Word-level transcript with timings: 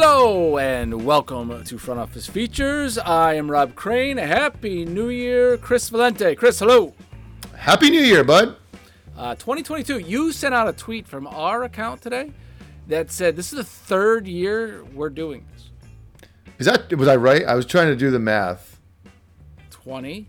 Hello 0.00 0.58
and 0.58 1.04
welcome 1.04 1.64
to 1.64 1.76
Front 1.76 1.98
Office 1.98 2.28
Features. 2.28 2.98
I 2.98 3.34
am 3.34 3.50
Rob 3.50 3.74
Crane. 3.74 4.16
Happy 4.16 4.84
New 4.84 5.08
Year, 5.08 5.56
Chris 5.56 5.90
Valente. 5.90 6.36
Chris, 6.36 6.60
hello. 6.60 6.94
Happy 7.56 7.90
New 7.90 8.02
Year, 8.02 8.22
bud. 8.22 8.54
Uh, 9.16 9.34
2022. 9.34 9.98
You 9.98 10.30
sent 10.30 10.54
out 10.54 10.68
a 10.68 10.72
tweet 10.72 11.08
from 11.08 11.26
our 11.26 11.64
account 11.64 12.00
today 12.00 12.32
that 12.86 13.10
said 13.10 13.34
this 13.34 13.52
is 13.52 13.56
the 13.56 13.64
third 13.64 14.28
year 14.28 14.84
we're 14.94 15.10
doing 15.10 15.44
this. 15.52 15.70
Is 16.60 16.66
that 16.66 16.96
was 16.96 17.08
I 17.08 17.16
right? 17.16 17.44
I 17.44 17.56
was 17.56 17.66
trying 17.66 17.88
to 17.88 17.96
do 17.96 18.12
the 18.12 18.20
math. 18.20 18.78
20. 19.70 20.28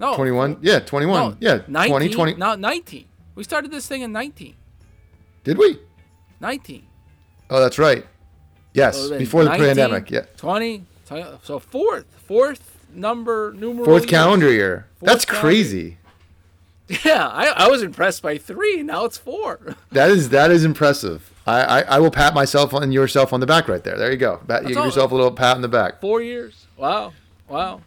No. 0.00 0.16
21? 0.16 0.60
Yeah, 0.62 0.78
21. 0.78 1.32
No, 1.32 1.36
yeah, 1.38 1.60
19, 1.68 1.90
20, 1.90 2.08
20. 2.14 2.34
No, 2.36 2.54
19. 2.54 3.04
We 3.34 3.44
started 3.44 3.70
this 3.70 3.86
thing 3.86 4.00
in 4.00 4.10
19. 4.12 4.56
Did 5.44 5.58
we? 5.58 5.80
19. 6.40 6.86
Oh, 7.50 7.60
that's 7.60 7.78
right. 7.78 8.06
Yes, 8.74 8.96
So 8.96 9.08
then 9.08 9.18
before 9.20 9.44
the 9.44 9.50
pandemic. 9.50 10.10
Yeah. 10.10 10.22
20. 10.36 10.84
So 11.42 11.58
fourth. 11.58 12.06
Fourth 12.26 12.78
number 12.92 13.52
numeral. 13.56 13.84
Fourth 13.86 14.02
year. 14.02 14.08
calendar 14.10 14.50
year. 14.52 14.86
Fourth 14.98 15.10
that's 15.12 15.24
calendar 15.24 15.40
crazy. 15.46 15.98
Yeah, 17.02 17.26
I, 17.28 17.46
I 17.64 17.68
was 17.68 17.82
impressed 17.82 18.20
by 18.20 18.36
three. 18.36 18.82
Now 18.82 19.06
it's 19.06 19.16
four. 19.16 19.74
That 19.92 20.10
is 20.10 20.28
that 20.30 20.50
is 20.50 20.64
impressive. 20.66 21.30
I, 21.46 21.60
I, 21.62 21.80
I 21.82 21.98
will 21.98 22.10
pat 22.10 22.34
myself 22.34 22.72
and 22.74 22.92
yourself 22.92 23.32
on 23.32 23.40
the 23.40 23.46
back 23.46 23.68
right 23.68 23.82
there. 23.82 23.96
There 23.96 24.10
you 24.10 24.16
go. 24.18 24.40
Pat, 24.46 24.62
you 24.64 24.68
give 24.70 24.78
all- 24.78 24.84
yourself 24.86 25.10
a 25.12 25.14
little 25.14 25.30
pat 25.32 25.56
on 25.56 25.62
the 25.62 25.68
back. 25.68 26.00
Four 26.00 26.20
years. 26.20 26.66
Wow. 26.76 27.12
Wow. 27.48 27.80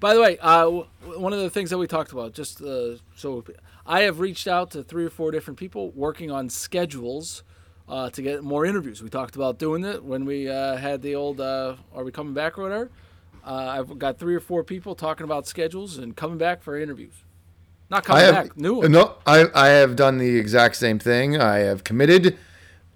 By 0.00 0.12
the 0.14 0.20
way, 0.20 0.36
uh, 0.42 0.64
w- 0.64 0.86
one 1.16 1.32
of 1.32 1.38
the 1.40 1.48
things 1.48 1.70
that 1.70 1.78
we 1.78 1.86
talked 1.86 2.12
about, 2.12 2.34
just 2.34 2.60
uh, 2.60 2.96
so 3.16 3.44
I 3.86 4.00
have 4.02 4.20
reached 4.20 4.46
out 4.48 4.70
to 4.72 4.82
three 4.82 5.04
or 5.04 5.10
four 5.10 5.30
different 5.30 5.58
people 5.58 5.90
working 5.92 6.30
on 6.30 6.50
schedules 6.50 7.42
uh, 7.88 8.10
to 8.10 8.22
get 8.22 8.42
more 8.42 8.64
interviews. 8.64 9.02
We 9.02 9.08
talked 9.10 9.36
about 9.36 9.58
doing 9.58 9.84
it 9.84 10.04
when 10.04 10.24
we 10.24 10.48
uh, 10.48 10.76
had 10.76 11.02
the 11.02 11.14
old 11.14 11.40
uh, 11.40 11.76
"Are 11.94 12.04
we 12.04 12.12
coming 12.12 12.34
back?" 12.34 12.58
or 12.58 12.62
whatever. 12.62 12.90
Uh, 13.46 13.76
I've 13.78 13.98
got 13.98 14.18
three 14.18 14.34
or 14.34 14.40
four 14.40 14.64
people 14.64 14.94
talking 14.94 15.24
about 15.24 15.46
schedules 15.46 15.98
and 15.98 16.16
coming 16.16 16.38
back 16.38 16.62
for 16.62 16.78
interviews. 16.78 17.14
Not 17.90 18.04
coming 18.04 18.22
have 18.24 18.34
back, 18.34 18.56
new 18.56 18.74
ones. 18.74 18.90
no. 18.90 19.16
I 19.26 19.46
I 19.54 19.68
have 19.68 19.96
done 19.96 20.18
the 20.18 20.36
exact 20.38 20.76
same 20.76 20.98
thing. 20.98 21.40
I 21.40 21.58
have 21.58 21.84
committed 21.84 22.38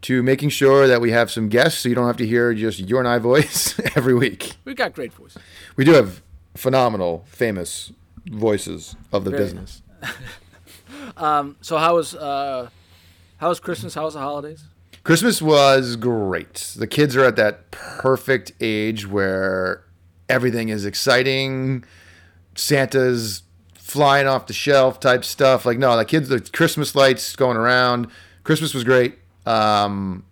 to 0.03 0.23
making 0.23 0.49
sure 0.49 0.87
that 0.87 1.01
we 1.01 1.11
have 1.11 1.31
some 1.31 1.49
guests, 1.49 1.81
so 1.81 1.89
you 1.89 1.95
don't 1.95 2.07
have 2.07 2.17
to 2.19 2.27
hear 2.27 2.55
just 2.55 2.79
your 2.79 3.01
and 3.01 3.09
I 3.09 3.19
voice 3.31 3.79
every 3.97 4.15
week. 4.15 4.57
We've 4.65 4.77
got 4.77 4.95
great 4.95 5.13
voices. 5.13 5.43
We 5.77 5.85
do 5.85 5.93
have 5.93 6.23
phenomenal, 6.55 7.25
famous 7.29 7.93
voices 8.27 8.97
of 9.13 9.25
the 9.25 9.31
Very 9.31 9.43
business. 9.43 9.83
So 11.61 11.77
how 11.77 11.97
was 11.97 12.15
uh, 12.15 12.71
how 13.39 13.49
was 13.49 13.61
Christmas? 13.61 13.95
How 13.95 14.05
was 14.05 14.15
the 14.15 14.21
holidays? 14.21 14.65
Christmas 15.05 15.41
was 15.41 15.97
great. 15.97 16.75
The 16.77 16.87
kids 16.87 17.17
are 17.17 17.25
at 17.25 17.37
that 17.37 17.71
perfect 17.71 18.53
age 18.61 19.07
where 19.07 19.85
everything 20.29 20.69
is 20.69 20.85
exciting. 20.85 21.85
Santa's 22.55 23.43
flying 23.75 24.27
off 24.27 24.47
the 24.47 24.53
shelf 24.53 25.01
type 25.01 25.25
stuff. 25.25 25.65
Like 25.65 25.79
no, 25.79 25.97
the 25.97 26.05
kids, 26.05 26.29
the 26.29 26.41
Christmas 26.41 26.95
lights 26.95 27.35
going 27.37 27.57
around. 27.57 28.09
Christmas 28.45 28.75
was 28.75 28.85
great. 28.85 29.19
Um, 29.47 30.25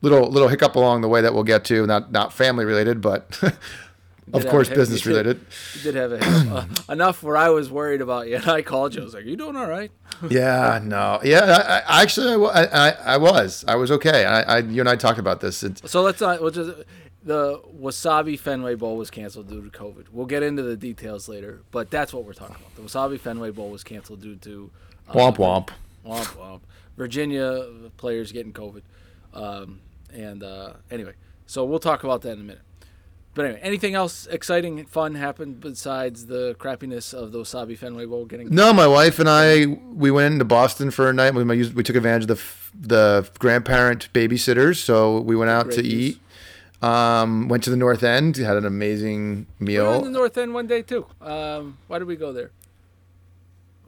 little 0.00 0.28
little 0.30 0.48
hiccup 0.48 0.76
along 0.76 1.02
the 1.02 1.08
way 1.08 1.20
that 1.20 1.34
we'll 1.34 1.44
get 1.44 1.64
to. 1.66 1.86
Not 1.86 2.10
not 2.12 2.32
family 2.32 2.64
related, 2.64 3.00
but 3.00 3.40
of 4.32 4.46
course 4.46 4.68
business 4.68 5.04
you 5.04 5.12
did- 5.12 5.18
related. 5.26 5.46
You 5.74 5.80
did 5.82 5.94
have 5.96 6.12
a, 6.12 6.54
uh, 6.54 6.66
enough 6.92 7.22
where 7.22 7.36
I 7.36 7.48
was 7.50 7.70
worried 7.70 8.00
about 8.00 8.28
you. 8.28 8.36
And 8.36 8.48
I 8.48 8.62
called 8.62 8.94
you. 8.94 9.02
I 9.02 9.04
was 9.04 9.14
like, 9.14 9.24
"You 9.24 9.36
doing 9.36 9.56
all 9.56 9.66
right?" 9.66 9.90
Yeah, 10.28 10.80
no, 10.82 11.20
yeah. 11.24 11.82
I, 11.86 11.98
I 11.98 12.02
actually, 12.02 12.46
I, 12.50 12.64
I, 12.64 12.90
I- 13.14 13.16
was, 13.16 13.64
I 13.66 13.74
was 13.74 13.90
okay. 13.92 14.24
I, 14.24 14.42
I, 14.42 14.58
you 14.60 14.80
and 14.80 14.88
I 14.88 14.96
talked 14.96 15.18
about 15.18 15.40
this. 15.40 15.62
It's, 15.62 15.90
So 15.90 16.02
let's 16.02 16.20
not. 16.20 16.40
We'll 16.40 16.50
just 16.50 16.70
the 17.24 17.60
Wasabi 17.80 18.36
Fenway 18.38 18.74
Bowl 18.74 18.96
was 18.96 19.08
canceled 19.10 19.48
due 19.48 19.62
to 19.62 19.70
COVID. 19.70 20.06
We'll 20.12 20.26
get 20.26 20.42
into 20.42 20.62
the 20.62 20.76
details 20.76 21.28
later, 21.28 21.62
but 21.70 21.90
that's 21.90 22.12
what 22.12 22.24
we're 22.24 22.32
talking 22.32 22.56
about. 22.56 22.74
The 22.74 22.82
Wasabi 22.82 23.18
Fenway 23.20 23.50
Bowl 23.50 23.70
was 23.70 23.84
canceled 23.84 24.20
due 24.20 24.36
to 24.36 24.70
uh, 25.08 25.12
womp 25.12 25.36
womp. 25.36 25.68
womp 26.04 26.26
womp. 26.36 26.60
Virginia 26.96 27.64
players 27.96 28.32
getting 28.32 28.52
COVID, 28.52 28.82
um, 29.34 29.80
and 30.12 30.42
uh, 30.42 30.72
anyway, 30.90 31.12
so 31.46 31.64
we'll 31.64 31.78
talk 31.78 32.04
about 32.04 32.22
that 32.22 32.32
in 32.32 32.40
a 32.40 32.44
minute. 32.44 32.62
But 33.34 33.46
anyway, 33.46 33.60
anything 33.62 33.94
else 33.94 34.26
exciting, 34.26 34.84
fun 34.86 35.14
happened 35.14 35.60
besides 35.60 36.26
the 36.26 36.54
crappiness 36.58 37.14
of 37.14 37.32
the 37.32 37.38
Wasabi 37.38 37.78
Fenway 37.78 38.04
Bowl 38.04 38.26
getting? 38.26 38.50
No, 38.50 38.72
my 38.74 38.86
wife 38.86 39.18
and 39.18 39.28
I 39.28 39.64
we 39.66 40.10
went 40.10 40.34
into 40.34 40.44
Boston 40.44 40.90
for 40.90 41.08
a 41.08 41.12
night. 41.14 41.34
We 41.34 41.44
we 41.44 41.82
took 41.82 41.96
advantage 41.96 42.28
of 42.30 42.70
the 42.78 42.88
the 42.88 43.30
grandparent 43.38 44.12
babysitters, 44.12 44.76
so 44.76 45.20
we 45.20 45.34
went 45.36 45.50
out 45.50 45.70
to 45.70 45.76
Great 45.82 45.86
use. 45.86 46.10
eat. 46.16 46.18
Um, 46.86 47.48
went 47.48 47.62
to 47.64 47.70
the 47.70 47.76
North 47.76 48.02
End, 48.02 48.36
had 48.36 48.56
an 48.56 48.66
amazing 48.66 49.46
meal. 49.60 49.98
We 50.00 50.04
the. 50.04 50.10
North 50.10 50.36
End 50.36 50.52
one 50.52 50.66
day 50.66 50.82
too. 50.82 51.06
Um, 51.20 51.78
why 51.86 51.98
did 52.00 52.08
we 52.08 52.16
go 52.16 52.32
there? 52.32 52.50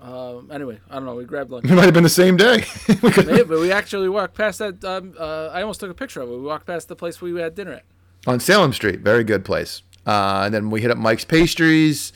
Um, 0.01 0.51
anyway, 0.53 0.79
I 0.91 0.95
don't 0.97 1.07
know. 1.07 1.15
We 1.17 1.25
grabbed 1.25 1.51
lunch. 1.51 1.65
It 1.69 1.75
might 1.75 1.85
have 1.87 1.95
been 1.95 2.03
the 2.03 2.09
same 2.09 2.37
day. 2.37 2.65
We 3.03 3.11
could- 3.11 3.27
Maybe, 3.27 3.43
but 3.45 3.59
we 3.59 3.73
actually 3.73 4.09
walked 4.09 4.35
past 4.35 4.59
that. 4.59 4.85
Um, 4.85 5.15
uh, 5.19 5.47
I 5.53 5.63
almost 5.63 5.81
took 5.81 5.91
a 5.91 5.95
picture 5.95 6.21
of 6.21 6.29
it. 6.31 6.33
We 6.37 6.43
walked 6.43 6.67
past 6.67 6.89
the 6.89 6.97
place 6.97 7.21
we 7.21 7.39
had 7.41 7.55
dinner 7.55 7.73
at. 7.73 7.85
On 8.27 8.41
Salem 8.41 8.73
Street, 8.73 9.01
very 9.01 9.25
good 9.25 9.45
place. 9.45 9.83
Uh, 10.07 10.43
and 10.45 10.55
then 10.55 10.71
we 10.71 10.81
hit 10.81 10.91
up 10.91 10.99
Mike's 10.99 11.25
Pastries. 11.25 12.13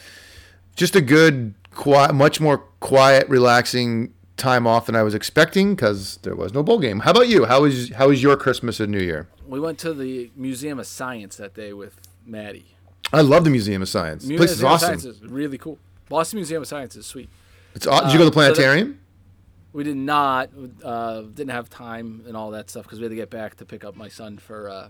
Just 0.76 0.94
a 0.94 1.00
good, 1.00 1.54
quiet, 1.74 2.14
much 2.14 2.40
more 2.40 2.58
quiet, 2.80 3.28
relaxing 3.28 4.12
time 4.36 4.66
off 4.66 4.86
than 4.86 4.94
I 4.94 5.02
was 5.02 5.14
expecting 5.14 5.74
because 5.74 6.18
there 6.22 6.36
was 6.36 6.54
no 6.54 6.62
bowl 6.62 6.78
game. 6.78 7.00
How 7.00 7.10
about 7.10 7.28
you? 7.28 7.46
How 7.46 7.62
was 7.62 7.90
how 7.90 8.08
was 8.08 8.22
your 8.22 8.36
Christmas 8.36 8.78
and 8.78 8.92
New 8.92 9.00
Year? 9.00 9.26
We 9.46 9.58
went 9.58 9.78
to 9.80 9.92
the 9.94 10.30
Museum 10.36 10.78
of 10.78 10.86
Science 10.86 11.36
that 11.36 11.54
day 11.54 11.72
with 11.72 11.98
Maddie. 12.24 12.66
I 13.12 13.22
love 13.22 13.44
the 13.44 13.50
Museum 13.50 13.82
of 13.82 13.88
Science. 13.88 14.24
The 14.24 14.36
place 14.36 14.50
is 14.52 14.58
Museum 14.62 14.66
of 14.68 14.74
awesome. 14.74 15.00
Science 15.00 15.04
is 15.04 15.22
really 15.22 15.58
cool. 15.58 15.78
Boston 16.08 16.36
Museum 16.38 16.62
of 16.62 16.68
Science 16.68 16.94
is 16.94 17.06
sweet. 17.06 17.28
It's 17.74 17.86
aw- 17.86 18.02
Did 18.02 18.12
you 18.12 18.18
go 18.18 18.24
to 18.24 18.30
the 18.30 18.38
Uh, 18.38 18.44
so 18.48 18.52
planetarium? 18.54 19.00
We 19.72 19.84
did 19.84 19.96
not, 19.96 20.50
uh, 20.84 21.22
didn't 21.22 21.50
have 21.50 21.68
time 21.70 22.22
and 22.26 22.36
all 22.36 22.50
that 22.52 22.70
stuff 22.70 22.84
because 22.84 22.98
we 22.98 23.04
had 23.04 23.10
to 23.10 23.16
get 23.16 23.30
back 23.30 23.56
to 23.56 23.64
pick 23.64 23.84
up 23.84 23.96
my 23.96 24.08
son 24.08 24.38
for 24.38 24.68
uh, 24.68 24.88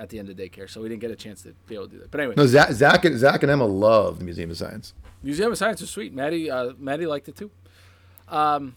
at 0.00 0.08
the 0.08 0.18
end 0.18 0.30
of 0.30 0.36
daycare, 0.36 0.68
so 0.68 0.80
we 0.80 0.88
didn't 0.88 1.02
get 1.02 1.10
a 1.10 1.16
chance 1.16 1.42
to 1.42 1.52
be 1.68 1.74
able 1.74 1.86
to 1.86 1.92
do 1.92 1.98
that. 1.98 2.10
But 2.10 2.20
anyway, 2.20 2.34
No, 2.36 2.46
Zach, 2.46 2.72
Zach, 2.72 3.04
and, 3.04 3.18
Zach 3.18 3.42
and 3.42 3.52
Emma 3.52 3.66
love 3.66 4.18
the 4.18 4.24
Museum 4.24 4.50
of 4.50 4.56
Science. 4.56 4.94
Museum 5.22 5.52
of 5.52 5.58
Science 5.58 5.82
is 5.82 5.90
sweet. 5.90 6.14
Maddie, 6.14 6.50
uh, 6.50 6.72
Maddie 6.78 7.04
liked 7.06 7.28
it 7.28 7.36
too. 7.36 7.50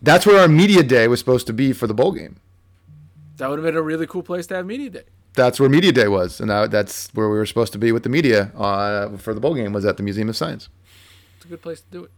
That's 0.01 0.25
where 0.25 0.39
our 0.41 0.49
media 0.49 0.83
day 0.83 1.07
was 1.07 1.19
supposed 1.19 1.47
to 1.47 1.53
be 1.53 1.71
for 1.71 1.87
the 1.87 1.93
bowl 1.93 2.11
game. 2.11 2.35
That 3.37 3.49
would 3.49 3.57
have 3.59 3.65
been 3.65 3.77
a 3.77 3.81
really 3.81 4.05
cool 4.05 4.21
place 4.21 4.45
to 4.47 4.55
have 4.55 4.65
media 4.65 4.89
day. 4.89 5.03
That's 5.35 5.59
where 5.59 5.69
media 5.69 5.91
day 5.93 6.07
was, 6.07 6.41
and 6.41 6.49
that, 6.49 6.69
that's 6.69 7.09
where 7.13 7.29
we 7.29 7.37
were 7.37 7.45
supposed 7.45 7.71
to 7.73 7.79
be 7.79 7.91
with 7.91 8.03
the 8.03 8.09
media 8.09 8.51
uh, 8.55 9.17
for 9.17 9.33
the 9.33 9.39
bowl 9.39 9.55
game. 9.55 9.71
Was 9.73 9.85
at 9.85 9.97
the 9.97 10.03
Museum 10.03 10.29
of 10.29 10.35
Science. 10.35 10.69
It's 11.37 11.45
a 11.45 11.47
good 11.47 11.61
place 11.61 11.81
to 11.81 11.87
do 11.89 12.03
it. 12.03 12.11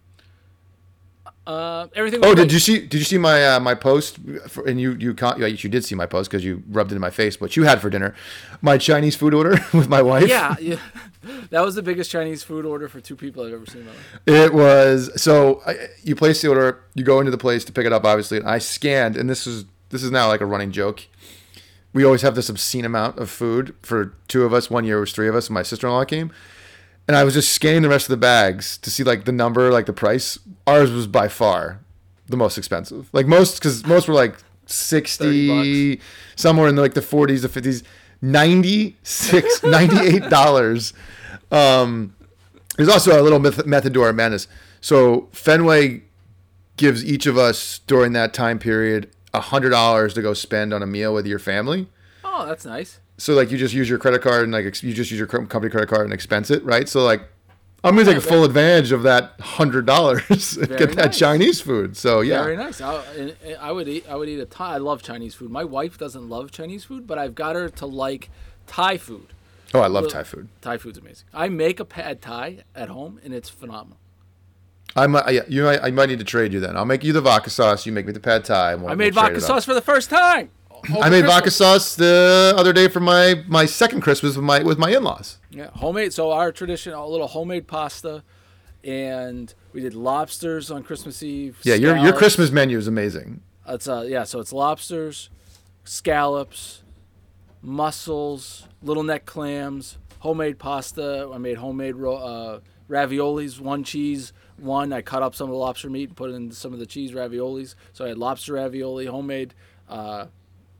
Uh, 1.47 1.87
everything. 1.95 2.19
Oh, 2.23 2.33
great. 2.33 2.43
did 2.43 2.51
you 2.53 2.59
see? 2.59 2.79
Did 2.79 2.95
you 2.95 3.03
see 3.03 3.17
my 3.17 3.45
uh, 3.55 3.59
my 3.59 3.75
post? 3.75 4.17
For, 4.47 4.65
and 4.67 4.81
you 4.81 4.93
you 4.93 5.13
con- 5.13 5.39
yeah, 5.39 5.47
you 5.47 5.69
did 5.69 5.85
see 5.85 5.93
my 5.95 6.07
post 6.07 6.29
because 6.29 6.43
you 6.43 6.63
rubbed 6.69 6.91
it 6.91 6.95
in 6.95 7.01
my 7.01 7.11
face. 7.11 7.39
What 7.39 7.55
you 7.55 7.63
had 7.63 7.81
for 7.81 7.89
dinner? 7.89 8.15
My 8.61 8.77
Chinese 8.77 9.15
food 9.15 9.33
order 9.33 9.57
with 9.73 9.87
my 9.87 10.01
wife. 10.01 10.27
Yeah, 10.27 10.55
yeah. 10.59 10.77
That 11.49 11.61
was 11.61 11.73
the 11.73 11.81
biggest 11.81 12.11
Chinese 12.11 12.43
food 12.43 12.65
order 12.65 12.87
for 12.87 13.01
two 13.01 13.15
people 13.15 13.43
I've 13.43 13.53
ever 13.53 13.65
seen 13.65 13.81
in 13.81 13.87
my 13.87 13.93
life. 13.93 14.21
It 14.27 14.53
was 14.53 15.09
so 15.19 15.63
I, 15.65 15.87
you 16.03 16.15
place 16.15 16.39
the 16.43 16.49
order, 16.49 16.83
you 16.93 17.03
go 17.03 17.19
into 17.19 17.31
the 17.31 17.37
place 17.37 17.65
to 17.65 17.71
pick 17.71 17.85
it 17.87 17.91
up, 17.91 18.05
obviously, 18.05 18.37
and 18.37 18.47
I 18.47 18.59
scanned, 18.59 19.17
and 19.17 19.27
this 19.27 19.47
is 19.47 19.65
this 19.89 20.03
is 20.03 20.11
now 20.11 20.27
like 20.27 20.41
a 20.41 20.45
running 20.45 20.71
joke. 20.71 21.07
We 21.93 22.03
always 22.03 22.21
have 22.21 22.35
this 22.35 22.47
obscene 22.49 22.85
amount 22.85 23.17
of 23.17 23.29
food 23.31 23.73
for 23.81 24.13
two 24.27 24.43
of 24.43 24.53
us. 24.53 24.69
One 24.69 24.83
year 24.83 24.97
it 24.97 25.01
was 25.01 25.13
three 25.13 25.27
of 25.27 25.35
us, 25.35 25.47
and 25.47 25.55
my 25.55 25.63
sister 25.63 25.87
in 25.87 25.93
law 25.93 26.05
came, 26.05 26.31
and 27.07 27.15
I 27.17 27.23
was 27.23 27.33
just 27.33 27.51
scanning 27.53 27.81
the 27.81 27.89
rest 27.89 28.05
of 28.05 28.11
the 28.11 28.17
bags 28.17 28.77
to 28.79 28.89
see 28.91 29.03
like 29.03 29.25
the 29.25 29.31
number, 29.31 29.71
like 29.71 29.85
the 29.85 29.93
price. 29.93 30.39
Ours 30.67 30.91
was 30.91 31.07
by 31.07 31.27
far 31.27 31.79
the 32.27 32.37
most 32.37 32.57
expensive. 32.57 33.09
Like 33.13 33.27
most, 33.27 33.55
because 33.59 33.85
most 33.85 34.07
were 34.07 34.13
like 34.15 34.35
60 34.67 35.99
somewhere 36.35 36.67
in 36.67 36.75
like 36.75 36.95
the 36.95 37.01
40s 37.01 37.41
the 37.43 37.47
50s 37.61 37.83
96 38.21 39.63
98 39.63 40.29
dollars 40.29 40.93
um 41.51 42.15
there's 42.75 42.89
also 42.89 43.19
a 43.19 43.23
little 43.23 43.37
meth- 43.39 43.65
method 43.65 43.93
to 43.93 44.01
our 44.01 44.11
madness 44.11 44.47
so 44.81 45.27
fenway 45.31 46.01
gives 46.77 47.05
each 47.05 47.25
of 47.27 47.37
us 47.37 47.79
during 47.87 48.13
that 48.13 48.33
time 48.33 48.57
period 48.59 49.09
a 49.33 49.39
hundred 49.39 49.69
dollars 49.69 50.13
to 50.15 50.21
go 50.23 50.33
spend 50.33 50.73
on 50.73 50.81
a 50.81 50.87
meal 50.87 51.13
with 51.13 51.25
your 51.27 51.39
family 51.39 51.87
Oh, 52.23 52.45
that's 52.45 52.65
nice. 52.65 52.99
So 53.17 53.33
like 53.33 53.51
you 53.51 53.57
just 53.57 53.73
use 53.73 53.89
your 53.89 53.97
credit 53.97 54.21
card 54.21 54.43
and 54.43 54.51
like 54.53 54.65
ex- 54.65 54.83
you 54.83 54.93
just 54.93 55.11
use 55.11 55.17
your 55.17 55.27
company 55.27 55.69
credit 55.69 55.89
card 55.89 56.01
and 56.05 56.13
expense 56.13 56.51
it 56.51 56.63
right 56.63 56.89
so 56.89 57.03
like 57.03 57.21
i'm 57.83 57.95
gonna 57.95 58.13
take 58.13 58.21
full 58.21 58.43
advantage 58.43 58.91
of 58.91 59.03
that 59.03 59.33
hundred 59.39 59.85
dollars 59.85 60.57
and 60.57 60.69
get 60.77 60.91
that 60.93 61.07
nice. 61.07 61.17
chinese 61.19 61.61
food 61.61 61.95
so 61.95 62.21
yeah 62.21 62.43
Very 62.43 62.57
nice. 62.57 62.81
I, 62.81 63.01
I 63.59 63.71
would 63.71 63.87
eat. 63.87 64.05
I 64.09 64.15
would 64.15 64.27
eat 64.27 64.39
a 64.39 64.45
Thai. 64.45 64.75
I 64.75 64.77
love 64.77 65.01
Chinese 65.03 65.35
food. 65.35 65.49
My 65.51 65.63
wife 65.63 65.97
doesn't 65.97 66.27
love 66.27 66.51
Chinese 66.51 66.83
food, 66.83 67.05
but 67.07 67.17
I've 67.17 67.35
got 67.35 67.55
her 67.55 67.69
to 67.69 67.85
like 67.85 68.29
Thai 68.67 68.97
food. 68.97 69.27
oh 69.73 69.79
i 69.81 69.87
love 69.87 70.09
thai 70.09 70.23
food 70.23 70.47
Thai 70.61 70.77
food's 70.77 70.97
amazing. 70.97 71.27
I 71.33 71.47
make 71.49 71.79
a 71.79 71.85
pad 71.85 72.21
Thai 72.21 72.63
at 72.75 72.89
home, 72.89 73.19
and 73.23 73.33
it's 73.33 73.49
phenomenal. 73.49 73.97
I 74.97 75.07
might, 75.07 75.29
yeah, 75.33 75.41
you 75.49 75.63
might, 75.63 75.83
I 75.83 75.91
might 75.91 76.07
need 76.07 76.19
to 76.19 76.25
trade 76.25 76.53
you 76.53 76.61
then. 76.61 76.77
I'll 76.77 76.85
make 76.85 77.03
you 77.03 77.11
the 77.11 77.19
vodka 77.19 77.49
sauce. 77.49 77.85
You 77.85 77.91
make 77.91 78.05
me 78.05 78.13
the 78.13 78.19
pad 78.21 78.45
thai. 78.45 78.73
I 78.73 78.95
made 78.95 79.13
vodka 79.13 79.41
sauce 79.41 79.65
for 79.65 79.73
the 79.73 79.81
first 79.81 80.09
time. 80.09 80.51
I 81.01 81.09
made 81.09 81.25
vodka 81.25 81.51
sauce 81.51 81.95
the 81.95 82.53
other 82.57 82.73
day 82.73 82.87
for 82.87 82.99
my 82.99 83.43
my 83.47 83.65
second 83.65 84.01
Christmas 84.01 84.35
with 84.35 84.45
my 84.45 84.61
with 84.63 84.77
my 84.77 84.91
in-laws. 84.91 85.39
Yeah, 85.49 85.69
homemade. 85.73 86.13
So 86.13 86.31
our 86.31 86.51
tradition, 86.51 86.93
a 86.93 87.05
little 87.05 87.27
homemade 87.27 87.67
pasta, 87.67 88.23
and 88.83 89.53
we 89.73 89.81
did 89.81 89.93
lobsters 89.93 90.71
on 90.71 90.83
Christmas 90.83 91.21
Eve. 91.23 91.59
Yeah, 91.63 91.75
your 91.75 91.97
your. 91.97 92.13
Christmas 92.13 92.51
menu 92.51 92.77
is 92.77 92.87
amazing. 92.87 93.41
It's 93.67 93.87
uh 93.87 94.05
yeah, 94.07 94.23
so 94.23 94.39
it's 94.39 94.53
lobsters, 94.53 95.29
scallops, 95.83 96.83
mussels, 97.61 98.67
little 98.81 99.03
neck 99.03 99.25
clams, 99.25 99.97
homemade 100.19 100.59
pasta. 100.59 101.29
I 101.33 101.37
made 101.37 101.57
homemade 101.57 101.95
ro- 101.95 102.15
uh, 102.15 102.59
raviolis, 102.89 103.59
one 103.59 103.83
cheese, 103.83 104.33
one. 104.57 104.93
I 104.93 105.01
cut 105.01 105.23
up 105.23 105.35
some 105.35 105.45
of 105.49 105.51
the 105.51 105.57
lobster 105.57 105.89
meat 105.89 106.09
and 106.09 106.17
put 106.17 106.29
it 106.29 106.33
in 106.33 106.51
some 106.51 106.73
of 106.73 106.79
the 106.79 106.85
cheese 106.85 107.11
raviolis. 107.11 107.75
So 107.93 108.05
I 108.05 108.09
had 108.09 108.17
lobster 108.17 108.53
ravioli, 108.53 109.07
homemade, 109.07 109.53
uh, 109.89 110.27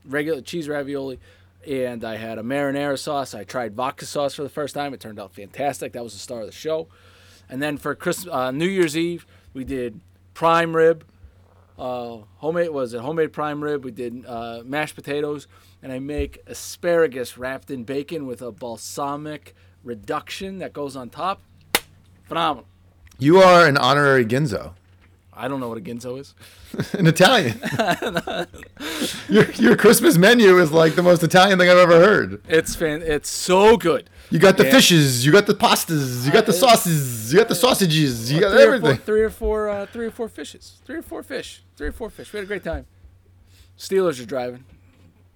regular 0.05 0.41
cheese 0.41 0.67
ravioli, 0.67 1.19
and 1.67 2.03
I 2.03 2.17
had 2.17 2.37
a 2.37 2.43
marinara 2.43 2.97
sauce. 2.97 3.33
I 3.33 3.43
tried 3.43 3.75
vodka 3.75 4.05
sauce 4.05 4.35
for 4.35 4.43
the 4.43 4.49
first 4.49 4.73
time. 4.73 4.93
It 4.93 4.99
turned 4.99 5.19
out 5.19 5.33
fantastic. 5.33 5.93
That 5.93 6.03
was 6.03 6.13
the 6.13 6.19
star 6.19 6.41
of 6.41 6.45
the 6.45 6.51
show. 6.51 6.87
And 7.49 7.61
then 7.61 7.77
for 7.77 7.93
Christmas, 7.95 8.33
uh, 8.33 8.51
New 8.51 8.67
Year's 8.67 8.97
Eve, 8.97 9.25
we 9.53 9.63
did 9.63 9.99
prime 10.33 10.75
rib 10.75 11.05
uh, 11.77 12.19
homemade 12.37 12.69
was 12.69 12.93
it 12.93 13.01
homemade 13.01 13.33
prime 13.33 13.63
rib. 13.63 13.83
We 13.83 13.91
did 13.91 14.25
uh, 14.25 14.61
mashed 14.65 14.95
potatoes, 14.95 15.47
and 15.81 15.91
I 15.91 15.99
make 15.99 16.39
asparagus 16.47 17.37
wrapped 17.37 17.69
in 17.69 17.83
bacon 17.83 18.25
with 18.25 18.41
a 18.41 18.51
balsamic 18.51 19.53
reduction 19.83 20.59
that 20.59 20.73
goes 20.73 20.95
on 20.95 21.09
top. 21.09 21.41
Phenomenal. 22.23 22.67
You 23.19 23.39
are 23.39 23.67
an 23.67 23.77
honorary 23.77 24.25
Ginzo, 24.25 24.73
I 25.37 25.47
don't 25.49 25.59
know 25.59 25.67
what 25.67 25.77
a 25.77 25.81
ginzo 25.81 26.17
is. 26.19 26.33
an 26.93 27.07
Italian. 27.07 27.59
your 29.29 29.51
your 29.51 29.75
Christmas 29.75 30.17
menu 30.17 30.57
is 30.59 30.71
like 30.71 30.95
the 30.95 31.03
most 31.03 31.23
Italian 31.23 31.59
thing 31.59 31.69
I've 31.69 31.77
ever 31.77 31.99
heard. 31.99 32.41
It's 32.47 32.75
fan. 32.75 33.01
It's 33.01 33.29
so 33.29 33.75
good. 33.77 34.09
You 34.31 34.39
got 34.39 34.57
the 34.57 34.65
Yeah. 34.65 34.71
fishes, 34.71 35.25
you 35.25 35.31
got 35.31 35.45
the 35.45 35.53
pastas, 35.53 36.25
you 36.25 36.31
got 36.31 36.45
the 36.45 36.51
Uh, 36.51 36.55
sauces, 36.55 37.33
you 37.33 37.39
got 37.39 37.47
the 37.49 37.55
sausages, 37.55 38.31
you 38.31 38.39
got 38.39 38.51
three 38.51 38.63
Or 38.63 38.65
four, 38.67 38.75
everything. 38.75 38.97
three 39.05 39.21
or 39.21 39.29
four. 39.29 39.69
Uh, 39.69 39.85
three 39.85 40.05
or 40.05 40.11
four 40.11 40.29
fishes. 40.29 40.79
Three 40.85 40.97
or 40.97 41.01
four 41.01 41.21
fish. 41.21 41.63
Three 41.75 41.87
or 41.87 41.91
four 41.91 42.09
fish. 42.09 42.31
We 42.31 42.37
had 42.37 42.45
a 42.45 42.47
great 42.47 42.63
time. 42.63 42.85
Steelers 43.77 44.21
are 44.21 44.25
driving. 44.25 44.63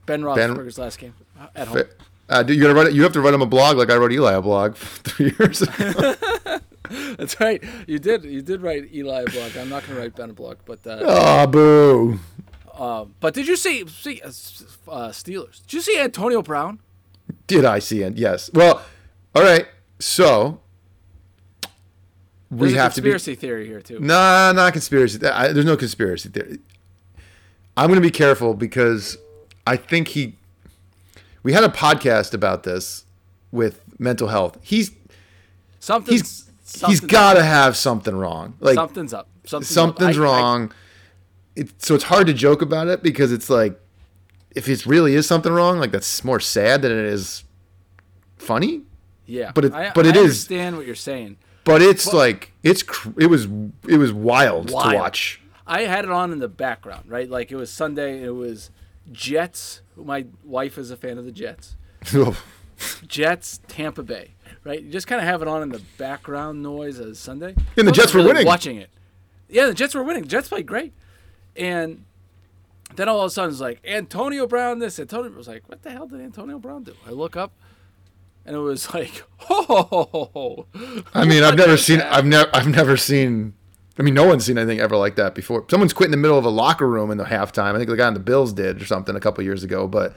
Ben 0.05 0.21
Roethlisberger's 0.23 0.77
last 0.79 0.97
game 0.97 1.13
uh, 1.39 1.47
at 1.55 1.67
home. 1.67 1.83
Uh, 2.29 2.43
dude, 2.43 2.55
you 2.57 2.61
gotta 2.61 2.73
write. 2.73 2.93
You 2.93 3.03
have 3.03 3.13
to 3.13 3.21
write 3.21 3.33
him 3.33 3.41
a 3.41 3.45
blog 3.45 3.77
like 3.77 3.89
I 3.91 3.95
wrote 3.97 4.11
Eli 4.13 4.33
a 4.33 4.41
blog 4.41 4.75
three 5.03 5.33
years 5.37 5.61
ago. 5.61 6.15
That's 7.17 7.39
right. 7.39 7.63
You 7.87 7.99
did. 7.99 8.23
You 8.23 8.41
did 8.41 8.61
write 8.61 8.93
Eli 8.93 9.21
a 9.21 9.25
blog. 9.25 9.57
I'm 9.57 9.69
not 9.69 9.83
going 9.83 9.95
to 9.95 10.01
write 10.01 10.15
Ben 10.15 10.29
a 10.31 10.33
blog, 10.33 10.57
but 10.65 10.85
uh, 10.85 10.99
oh, 11.01 11.47
boo! 11.47 12.19
Um, 12.73 13.15
but 13.19 13.33
did 13.33 13.47
you 13.47 13.55
see 13.55 13.87
see 13.87 14.21
uh, 14.21 14.27
uh, 14.27 15.09
Steelers? 15.09 15.61
Did 15.63 15.73
you 15.73 15.81
see 15.81 15.99
Antonio 15.99 16.41
Brown? 16.41 16.79
Did 17.47 17.65
I 17.65 17.79
see 17.79 18.01
it? 18.01 18.17
Yes. 18.17 18.49
Well, 18.53 18.81
all 19.35 19.43
right. 19.43 19.67
So 19.99 20.61
we 22.49 22.69
There's 22.69 22.79
have 22.79 22.93
to 22.95 23.01
be. 23.01 23.11
conspiracy 23.11 23.35
theory 23.35 23.67
here 23.67 23.81
too. 23.81 23.99
Nah, 23.99 24.51
not 24.53 24.73
conspiracy. 24.73 25.23
I, 25.25 25.51
there's 25.51 25.65
no 25.65 25.77
conspiracy 25.77 26.29
theory. 26.29 26.59
I'm 27.77 27.87
going 27.87 28.01
to 28.01 28.05
be 28.05 28.11
careful 28.11 28.53
because 28.53 29.17
I 29.67 29.75
think 29.75 30.09
he. 30.09 30.35
We 31.43 31.53
had 31.53 31.63
a 31.63 31.69
podcast 31.69 32.33
about 32.33 32.63
this 32.63 33.05
with 33.51 33.83
mental 33.99 34.29
health. 34.29 34.57
He's 34.61 34.91
something. 35.79 36.13
he's 36.13 36.48
he's 36.87 36.99
got 36.99 37.33
to 37.33 37.43
have 37.43 37.75
something 37.77 38.15
wrong. 38.15 38.55
Like 38.59 38.75
something's 38.75 39.13
up. 39.13 39.27
Something's, 39.45 39.69
something's 39.69 40.17
up. 40.17 40.23
I- 40.23 40.25
I- 40.27 40.41
wrong. 40.41 40.71
it, 41.55 41.81
so 41.81 41.95
it's 41.95 42.05
hard 42.05 42.27
to 42.27 42.33
joke 42.33 42.61
about 42.61 42.87
it 42.87 43.01
because 43.03 43.31
it's 43.31 43.49
like, 43.49 43.79
if 44.55 44.67
it 44.67 44.85
really 44.85 45.13
is 45.15 45.27
something 45.27 45.51
wrong, 45.51 45.79
like 45.79 45.91
that's 45.91 46.23
more 46.23 46.39
sad 46.39 46.81
than 46.81 46.91
it 46.91 47.05
is 47.05 47.43
funny. 48.37 48.81
yeah, 49.25 49.51
but 49.53 49.65
it- 49.65 49.73
I, 49.73 49.91
but 49.93 50.05
it 50.05 50.15
I 50.15 50.19
is- 50.19 50.23
understand 50.25 50.77
what 50.77 50.85
you're 50.85 50.95
saying. 50.95 51.37
But 51.65 51.81
it's 51.83 52.11
like 52.13 52.51
it's 52.63 52.83
it 53.17 53.27
was 53.27 53.45
it 53.87 53.97
was 53.97 54.11
wild, 54.11 54.71
Wild. 54.71 54.91
to 54.91 54.97
watch. 54.97 55.41
I 55.67 55.81
had 55.81 56.03
it 56.05 56.09
on 56.09 56.31
in 56.31 56.39
the 56.39 56.47
background, 56.47 57.03
right? 57.07 57.29
Like 57.29 57.51
it 57.51 57.57
was 57.57 57.69
Sunday. 57.69 58.23
It 58.23 58.31
was 58.31 58.71
Jets. 59.11 59.81
My 59.95 60.25
wife 60.43 60.79
is 60.79 60.89
a 60.89 60.97
fan 60.97 61.19
of 61.19 61.25
the 61.25 61.31
Jets. 61.31 61.75
Jets, 63.07 63.59
Tampa 63.67 64.01
Bay, 64.03 64.33
right? 64.63 64.81
You 64.81 64.91
just 64.91 65.07
kind 65.07 65.21
of 65.21 65.27
have 65.27 65.41
it 65.41 65.47
on 65.47 65.61
in 65.61 65.69
the 65.69 65.81
background 65.97 66.61
noise 66.63 66.99
as 66.99 67.19
Sunday. 67.19 67.55
And 67.77 67.87
the 67.87 67.91
Jets 67.91 68.13
were 68.13 68.19
really 68.19 68.33
winning. 68.33 68.47
Watching 68.47 68.77
it. 68.77 68.89
Yeah, 69.49 69.67
the 69.67 69.73
Jets 69.73 69.95
were 69.95 70.03
winning. 70.03 70.23
The 70.23 70.29
Jets 70.29 70.49
played 70.49 70.65
great. 70.65 70.93
And 71.55 72.05
then 72.95 73.09
all 73.09 73.21
of 73.21 73.27
a 73.27 73.29
sudden 73.29 73.51
it's 73.51 73.61
like, 73.61 73.79
Antonio 73.85 74.47
Brown 74.47 74.79
this. 74.79 74.99
Antonio 74.99 75.31
was 75.31 75.47
like, 75.47 75.67
what 75.67 75.81
the 75.83 75.91
hell 75.91 76.07
did 76.07 76.21
Antonio 76.21 76.59
Brown 76.59 76.83
do? 76.83 76.93
I 77.07 77.11
look 77.11 77.35
up 77.35 77.53
and 78.45 78.55
it 78.55 78.59
was 78.59 78.93
like, 78.93 79.23
oh. 79.49 80.65
I 81.13 81.25
mean, 81.25 81.43
I've 81.43 81.57
never 81.57 81.77
seen? 81.77 82.01
I've 82.01 82.25
never 82.25 82.49
I've 82.53 82.67
never 82.67 82.97
seen. 82.97 83.53
I 83.97 84.01
mean, 84.01 84.13
no 84.13 84.25
one's 84.25 84.45
seen 84.45 84.57
anything 84.57 84.79
ever 84.79 84.95
like 84.95 85.17
that 85.17 85.35
before. 85.35 85.65
Someone's 85.69 85.91
quit 85.91 86.07
in 86.07 86.11
the 86.11 86.17
middle 86.17 86.37
of 86.37 86.45
a 86.45 86.49
locker 86.49 86.87
room 86.87 87.11
in 87.11 87.17
the 87.17 87.25
halftime. 87.25 87.75
I 87.75 87.77
think 87.77 87.89
the 87.89 87.97
guy 87.97 88.07
on 88.07 88.13
the 88.13 88.21
Bills 88.21 88.53
did 88.53 88.81
or 88.81 88.85
something 88.85 89.13
a 89.13 89.19
couple 89.19 89.43
years 89.43 89.61
ago, 89.61 89.87
but 89.87 90.15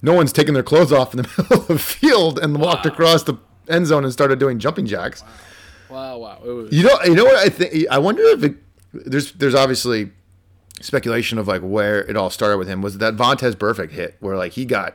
no 0.00 0.14
one's 0.14 0.32
taken 0.32 0.54
their 0.54 0.62
clothes 0.62 0.92
off 0.92 1.12
in 1.14 1.22
the 1.22 1.28
middle 1.38 1.62
of 1.62 1.66
the 1.66 1.78
field 1.80 2.38
and 2.38 2.56
walked 2.60 2.86
across 2.86 3.24
the 3.24 3.34
end 3.68 3.86
zone 3.86 4.04
and 4.04 4.12
started 4.12 4.38
doing 4.38 4.58
jumping 4.58 4.86
jacks. 4.86 5.22
Wow, 5.90 6.18
wow. 6.18 6.40
It 6.44 6.48
was, 6.50 6.72
You 6.72 6.82
know, 6.84 6.98
you 7.04 7.14
know 7.14 7.24
what 7.24 7.36
I 7.36 7.48
think? 7.48 7.86
I 7.90 7.98
wonder 7.98 8.22
if 8.22 8.42
it, 8.44 8.56
there's 8.92 9.32
there's 9.32 9.54
obviously 9.54 10.10
speculation 10.80 11.38
of 11.38 11.48
like 11.48 11.62
where 11.62 12.00
it 12.04 12.16
all 12.16 12.30
started 12.30 12.58
with 12.58 12.68
him. 12.68 12.82
Was 12.82 12.98
that 12.98 13.16
Vontaze 13.16 13.54
Burfict 13.54 13.90
hit 13.90 14.16
where 14.20 14.36
like 14.36 14.52
he 14.52 14.64
got 14.64 14.94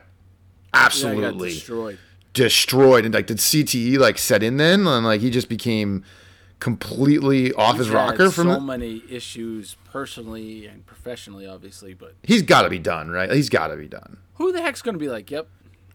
he 0.80 0.80
got 0.80 0.86
absolutely 0.86 1.48
destroyed. 1.50 1.98
destroyed 2.32 3.04
and 3.04 3.14
like 3.14 3.26
did 3.26 3.38
CTE 3.38 3.98
like 3.98 4.18
set 4.18 4.42
in 4.42 4.56
then 4.56 4.86
and 4.86 5.04
like 5.04 5.20
he 5.20 5.30
just 5.30 5.48
became 5.48 6.04
completely 6.60 7.52
off 7.52 7.76
his 7.76 7.86
He's 7.88 7.94
had 7.94 8.00
rocker 8.10 8.30
from 8.30 8.48
so 8.48 8.60
many 8.60 9.02
issues 9.10 9.76
personally 9.92 10.66
and 10.66 10.86
professionally, 10.86 11.46
obviously. 11.46 11.92
But 11.94 12.14
He's 12.22 12.42
got 12.42 12.62
to 12.62 12.70
be 12.70 12.78
done, 12.78 13.10
right? 13.10 13.30
He's 13.30 13.48
got 13.50 13.68
to 13.68 13.76
be 13.76 13.88
done. 13.88 14.18
who 14.34 14.50
the 14.52 14.62
heck's 14.62 14.80
going 14.82 14.94
to 14.94 14.98
be 14.98 15.08
like, 15.08 15.30
yep, 15.30 15.48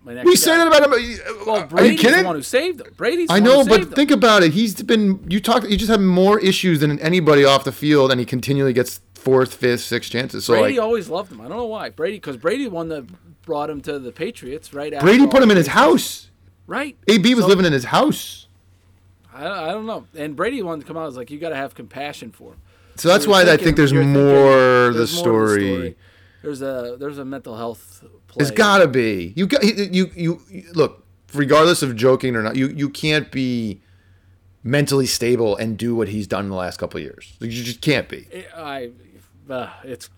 We 0.06 0.36
say 0.36 0.56
that 0.58 0.68
about 0.68 0.84
him. 0.84 0.94
Uh, 0.94 1.46
well, 1.46 1.56
Are 1.58 1.60
you 1.62 1.68
Brady's 1.68 2.02
the 2.02 2.24
one 2.24 2.36
who 2.36 2.42
saved 2.42 2.82
him. 2.82 2.88
Brady's 2.96 3.28
the 3.28 3.34
I 3.34 3.40
know, 3.40 3.66
but 3.66 3.94
think 3.94 4.12
about 4.12 4.44
it. 4.44 4.54
He's 4.54 4.82
been 4.82 5.24
you 5.30 5.40
talked. 5.40 5.68
You 5.68 5.78
just 5.78 5.92
have 5.92 6.02
more 6.02 6.40
issues 6.40 6.80
than 6.80 6.98
anybody 7.00 7.44
off 7.44 7.64
the 7.66 7.72
field, 7.72 8.10
and 8.12 8.20
he 8.20 8.26
continually 8.26 8.74
gets 8.74 9.02
fourth, 9.14 9.54
fifth, 9.54 9.82
sixth 9.82 10.12
chances. 10.12 10.46
So 10.46 10.54
Brady 10.58 10.78
like 10.78 10.84
always 10.84 11.10
loved 11.10 11.32
him. 11.32 11.42
I 11.42 11.48
don't 11.48 11.58
know 11.58 11.66
why. 11.66 11.90
Brady, 11.90 12.18
because 12.18 12.38
Brady 12.38 12.68
won 12.68 12.88
the 12.88 13.06
brought 13.44 13.70
him 13.70 13.82
to 13.82 14.00
the 14.00 14.12
Patriots 14.12 14.74
right 14.74 14.94
after. 14.94 15.06
Brady 15.06 15.28
put 15.28 15.44
him 15.44 15.52
in 15.52 15.58
his 15.58 15.68
house. 15.68 16.30
Right. 16.66 16.98
AB 17.08 17.36
was 17.36 17.44
So- 17.44 17.50
living 17.50 17.66
in 17.66 17.74
his 17.74 17.86
house. 17.86 18.48
I, 19.34 19.70
I 19.70 19.72
don't 19.72 19.86
know. 19.86 20.06
And 20.16 20.36
Brady 20.36 20.62
wanted 20.62 20.82
to 20.82 20.88
come 20.88 20.98
out. 20.98 21.04
I 21.04 21.06
was 21.06 21.18
like, 21.18 21.32
you 21.32 21.40
got 21.40 21.50
to 21.50 21.56
have 21.56 21.76
compassion 21.76 22.32
for 22.32 22.54
him. 22.54 22.60
So 22.96 23.08
that's 23.08 23.26
You're 23.26 23.32
why 23.32 23.42
I 23.44 23.58
think 23.58 23.78
there's 23.78 23.94
more 23.94 24.02
thinking 24.04 24.14
the 24.14 24.98
there's 24.98 25.24
more 25.24 25.56
to 25.56 25.64
story. 25.64 25.98
There's 26.42 26.62
a 26.62 26.96
there's 27.00 27.18
a 27.18 27.26
mental 27.26 27.58
health. 27.58 28.04
Play. 28.28 28.42
It's 28.44 28.52
got 28.52 28.80
to 28.80 28.88
be. 28.88 29.34
You 29.36 29.48
got 29.48 29.64
you, 29.64 30.10
you 30.14 30.42
you 30.50 30.64
look. 30.74 31.06
Regardless 31.34 31.84
of 31.84 31.96
joking 31.96 32.36
or 32.36 32.42
not, 32.42 32.56
you 32.56 32.68
you 32.70 32.90
can't 32.90 33.32
be 33.32 33.82
mentally 34.64 35.06
stable 35.06 35.56
and 35.58 35.78
do 35.78 35.96
what 35.96 36.08
he's 36.10 36.28
done 36.28 36.46
in 36.46 36.50
the 36.50 36.56
last 36.56 36.78
couple 36.78 36.98
of 36.98 37.04
years. 37.04 37.34
You 37.40 37.50
just 37.50 37.82
can't 37.82 38.10
be. 38.10 38.28
It- 38.32 38.48
I, 38.56 38.92
uh, 39.50 39.70
it's 39.84 40.10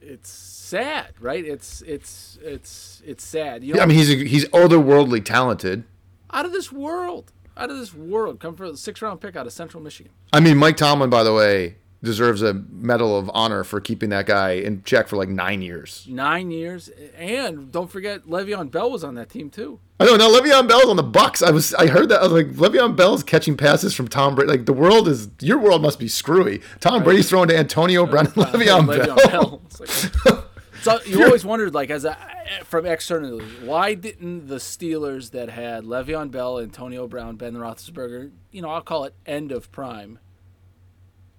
it's 0.00 0.30
sad, 0.30 1.08
right? 1.20 1.44
It's 1.44 1.82
it's 1.82 2.38
it's 2.42 3.02
it's 3.06 3.24
sad. 3.24 3.64
You 3.64 3.74
know, 3.74 3.80
I 3.82 3.86
mean, 3.86 3.96
he's 3.96 4.08
he's 4.08 4.46
otherworldly 4.48 5.24
talented. 5.24 5.84
out 6.32 6.44
of 6.44 6.52
this 6.52 6.70
world, 6.72 7.32
out 7.56 7.70
of 7.70 7.78
this 7.78 7.94
world. 7.94 8.40
Come 8.40 8.54
for 8.56 8.64
a 8.64 8.76
six 8.76 9.00
round 9.00 9.20
pick 9.20 9.36
out 9.36 9.46
of 9.46 9.52
Central 9.52 9.82
Michigan. 9.82 10.12
I 10.32 10.40
mean, 10.40 10.56
Mike 10.58 10.76
Tomlin, 10.76 11.08
by 11.10 11.22
the 11.22 11.32
way, 11.32 11.76
deserves 12.02 12.42
a 12.42 12.54
medal 12.54 13.18
of 13.18 13.30
honor 13.34 13.64
for 13.64 13.80
keeping 13.80 14.10
that 14.10 14.26
guy 14.26 14.52
in 14.52 14.82
check 14.84 15.08
for 15.08 15.16
like 15.16 15.28
nine 15.28 15.62
years. 15.62 16.06
Nine 16.08 16.50
years, 16.50 16.88
and 17.16 17.72
don't 17.72 17.90
forget 17.90 18.26
Le'Veon 18.26 18.70
Bell 18.70 18.90
was 18.90 19.02
on 19.04 19.14
that 19.16 19.28
team 19.30 19.50
too. 19.50 19.80
I 20.00 20.04
know 20.06 20.16
now 20.16 20.28
Le'Veon 20.30 20.68
Bell's 20.68 20.84
on 20.86 20.96
the 20.96 21.02
Bucks. 21.02 21.42
I 21.42 21.50
was 21.50 21.74
I 21.74 21.86
heard 21.88 22.08
that 22.10 22.20
I 22.20 22.22
was 22.24 22.32
like 22.32 22.48
Le'Veon 22.52 22.94
Bell's 22.96 23.22
catching 23.24 23.56
passes 23.56 23.94
from 23.94 24.06
Tom 24.08 24.34
Brady. 24.36 24.50
Like 24.50 24.66
the 24.66 24.72
world 24.72 25.08
is 25.08 25.28
your 25.40 25.58
world 25.58 25.82
must 25.82 25.98
be 25.98 26.06
screwy. 26.08 26.60
Tom 26.80 27.02
Brady's 27.02 27.28
throwing 27.28 27.48
to 27.48 27.58
Antonio 27.58 28.06
Brown 28.10 28.26
and 28.26 28.34
Le'Veon, 28.34 28.86
Bell. 29.30 29.60
It's 29.66 29.80
like- 30.24 30.44
so 30.82 31.00
you 31.04 31.24
always 31.24 31.44
wondered, 31.44 31.74
like, 31.74 31.90
as 31.90 32.04
a 32.04 32.16
from 32.64 32.86
externally, 32.86 33.44
why 33.64 33.94
didn't 33.94 34.46
the 34.46 34.56
Steelers 34.56 35.32
that 35.32 35.50
had 35.50 35.84
Le'Veon 35.84 36.30
Bell, 36.30 36.60
Antonio 36.60 37.08
Brown, 37.08 37.34
Ben 37.36 37.54
Roethlisberger, 37.54 38.30
you 38.52 38.62
know, 38.62 38.70
I'll 38.70 38.80
call 38.82 39.04
it 39.04 39.14
end 39.26 39.50
of 39.52 39.70
prime, 39.72 40.18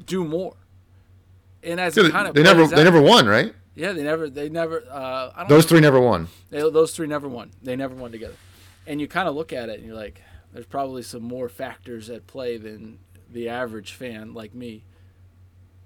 do 0.09 0.25
more? 0.25 0.55
And 1.63 1.79
as 1.79 1.97
it 1.97 2.11
kind 2.11 2.27
of 2.27 2.35
they 2.35 2.43
never 2.43 2.61
plays 2.65 2.71
they 2.71 2.83
never 2.83 3.01
won, 3.01 3.27
right? 3.27 3.53
yeah, 3.75 3.93
they 3.93 4.03
never, 4.03 4.29
they 4.29 4.49
never. 4.49 4.83
Uh, 4.89 5.31
I 5.35 5.39
don't 5.41 5.49
Those 5.49 5.65
three 5.65 5.79
never 5.79 5.99
won. 5.99 6.27
They, 6.49 6.59
those 6.59 6.93
three 6.93 7.07
never 7.07 7.27
won. 7.29 7.51
They 7.61 7.75
never 7.75 7.95
won 7.95 8.11
together. 8.11 8.35
And 8.87 8.99
you 8.99 9.07
kind 9.07 9.29
of 9.29 9.35
look 9.35 9.53
at 9.53 9.69
it 9.69 9.77
and 9.79 9.85
you're 9.87 9.95
like, 9.95 10.21
there's 10.51 10.65
probably 10.65 11.03
some 11.03 11.23
more 11.23 11.47
factors 11.47 12.09
at 12.09 12.27
play 12.27 12.57
than 12.57 12.99
the 13.29 13.47
average 13.49 13.93
fan 13.93 14.33
like 14.33 14.53
me 14.55 14.83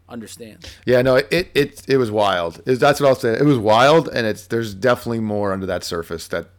understand. 0.08 0.70
Yeah, 0.86 1.01
no, 1.01 1.15
it 1.15 1.51
it 1.53 1.84
it 1.88 1.98
was 1.98 2.10
wild. 2.12 2.62
It- 2.65 2.80
that's 2.80 3.00
what 3.00 3.08
I'll 3.10 3.15
say. 3.15 3.34
It 3.34 3.46
was 3.46 3.58
wild, 3.58 4.08
and 4.08 4.25
it's 4.25 4.48
there's 4.48 4.74
definitely 4.74 5.20
more 5.20 5.51
under 5.53 5.65
that 5.65 5.84
surface. 5.84 6.27
That 6.30 6.50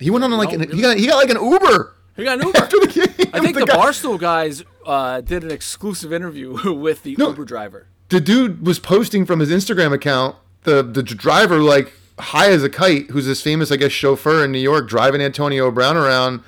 he 0.00 0.10
went 0.10 0.24
on 0.24 0.30
like 0.32 0.52
No, 0.52 0.64
an, 0.64 0.70
he 0.72 0.82
got 0.82 0.96
he 0.96 1.06
got 1.06 1.16
like 1.16 1.30
an 1.30 1.42
Uber 1.42 1.94
He 2.18 2.24
got 2.24 2.38
an 2.40 2.46
Uber. 2.48 2.58
after 2.58 2.78
the 2.80 2.86
game. 2.88 3.30
I 3.32 3.40
think 3.40 3.56
the, 3.56 3.64
guy- 3.64 3.76
Barstool 3.76 4.18
guys 4.18 4.62
uh, 4.84 5.22
did 5.22 5.42
an 5.44 5.50
exclusive 5.50 6.12
interview 6.12 6.72
with 6.74 7.02
the 7.04 7.14
No. 7.16 7.28
Uber 7.30 7.44
driver. 7.46 7.86
the 8.10 8.20
dude 8.20 8.66
was 8.66 8.78
posting 8.78 9.24
from 9.24 9.40
his 9.40 9.50
Instagram 9.50 9.92
account. 9.94 10.36
The 10.64 10.82
the 10.82 11.02
driver 11.02 11.58
like 11.60 11.92
high 12.18 12.50
as 12.50 12.62
a 12.64 12.68
kite, 12.68 13.10
who's 13.10 13.24
this 13.26 13.40
famous 13.40 13.70
I 13.72 13.76
guess 13.76 13.92
chauffeur 13.92 14.44
in 14.44 14.52
New 14.52 14.58
York, 14.58 14.88
driving 14.88 15.20
Antonio 15.22 15.70
Brown 15.70 15.96
around. 15.96 16.42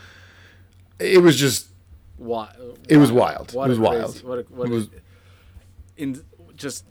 It 0.99 1.23
was 1.23 1.37
just 1.37 1.69
wild. 2.19 2.79
It 2.89 2.97
was 2.99 3.11
wild. 3.13 3.53
What 3.55 3.67
It 3.67 3.69
was 3.71 3.79
a 3.79 3.83
wild. 3.83 4.23
What 4.25 4.39
a, 4.39 4.43
what 4.51 4.65
It 4.69 4.73
a- 4.73 4.75
was- 4.75 4.91
in 5.97 6.23
just 6.57 6.85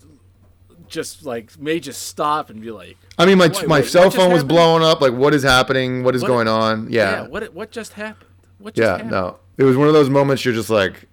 just 0.88 1.24
like 1.25 1.59
may 1.59 1.79
just 1.79 2.03
stop 2.07 2.50
and 2.50 2.62
be 2.62 2.71
like, 2.71 2.98
I 3.17 3.25
mean, 3.25 3.38
my 3.38 3.48
Wait, 3.50 3.67
my 3.67 3.79
wait, 3.81 3.86
cell 3.89 4.09
phone 4.09 4.29
was 4.31 4.38
happened? 4.41 4.50
blowing 4.50 4.83
up. 4.83 5.01
Like, 5.01 5.13
what 5.13 5.33
is 5.33 5.43
happening? 5.43 6.03
What 6.03 6.15
is 6.15 6.21
What- 6.21 6.29
going 6.29 6.48
on? 6.48 6.89
yeah, 6.89 7.24
Yeah, 7.24 7.27
what 7.27 7.53
what 7.53 7.69
just 7.71 7.93
happened? 7.93 8.28
What 8.59 8.75
just 8.75 8.85
yeah. 8.85 8.91
happened? 8.91 9.11
No, 9.11 9.37
it 9.57 9.63
was 9.63 9.75
one 9.75 9.87
of 9.87 9.93
those 9.93 10.09
moments 10.09 10.45
you're 10.45 10.53
just 10.53 10.69
like, 10.69 11.07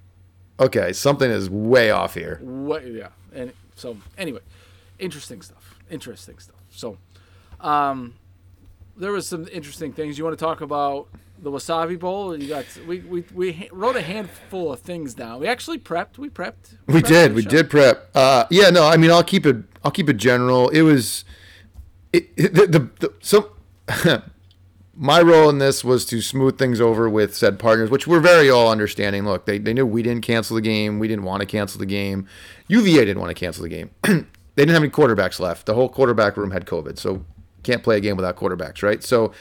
okay, 0.60 0.92
something 0.92 1.30
is 1.30 1.48
way 1.48 1.90
off 1.90 2.14
here. 2.14 2.38
What? 2.42 2.86
Yeah. 2.86 3.08
And 3.34 3.52
so 3.74 3.96
anyway, 4.18 4.40
interesting 4.98 5.42
stuff. 5.42 5.78
Interesting 5.90 6.38
stuff. 6.38 6.56
So, 6.70 6.98
um, 7.60 8.14
there 8.96 9.12
was 9.12 9.28
some 9.28 9.46
interesting 9.52 9.92
things 9.92 10.18
you 10.18 10.24
want 10.24 10.38
to 10.38 10.44
talk 10.44 10.60
about. 10.60 11.08
The 11.38 11.50
Wasabi 11.50 11.98
Bowl. 11.98 12.34
You 12.34 12.48
got 12.48 12.64
we 12.86 13.00
we 13.00 13.22
we 13.34 13.68
wrote 13.70 13.94
a 13.94 14.00
handful 14.00 14.72
of 14.72 14.80
things 14.80 15.12
down. 15.12 15.38
We 15.38 15.46
actually 15.46 15.78
prepped. 15.78 16.16
We 16.16 16.30
prepped. 16.30 16.78
We 16.86 17.02
prepped 17.02 17.08
did. 17.08 17.34
We 17.34 17.42
show. 17.42 17.50
did 17.50 17.68
prep. 17.70 18.08
Uh, 18.14 18.46
yeah. 18.50 18.70
No. 18.70 18.86
I 18.88 18.96
mean, 18.96 19.10
I'll 19.10 19.22
keep 19.22 19.44
it. 19.44 19.56
I'll 19.84 19.90
keep 19.90 20.08
it 20.08 20.16
general. 20.16 20.70
It 20.70 20.80
was. 20.80 21.26
It, 22.12 22.30
it- 22.36 22.54
the, 22.54 22.66
the, 22.66 22.90
the 23.00 23.12
so. 23.20 23.52
my 24.98 25.20
role 25.20 25.50
in 25.50 25.58
this 25.58 25.84
was 25.84 26.06
to 26.06 26.22
smooth 26.22 26.58
things 26.58 26.80
over 26.80 27.08
with 27.08 27.36
said 27.36 27.58
partners, 27.58 27.90
which 27.90 28.06
were 28.06 28.20
very 28.20 28.48
all 28.48 28.70
understanding. 28.70 29.24
Look, 29.24 29.44
they, 29.44 29.58
they 29.58 29.74
knew 29.74 29.84
we 29.84 30.02
didn't 30.02 30.22
cancel 30.22 30.54
the 30.54 30.62
game. 30.62 30.98
We 30.98 31.06
didn't 31.06 31.24
want 31.24 31.40
to 31.40 31.46
cancel 31.46 31.78
the 31.78 31.86
game. 31.86 32.26
UVA 32.68 33.04
didn't 33.04 33.20
want 33.20 33.30
to 33.30 33.38
cancel 33.38 33.62
the 33.62 33.68
game. 33.68 33.90
they 34.02 34.24
didn't 34.56 34.72
have 34.72 34.82
any 34.82 34.90
quarterbacks 34.90 35.38
left. 35.38 35.66
The 35.66 35.74
whole 35.74 35.88
quarterback 35.88 36.36
room 36.36 36.50
had 36.50 36.64
COVID, 36.64 36.98
so 36.98 37.24
can't 37.62 37.82
play 37.82 37.98
a 37.98 38.00
game 38.00 38.16
without 38.16 38.36
quarterbacks, 38.36 38.82
right? 38.82 39.02
So 39.02 39.32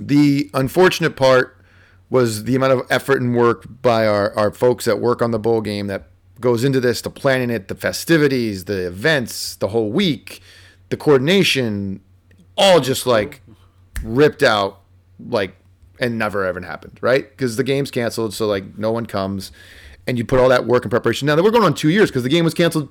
the 0.00 0.50
unfortunate 0.54 1.14
part 1.14 1.56
was 2.10 2.44
the 2.44 2.56
amount 2.56 2.72
of 2.72 2.86
effort 2.90 3.20
and 3.20 3.34
work 3.34 3.66
by 3.82 4.06
our, 4.06 4.36
our 4.36 4.50
folks 4.50 4.84
that 4.86 5.00
work 5.00 5.22
on 5.22 5.30
the 5.30 5.38
bowl 5.38 5.60
game 5.60 5.86
that 5.86 6.08
goes 6.40 6.64
into 6.64 6.80
this, 6.80 7.00
the 7.00 7.10
planning 7.10 7.50
it, 7.50 7.68
the 7.68 7.74
festivities, 7.74 8.64
the 8.64 8.86
events, 8.86 9.56
the 9.56 9.68
whole 9.68 9.90
week, 9.90 10.40
the 10.88 10.96
coordination, 10.96 12.00
all 12.56 12.80
just 12.80 13.06
like 13.06 13.42
ripped 14.02 14.42
out, 14.42 14.80
like, 15.28 15.56
and 15.98 16.18
never 16.18 16.44
ever 16.44 16.60
happened, 16.60 16.98
right? 17.00 17.28
Because 17.28 17.56
the 17.56 17.64
game's 17.64 17.90
canceled, 17.90 18.34
so 18.34 18.46
like 18.46 18.76
no 18.78 18.92
one 18.92 19.06
comes, 19.06 19.52
and 20.06 20.18
you 20.18 20.24
put 20.24 20.38
all 20.38 20.48
that 20.48 20.66
work 20.66 20.84
and 20.84 20.90
preparation. 20.90 21.26
Now 21.26 21.36
that 21.36 21.42
we're 21.42 21.50
going 21.50 21.64
on 21.64 21.74
two 21.74 21.90
years 21.90 22.10
because 22.10 22.22
the 22.22 22.28
game 22.28 22.44
was 22.44 22.54
canceled. 22.54 22.88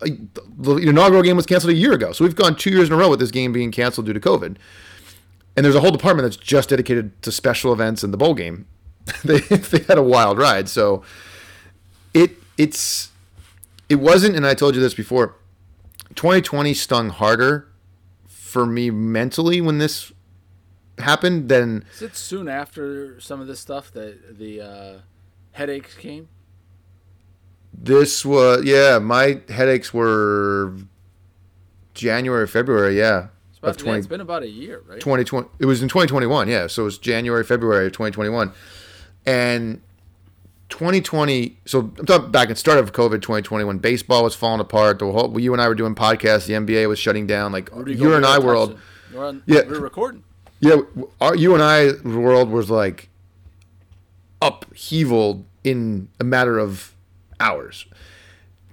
The 0.00 0.76
inaugural 0.76 1.22
game 1.22 1.36
was 1.36 1.46
canceled 1.46 1.72
a 1.72 1.76
year 1.76 1.92
ago, 1.92 2.12
so 2.12 2.24
we've 2.24 2.34
gone 2.34 2.56
two 2.56 2.70
years 2.70 2.88
in 2.88 2.94
a 2.94 2.96
row 2.96 3.08
with 3.08 3.20
this 3.20 3.30
game 3.30 3.52
being 3.52 3.70
canceled 3.70 4.06
due 4.06 4.12
to 4.12 4.20
COVID 4.20 4.56
and 5.56 5.64
there's 5.64 5.74
a 5.74 5.80
whole 5.80 5.90
department 5.90 6.24
that's 6.24 6.36
just 6.36 6.70
dedicated 6.70 7.20
to 7.22 7.30
special 7.30 7.72
events 7.72 8.02
and 8.02 8.12
the 8.12 8.16
bowl 8.16 8.34
game. 8.34 8.66
they 9.24 9.38
they 9.40 9.82
had 9.84 9.98
a 9.98 10.02
wild 10.02 10.38
ride. 10.38 10.68
So 10.68 11.02
it 12.12 12.32
it's 12.58 13.10
it 13.88 13.96
wasn't, 13.96 14.36
and 14.36 14.46
I 14.46 14.54
told 14.54 14.74
you 14.74 14.80
this 14.80 14.94
before. 14.94 15.36
2020 16.14 16.74
stung 16.74 17.10
harder 17.10 17.68
for 18.28 18.66
me 18.66 18.88
mentally 18.90 19.60
when 19.60 19.78
this 19.78 20.12
happened 20.98 21.48
then. 21.48 21.84
Is 21.94 22.02
it 22.02 22.16
soon 22.16 22.48
after 22.48 23.18
some 23.20 23.40
of 23.40 23.46
this 23.46 23.60
stuff 23.60 23.90
that 23.92 24.38
the 24.38 24.60
uh, 24.60 24.98
headaches 25.52 25.94
came? 25.94 26.28
this 27.76 28.24
was. 28.24 28.64
Yeah, 28.64 28.98
my 28.98 29.40
headaches 29.48 29.92
were 29.92 30.74
January, 31.94 32.46
February. 32.46 32.96
Yeah, 32.98 33.28
It's, 33.50 33.58
about, 33.58 33.70
of 33.72 33.76
yeah, 33.78 33.84
20, 33.84 33.98
it's 33.98 34.06
been 34.06 34.20
about 34.20 34.42
a 34.44 34.48
year, 34.48 34.82
right? 34.86 35.00
2020 35.00 35.48
it 35.58 35.66
was 35.66 35.82
in 35.82 35.88
2021 35.88 36.48
yeah 36.48 36.66
so 36.66 36.82
it 36.82 36.84
was 36.84 36.98
january 36.98 37.42
february 37.44 37.86
of 37.86 37.92
2021 37.92 38.52
and 39.26 39.80
2020 40.68 41.56
so 41.64 41.80
i'm 41.98 42.06
talking 42.06 42.30
back 42.30 42.50
at 42.50 42.58
start 42.58 42.78
of 42.78 42.92
covid 42.92 43.22
2020 43.22 43.64
when 43.64 43.78
baseball 43.78 44.22
was 44.24 44.34
falling 44.34 44.60
apart 44.60 44.98
the 44.98 45.10
whole 45.10 45.38
you 45.40 45.52
and 45.52 45.62
i 45.62 45.68
were 45.68 45.74
doing 45.74 45.94
podcasts 45.94 46.46
the 46.46 46.52
nba 46.54 46.88
was 46.88 46.98
shutting 46.98 47.26
down 47.26 47.52
like 47.52 47.70
Rudy 47.72 47.94
you 47.94 48.14
and 48.14 48.24
i 48.26 48.34
touched 48.34 48.44
world 48.46 48.70
it. 48.72 48.76
We're 49.14 49.26
on, 49.26 49.42
Yeah. 49.46 49.60
we're 49.66 49.78
recording. 49.80 50.24
Yeah 50.64 50.76
our, 51.20 51.36
you 51.36 51.54
and 51.54 51.62
i 51.62 51.86
the 51.86 52.18
world 52.18 52.50
was 52.50 52.70
like 52.70 53.08
upheaval 54.40 55.44
in 55.62 56.08
a 56.20 56.24
matter 56.24 56.58
of 56.58 56.94
hours 57.40 57.86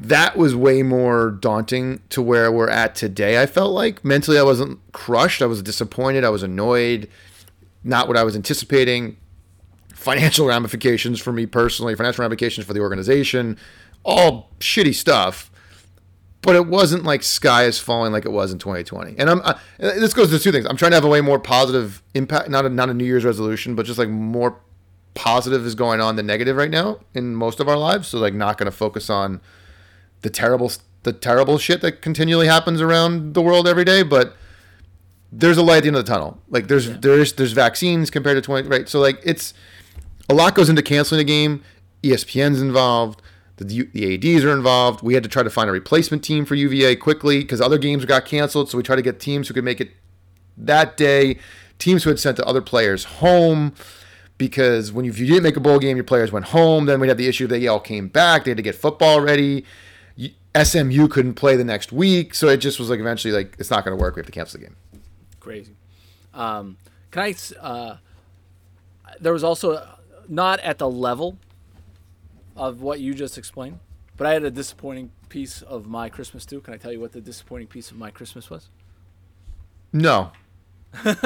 that 0.02 0.36
was 0.36 0.56
way 0.56 0.82
more 0.82 1.30
daunting 1.30 2.02
to 2.10 2.24
where 2.24 2.52
we're 2.52 2.70
at 2.70 2.96
today. 2.96 3.40
I 3.40 3.46
felt 3.46 3.72
like 3.72 4.04
mentally 4.04 4.40
I 4.40 4.42
wasn't 4.42 4.80
crushed. 4.94 5.44
I 5.44 5.46
was 5.46 5.62
disappointed. 5.62 6.24
I 6.24 6.30
was 6.30 6.42
annoyed. 6.42 7.08
Not 7.84 8.08
what 8.08 8.18
I 8.18 8.24
was 8.24 8.36
anticipating. 8.36 9.18
Financial 9.94 10.48
ramifications 10.48 11.20
for 11.20 11.32
me 11.32 11.46
personally, 11.46 11.94
financial 11.94 12.24
ramifications 12.24 12.66
for 12.66 12.74
the 12.74 12.80
organization, 12.80 13.58
all 14.04 14.50
shitty 14.60 14.96
stuff. 14.96 15.51
But 16.42 16.56
it 16.56 16.66
wasn't 16.66 17.04
like 17.04 17.22
sky 17.22 17.66
is 17.66 17.78
falling 17.78 18.12
like 18.12 18.26
it 18.26 18.32
was 18.32 18.52
in 18.52 18.58
2020. 18.58 19.16
And 19.20 19.30
I'm 19.30 19.42
I, 19.44 19.60
this 19.78 20.14
goes 20.14 20.32
to 20.32 20.40
two 20.40 20.52
things. 20.52 20.66
I'm 20.66 20.76
trying 20.78 20.92
to 20.92 20.96
have 20.96 21.04
a 21.04 21.10
way 21.10 21.22
more 21.22 21.40
positive 21.40 22.02
impact, 22.16 22.50
not 22.50 22.66
a, 22.66 22.70
not 22.70 22.90
a 22.90 22.94
New 22.96 23.06
Year's 23.06 23.24
resolution, 23.24 23.76
but 23.76 23.86
just 23.86 24.00
like 24.00 24.10
more 24.10 24.60
positive 25.14 25.66
is 25.66 25.76
going 25.76 26.02
on 26.02 26.16
than 26.16 26.26
negative 26.26 26.56
right 26.56 26.72
now 26.72 27.00
in 27.14 27.36
most 27.36 27.60
of 27.60 27.68
our 27.68 27.78
lives. 27.78 28.08
So 28.08 28.18
like 28.18 28.34
not 28.34 28.58
going 28.58 28.66
to 28.66 28.76
focus 28.76 29.10
on 29.10 29.40
the 30.22 30.30
terrible 30.30 30.72
the 31.04 31.14
terrible 31.14 31.58
shit 31.58 31.82
that 31.82 32.02
continually 32.02 32.48
happens 32.48 32.82
around 32.82 33.34
the 33.34 33.42
world 33.42 33.68
every 33.68 33.86
day, 33.86 34.04
but 34.04 34.36
there's 35.32 35.58
a 35.58 35.64
light 35.64 35.78
at 35.78 35.84
the 35.84 35.88
end 35.88 35.98
of 35.98 36.06
the 36.06 36.12
tunnel. 36.12 36.40
Like 36.50 36.68
there's 36.68 37.00
there's 37.00 37.34
there's 37.34 37.54
vaccines 37.54 38.10
compared 38.10 38.38
to 38.38 38.42
20 38.42 38.68
right. 38.68 38.90
So 38.90 39.00
like 39.00 39.20
it's 39.24 39.54
a 40.30 40.34
lot 40.34 40.56
goes 40.56 40.70
into 40.70 40.82
canceling 40.82 41.22
a 41.22 41.26
game. 41.26 41.64
ESPN's 42.04 42.62
involved. 42.62 43.22
The, 43.64 43.90
the 43.94 44.16
ads 44.16 44.44
are 44.44 44.54
involved. 44.54 45.02
We 45.02 45.14
had 45.14 45.24
to 45.24 45.30
try 45.30 45.44
to 45.44 45.50
find 45.50 45.70
a 45.70 45.74
replacement 45.74 46.24
team 46.24 46.46
for 46.46 46.56
UVA 46.56 46.96
quickly 46.96 47.40
because 47.40 47.62
other 47.62 47.78
games 47.78 48.06
got 48.06 48.26
canceled. 48.26 48.70
So 48.70 48.78
we 48.78 48.84
tried 48.84 48.98
to 48.98 49.02
get 49.02 49.20
teams 49.20 49.48
who 49.48 49.54
could 49.54 49.64
make 49.64 49.82
it 49.82 49.92
that 50.58 50.98
day. 50.98 51.38
Teams 51.80 52.04
who 52.04 52.10
had 52.10 52.20
sent 52.20 52.38
the 52.38 52.46
other 52.46 52.62
players 52.62 53.06
home 53.06 53.74
because 54.38 54.92
when 54.92 55.06
you, 55.06 55.12
you 55.12 55.28
didn't 55.28 55.44
make 55.44 55.58
a 55.58 55.60
bowl 55.60 55.80
game, 55.80 55.98
your 55.98 56.04
players 56.04 56.32
went 56.32 56.46
home. 56.46 56.86
Then 56.86 57.00
we'd 57.00 57.10
have 57.10 57.18
the 57.18 57.28
issue 57.28 57.48
that 57.48 57.60
they 57.60 57.68
all 57.68 57.80
came 57.80 58.08
back. 58.08 58.44
They 58.44 58.52
had 58.52 58.58
to 58.58 58.64
get 58.64 58.76
football 58.76 59.22
ready. 59.22 59.66
SMU 60.56 61.08
couldn't 61.08 61.36
play 61.36 61.56
the 61.56 61.64
next 61.64 61.92
week, 61.92 62.36
so 62.36 62.50
it 62.50 62.58
just 62.58 62.78
was 62.78 62.90
like 62.90 63.00
eventually 63.00 63.34
like 63.34 63.56
it's 63.58 63.70
not 63.70 63.86
going 63.86 63.98
to 63.98 64.02
work. 64.02 64.16
We 64.16 64.20
have 64.20 64.26
to 64.26 64.32
cancel 64.32 64.60
the 64.60 64.66
game. 64.66 64.76
Crazy. 65.40 65.76
Um, 66.34 66.78
can 67.10 67.24
I? 67.24 67.36
Uh, 67.60 67.98
there 69.20 69.32
was 69.32 69.44
also 69.44 69.88
not 70.28 70.60
at 70.60 70.78
the 70.78 70.90
level 70.90 71.38
of 72.56 72.82
what 72.82 73.00
you 73.00 73.14
just 73.14 73.38
explained, 73.38 73.80
but 74.18 74.28
I 74.28 74.34
had 74.34 74.44
a 74.44 74.52
disappointing 74.52 75.12
piece 75.30 75.62
of 75.62 75.88
my 75.88 76.10
Christmas 76.10 76.46
too. 76.46 76.62
Can 76.62 76.74
I 76.74 76.78
tell 76.78 76.92
you 76.92 77.00
what 77.00 77.12
the 77.12 77.22
disappointing 77.22 77.68
piece 77.68 77.92
of 77.92 77.98
my 77.98 78.12
Christmas 78.12 78.50
was? 78.50 78.70
No, 79.94 80.32
I'm 81.04 81.16
going 81.16 81.24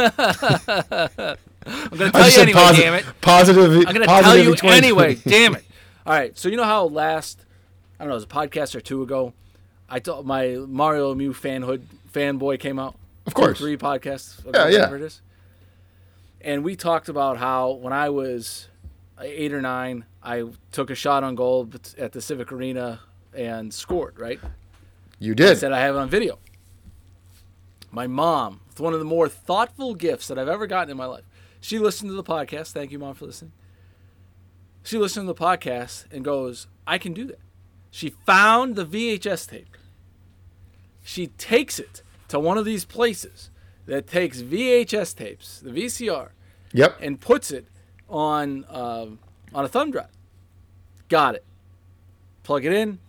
to 1.65 2.11
tell 2.11 2.29
you 2.29 2.41
anyway. 2.41 2.59
posi- 2.59 2.77
damn 2.77 2.93
it. 2.93 3.05
Positive. 3.21 3.63
I'm 3.87 3.93
going 3.93 3.95
to 3.95 4.05
tell 4.05 4.37
you 4.37 4.55
anyway. 4.63 5.15
Damn 5.15 5.55
it. 5.55 5.65
All 6.05 6.13
right. 6.13 6.37
So 6.37 6.49
you 6.49 6.57
know 6.57 6.63
how 6.63 6.85
last 6.85 7.45
I 7.99 8.03
don't 8.03 8.09
know, 8.09 8.13
it 8.13 8.17
was 8.17 8.23
a 8.25 8.27
podcast 8.27 8.75
or 8.75 8.81
two 8.81 9.01
ago. 9.01 9.33
I 9.89 9.99
told 9.99 10.25
my 10.25 10.57
Mario 10.67 11.13
Lemieux 11.13 11.33
fanhood 11.33 11.81
fanboy 12.11 12.59
came 12.59 12.79
out. 12.79 12.95
Of 13.25 13.33
course. 13.33 13.57
three 13.57 13.77
podcasts. 13.77 14.43
Yeah, 14.53 14.67
yeah. 14.67 14.93
It 14.93 15.01
is. 15.01 15.21
And 16.41 16.63
we 16.63 16.75
talked 16.75 17.09
about 17.09 17.37
how 17.37 17.71
when 17.71 17.93
I 17.93 18.09
was 18.09 18.67
eight 19.21 19.53
or 19.53 19.61
nine, 19.61 20.05
I 20.21 20.43
took 20.71 20.89
a 20.89 20.95
shot 20.95 21.23
on 21.23 21.35
goal 21.35 21.69
at 21.97 22.11
the 22.11 22.21
Civic 22.21 22.51
Arena 22.51 22.99
and 23.33 23.73
scored. 23.73 24.19
Right. 24.19 24.39
You 25.19 25.33
did. 25.35 25.51
I 25.51 25.53
said 25.55 25.71
I 25.71 25.79
have 25.79 25.95
it 25.95 25.99
on 25.99 26.09
video. 26.09 26.39
My 27.91 28.07
mom, 28.07 28.61
with 28.67 28.79
one 28.81 28.93
of 28.93 28.99
the 28.99 29.05
more 29.05 29.29
thoughtful 29.29 29.95
gifts 29.95 30.27
that 30.27 30.37
I've 30.37 30.49
ever 30.49 30.67
gotten 30.67 30.91
in 30.91 30.97
my 30.97 31.05
life. 31.05 31.23
She 31.61 31.79
listened 31.79 32.09
to 32.09 32.15
the 32.15 32.23
podcast. 32.23 32.71
Thank 32.73 32.91
you, 32.91 32.99
mom, 32.99 33.15
for 33.15 33.25
listening. 33.25 33.53
She 34.83 34.97
listened 34.97 35.27
to 35.27 35.33
the 35.33 35.39
podcast 35.39 36.05
and 36.11 36.23
goes, 36.23 36.67
I 36.85 36.97
can 36.97 37.13
do 37.13 37.25
that. 37.25 37.39
She 37.89 38.09
found 38.25 38.75
the 38.75 38.85
VHS 38.85 39.49
tape. 39.49 39.77
She 41.01 41.27
takes 41.27 41.79
it 41.79 42.03
to 42.27 42.39
one 42.39 42.57
of 42.57 42.65
these 42.65 42.83
places 42.85 43.49
that 43.85 44.07
takes 44.07 44.41
VHS 44.41 45.15
tapes, 45.15 45.59
the 45.59 45.69
VCR, 45.71 46.29
Yep. 46.73 46.97
and 46.99 47.21
puts 47.21 47.51
it 47.51 47.67
on 48.09 48.65
um 48.69 49.19
on 49.53 49.65
a 49.65 49.67
thumb 49.67 49.91
drive. 49.91 50.07
Got 51.09 51.35
it. 51.35 51.45
Plug 52.43 52.65
it 52.65 52.73
in. 52.73 52.99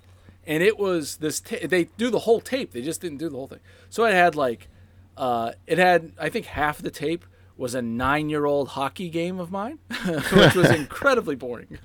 and 0.47 0.63
it 0.63 0.79
was 0.79 1.17
this. 1.17 1.41
Ta- 1.41 1.57
they 1.67 1.85
do 1.97 2.11
the 2.11 2.21
whole 2.21 2.41
tape. 2.41 2.73
They 2.73 2.83
just 2.83 3.01
didn't 3.01 3.19
do 3.19 3.29
the 3.29 3.37
whole 3.37 3.49
thing. 3.49 3.61
So 3.91 4.05
it 4.05 4.13
had 4.13 4.35
like, 4.37 4.69
uh, 5.17 5.53
it 5.67 5.79
had 5.79 6.13
I 6.19 6.29
think 6.29 6.47
half 6.47 6.79
the 6.79 6.91
tape 6.91 7.25
was 7.59 7.75
a 7.75 7.81
nine-year-old 7.81 8.69
hockey 8.69 9.09
game 9.09 9.39
of 9.41 9.51
mine, 9.51 9.79
which 10.07 10.55
was 10.55 10.71
incredibly 10.83 11.35
boring. 11.35 11.79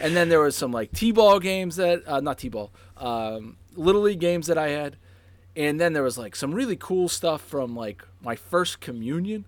And 0.00 0.14
then 0.14 0.28
there 0.28 0.40
was 0.40 0.54
some 0.54 0.70
like 0.70 0.92
t-ball 0.92 1.40
games 1.40 1.76
that, 1.76 2.02
uh, 2.06 2.20
not 2.20 2.36
t-ball, 2.38 2.70
um, 2.98 3.56
little 3.74 4.02
league 4.02 4.20
games 4.20 4.48
that 4.48 4.58
I 4.58 4.68
had, 4.68 4.96
and 5.56 5.80
then 5.80 5.94
there 5.94 6.02
was 6.02 6.18
like 6.18 6.36
some 6.36 6.52
really 6.54 6.76
cool 6.76 7.08
stuff 7.08 7.40
from 7.40 7.74
like 7.74 8.04
my 8.20 8.36
first 8.36 8.80
communion 8.80 9.46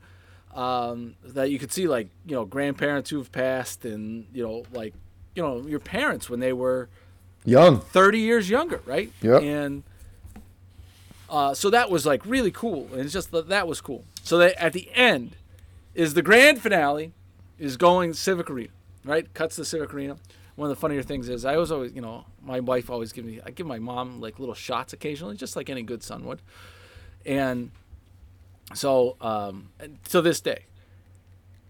um, 0.54 1.14
that 1.24 1.50
you 1.50 1.58
could 1.58 1.72
see 1.72 1.86
like 1.88 2.08
you 2.26 2.34
know 2.34 2.44
grandparents 2.44 3.10
who've 3.10 3.30
passed 3.30 3.84
and 3.84 4.26
you 4.32 4.42
know 4.42 4.64
like 4.72 4.94
you 5.34 5.42
know 5.42 5.60
your 5.66 5.80
parents 5.80 6.28
when 6.28 6.40
they 6.40 6.52
were 6.52 6.88
Young. 7.44 7.80
30 7.80 8.18
years 8.18 8.50
younger, 8.50 8.82
right? 8.84 9.10
Yep. 9.22 9.42
And 9.42 9.82
uh, 11.30 11.54
so 11.54 11.70
that 11.70 11.90
was 11.90 12.04
like 12.04 12.24
really 12.26 12.50
cool, 12.50 12.88
and 12.92 13.00
it's 13.00 13.12
just 13.12 13.30
that 13.30 13.48
that 13.48 13.66
was 13.66 13.80
cool. 13.80 14.04
So 14.22 14.38
that 14.38 14.60
at 14.62 14.72
the 14.72 14.90
end 14.94 15.36
is 15.94 16.14
the 16.14 16.22
grand 16.22 16.60
finale, 16.60 17.12
is 17.58 17.76
going 17.76 18.12
Civic 18.14 18.50
Arena, 18.50 18.72
right? 19.04 19.32
Cuts 19.32 19.56
the 19.56 19.64
Civic 19.64 19.94
Arena. 19.94 20.16
One 20.56 20.70
of 20.70 20.76
the 20.76 20.80
funnier 20.80 21.02
things 21.02 21.28
is 21.28 21.44
I 21.44 21.56
was 21.56 21.72
always, 21.72 21.94
you 21.94 22.02
know, 22.02 22.26
my 22.42 22.60
wife 22.60 22.90
always 22.90 23.12
give 23.12 23.24
me, 23.24 23.40
I 23.44 23.50
give 23.50 23.66
my 23.66 23.78
mom 23.78 24.20
like 24.20 24.38
little 24.38 24.54
shots 24.54 24.92
occasionally, 24.92 25.36
just 25.36 25.56
like 25.56 25.70
any 25.70 25.82
good 25.82 26.02
son 26.02 26.24
would, 26.24 26.42
and 27.24 27.70
so 28.74 29.16
um, 29.20 29.70
to 30.08 30.20
this 30.20 30.40
day. 30.40 30.66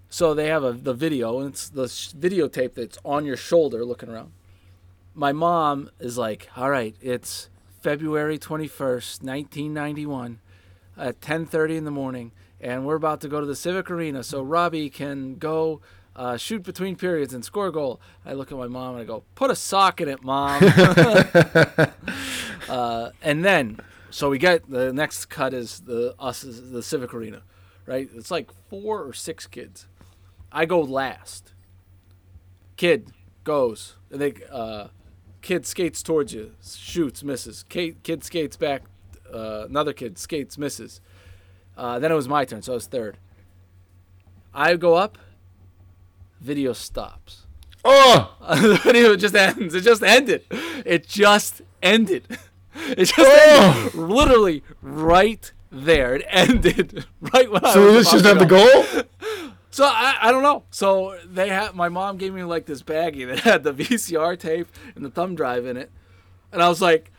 So 0.09 0.35
they 0.35 0.49
have 0.49 0.65
a 0.65 0.73
the 0.73 0.95
video, 0.95 1.39
and 1.39 1.51
it's 1.51 1.69
the 1.69 1.89
sh- 1.89 2.13
videotape 2.13 2.75
that's 2.75 2.99
on 3.05 3.25
your 3.25 3.37
shoulder, 3.37 3.85
looking 3.85 4.09
around 4.09 4.33
my 5.15 5.33
mom 5.33 5.91
is 5.99 6.17
like, 6.17 6.49
"All 6.57 6.71
right, 6.71 6.95
it's 7.01 7.49
February 7.83 8.39
21st, 8.39 9.23
1991 9.23 10.39
at 10.97 11.21
10:30 11.21 11.77
in 11.77 11.85
the 11.85 11.91
morning 11.91 12.33
and 12.61 12.85
we're 12.85 12.95
about 12.95 13.21
to 13.23 13.29
go 13.29 13.41
to 13.41 13.47
the 13.47 13.57
Civic 13.57 13.91
Arena 13.91 14.23
so 14.23 14.43
Robbie 14.43 14.91
can 14.91 15.37
go 15.37 15.81
uh, 16.15 16.37
shoot 16.37 16.63
between 16.63 16.97
periods 16.97 17.33
and 17.33 17.45
score 17.45 17.69
a 17.69 17.73
goal." 17.73 18.01
I 18.25 18.35
look 18.35 18.53
at 18.53 18.59
my 18.59 18.67
mom 18.67 18.95
and 18.95 19.03
I 19.03 19.05
go, 19.05 19.25
"Put 19.35 19.51
a 19.51 19.57
sock 19.57 20.01
in 20.01 20.09
it, 20.09 20.23
mom." 20.23 20.63
uh, 22.69 23.11
and 23.23 23.45
then 23.45 23.81
so 24.11 24.31
we 24.31 24.39
get 24.39 24.69
the 24.69 24.93
next 24.93 25.27
cut 25.27 25.55
is 25.55 25.81
the 25.81 26.15
us 26.19 26.45
is 26.45 26.71
the 26.71 26.83
Civic 26.83 27.15
Arena, 27.15 27.43
right? 27.87 28.09
It's 28.15 28.31
like 28.31 28.51
four 28.69 29.03
or 29.03 29.13
six 29.13 29.47
kids. 29.47 29.87
I 30.53 30.67
go 30.67 30.81
last. 30.81 31.53
Kid 32.77 33.13
goes. 33.45 33.97
And 34.11 34.21
they 34.21 34.35
uh, 34.51 34.89
kid 35.43 35.67
skates 35.67 36.03
towards 36.03 36.33
you, 36.33 36.53
shoots, 36.63 37.23
misses. 37.23 37.65
Kid, 37.69 38.03
kid 38.03 38.25
skates 38.25 38.57
back. 38.57 38.83
Uh, 39.33 39.67
another 39.69 39.93
kid 39.93 40.19
skates, 40.19 40.59
misses. 40.59 41.01
Uh, 41.77 41.99
then 41.99 42.11
it 42.11 42.15
was 42.15 42.29
my 42.29 42.45
turn, 42.45 42.63
so 42.63 42.73
I 42.73 42.75
was 42.75 42.87
third. 42.87 43.19
I 44.53 44.75
go 44.77 44.95
up. 44.95 45.19
Video 46.41 46.73
stops. 46.73 47.47
Oh, 47.85 48.35
the 48.41 48.81
video 48.83 49.15
just 49.15 49.35
ends. 49.35 49.75
It 49.75 49.83
just 49.83 50.03
ended. 50.03 50.45
It 50.85 51.07
just 51.07 51.63
ended. 51.83 52.27
It 52.97 53.05
just 53.07 53.15
Oh. 53.19 53.91
Literally 53.95 54.63
right 54.83 55.53
there. 55.71 56.17
It 56.17 56.27
ended 56.29 57.07
right 57.21 57.51
when 57.51 57.65
I 57.65 57.73
so 57.73 57.93
this 57.93 58.11
just 58.11 58.25
have 58.25 58.39
the 58.39 58.47
goal? 58.47 59.05
So 59.73 59.85
I, 59.85 60.17
I 60.21 60.33
don't 60.33 60.43
know. 60.43 60.65
So 60.71 61.17
they 61.25 61.49
had 61.49 61.77
my 61.77 61.89
mom 61.89 62.17
gave 62.17 62.35
me 62.35 62.43
like 62.43 62.67
this 62.67 62.83
baggie 62.83 63.27
that 63.29 63.39
had 63.51 63.63
the 63.63 63.73
VCR 63.73 64.37
tape 64.39 64.67
and 64.97 65.05
the 65.05 65.11
thumb 65.11 65.37
drive 65.37 65.65
in 65.65 65.77
it, 65.77 65.93
and 66.51 66.61
I 66.61 66.69
was 66.69 66.83
like, 66.83 67.13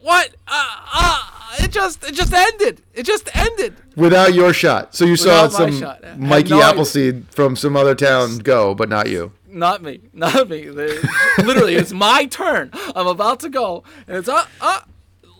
"What? 0.00 0.34
Uh, 0.46 0.76
uh, 0.94 1.22
it 1.60 1.72
just 1.72 2.04
it 2.04 2.14
just 2.14 2.34
ended. 2.34 2.82
It 2.92 3.06
just 3.06 3.34
ended." 3.34 3.76
Without 3.96 4.34
your 4.34 4.52
shot. 4.52 4.94
So 4.94 5.06
you 5.06 5.16
saw 5.16 5.44
Without 5.44 5.58
my 5.58 5.70
some. 5.70 6.20
Mikey 6.20 6.50
no 6.50 6.56
idea. 6.58 6.68
Appleseed 6.68 7.24
from 7.30 7.56
some 7.56 7.78
other 7.78 7.94
town 7.94 8.38
go, 8.38 8.74
but 8.74 8.90
not 8.90 9.08
you. 9.08 9.32
Not 9.48 9.82
me. 9.82 10.00
Not 10.12 10.50
me. 10.50 10.68
Literally, 10.68 11.76
it's 11.76 11.92
my 11.92 12.26
turn. 12.26 12.72
I'm 12.94 13.06
about 13.06 13.40
to 13.40 13.48
go, 13.48 13.84
and 14.06 14.18
it's 14.18 14.28
uh 14.28 14.44
uh. 14.60 14.80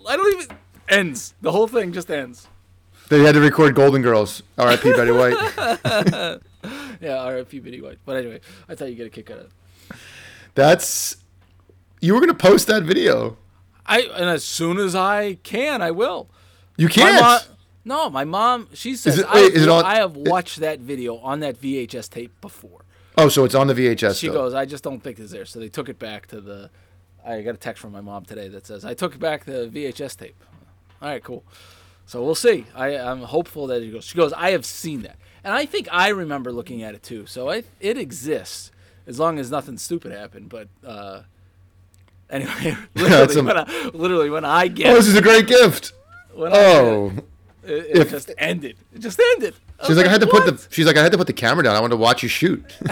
I 0.08 0.16
don't 0.16 0.42
even 0.42 0.56
ends. 0.88 1.34
The 1.40 1.52
whole 1.52 1.66
thing 1.68 1.92
just 1.92 2.10
ends. 2.10 2.48
They 3.08 3.20
had 3.20 3.34
to 3.34 3.40
record 3.40 3.74
Golden 3.74 4.02
Girls. 4.02 4.42
R.I.P. 4.58 4.92
Betty 4.92 5.12
White. 5.12 6.40
Yeah, 7.00 7.18
R.I.P. 7.18 7.60
Betty 7.60 7.80
White. 7.80 7.98
But 8.04 8.16
anyway, 8.16 8.40
I 8.68 8.74
thought 8.74 8.88
you'd 8.88 8.96
get 8.96 9.06
a 9.06 9.10
kick 9.10 9.30
out 9.30 9.38
of 9.38 9.44
it. 9.44 9.96
That's. 10.54 11.16
You 12.00 12.14
were 12.14 12.20
gonna 12.20 12.34
post 12.34 12.66
that 12.66 12.82
video. 12.82 13.36
I 13.84 14.00
and 14.00 14.24
as 14.24 14.42
soon 14.44 14.78
as 14.78 14.94
I 14.94 15.34
can, 15.42 15.82
I 15.82 15.90
will. 15.92 16.28
You 16.76 16.88
can't. 16.88 17.20
mom, 17.20 17.40
no, 17.84 18.10
my 18.10 18.24
mom. 18.24 18.68
She 18.72 18.96
says 18.96 19.18
it- 19.18 19.26
I, 19.26 19.34
wait, 19.34 19.54
have, 19.54 19.62
it 19.62 19.68
on- 19.68 19.84
I 19.84 19.96
have 19.96 20.16
watched 20.16 20.58
that 20.60 20.80
video 20.80 21.18
on 21.18 21.40
that 21.40 21.60
VHS 21.60 22.08
tape 22.10 22.32
before. 22.40 22.84
oh, 23.16 23.28
so 23.28 23.44
it's 23.44 23.54
on 23.54 23.66
the 23.66 23.74
VHS. 23.74 24.18
She 24.18 24.26
still. 24.28 24.32
goes, 24.34 24.54
I 24.54 24.64
just 24.64 24.82
don't 24.82 25.00
think 25.00 25.18
it's 25.18 25.32
there. 25.32 25.44
So 25.44 25.60
they 25.60 25.68
took 25.68 25.88
it 25.88 25.98
back 25.98 26.26
to 26.28 26.40
the. 26.40 26.70
I 27.26 27.42
got 27.42 27.54
a 27.54 27.58
text 27.58 27.80
from 27.82 27.92
my 27.92 28.00
mom 28.00 28.24
today 28.24 28.48
that 28.48 28.66
says 28.66 28.84
I 28.84 28.94
took 28.94 29.18
back 29.18 29.44
the 29.44 29.68
VHS 29.72 30.16
tape. 30.16 30.36
All 31.02 31.08
right, 31.08 31.22
cool. 31.22 31.44
So 32.06 32.22
we'll 32.24 32.34
see. 32.36 32.66
I, 32.74 32.96
I'm 32.96 33.22
hopeful 33.22 33.66
that 33.66 33.82
it 33.82 33.90
goes. 33.92 34.04
She 34.04 34.16
goes, 34.16 34.32
I 34.32 34.50
have 34.52 34.64
seen 34.64 35.02
that, 35.02 35.16
and 35.42 35.52
I 35.52 35.66
think 35.66 35.88
I 35.90 36.08
remember 36.08 36.52
looking 36.52 36.82
at 36.82 36.94
it 36.94 37.02
too. 37.02 37.26
So 37.26 37.50
I, 37.50 37.64
it 37.80 37.98
exists 37.98 38.70
as 39.08 39.18
long 39.18 39.38
as 39.40 39.50
nothing 39.50 39.76
stupid 39.76 40.12
happened. 40.12 40.48
But 40.48 40.68
uh, 40.86 41.22
anyway, 42.30 42.76
literally, 42.94 43.42
when 43.42 43.56
I, 43.58 43.90
literally 43.92 44.30
when 44.30 44.44
I 44.44 44.64
Oh, 44.66 44.94
this 44.94 45.08
is 45.08 45.16
a 45.16 45.22
great 45.22 45.46
gift. 45.48 45.92
I 46.36 46.38
get 46.38 46.46
it, 46.46 46.52
Oh, 46.54 47.12
it, 47.64 47.70
it 47.72 47.96
if- 47.98 48.10
just 48.10 48.30
ended. 48.38 48.76
It 48.94 49.00
just 49.00 49.20
ended. 49.34 49.54
she's 49.80 49.88
was 49.90 49.98
like, 49.98 50.06
I 50.06 50.10
had 50.10 50.20
to 50.20 50.26
put 50.28 50.46
the. 50.46 50.66
She's 50.70 50.86
like, 50.86 50.96
I 50.96 51.02
had 51.02 51.10
to 51.12 51.18
put 51.18 51.26
the 51.26 51.32
camera 51.32 51.64
down. 51.64 51.74
I 51.74 51.80
wanted 51.80 51.94
to 51.94 52.00
watch 52.00 52.22
you 52.22 52.28
shoot. 52.28 52.64